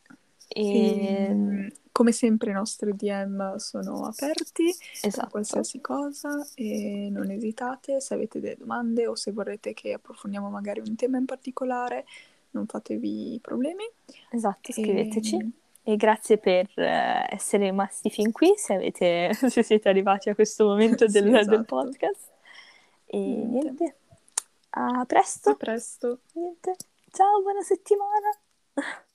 E... 0.48 0.62
E, 0.62 1.74
come 1.94 2.12
sempre 2.12 2.50
i 2.50 2.54
nostri 2.54 2.94
DM 2.96 3.56
sono 3.56 4.06
aperti 4.06 4.66
per 5.00 5.08
Esatto. 5.10 5.30
qualsiasi 5.30 5.80
cosa 5.80 6.46
e 6.56 7.08
non 7.10 7.30
esitate 7.32 8.02
se 8.02 8.14
avete 8.16 8.42
delle 8.42 8.58
domande 8.58 9.08
o 9.08 9.16
se 9.16 9.32
vorrete 9.32 9.74
che 9.74 9.94
approfondiamo 9.94 10.50
magari 10.50 10.82
un 10.82 10.96
tema 10.96 11.18
in 11.18 11.26
particolare, 11.26 12.04
non 12.52 12.66
fatevi 12.66 13.40
problemi. 13.42 13.84
Esatto, 14.32 14.74
scriveteci. 14.74 15.38
E, 15.38 15.92
E 15.94 15.96
grazie 15.98 16.38
per 16.38 16.68
eh, 16.76 17.28
essere 17.30 17.66
rimasti 17.66 18.10
fin 18.10 18.32
qui, 18.32 18.54
se, 18.58 18.74
avete, 18.74 19.34
se 19.50 19.62
siete 19.64 19.88
arrivati 19.90 20.30
a 20.30 20.36
questo 20.36 20.66
momento 20.66 21.08
Sì, 21.08 21.20
del, 21.20 21.30
del 21.30 21.40
esatto. 21.42 21.64
podcast. 21.64 22.32
E 23.06 23.18
Niente. 23.18 23.60
niente, 23.60 23.96
a 24.72 25.02
a 25.02 25.06
presto. 25.06 25.56
presto. 25.56 26.20
Niente. 26.34 26.76
Ciao, 27.12 27.42
buona 27.44 27.62
settimana. 27.62 28.30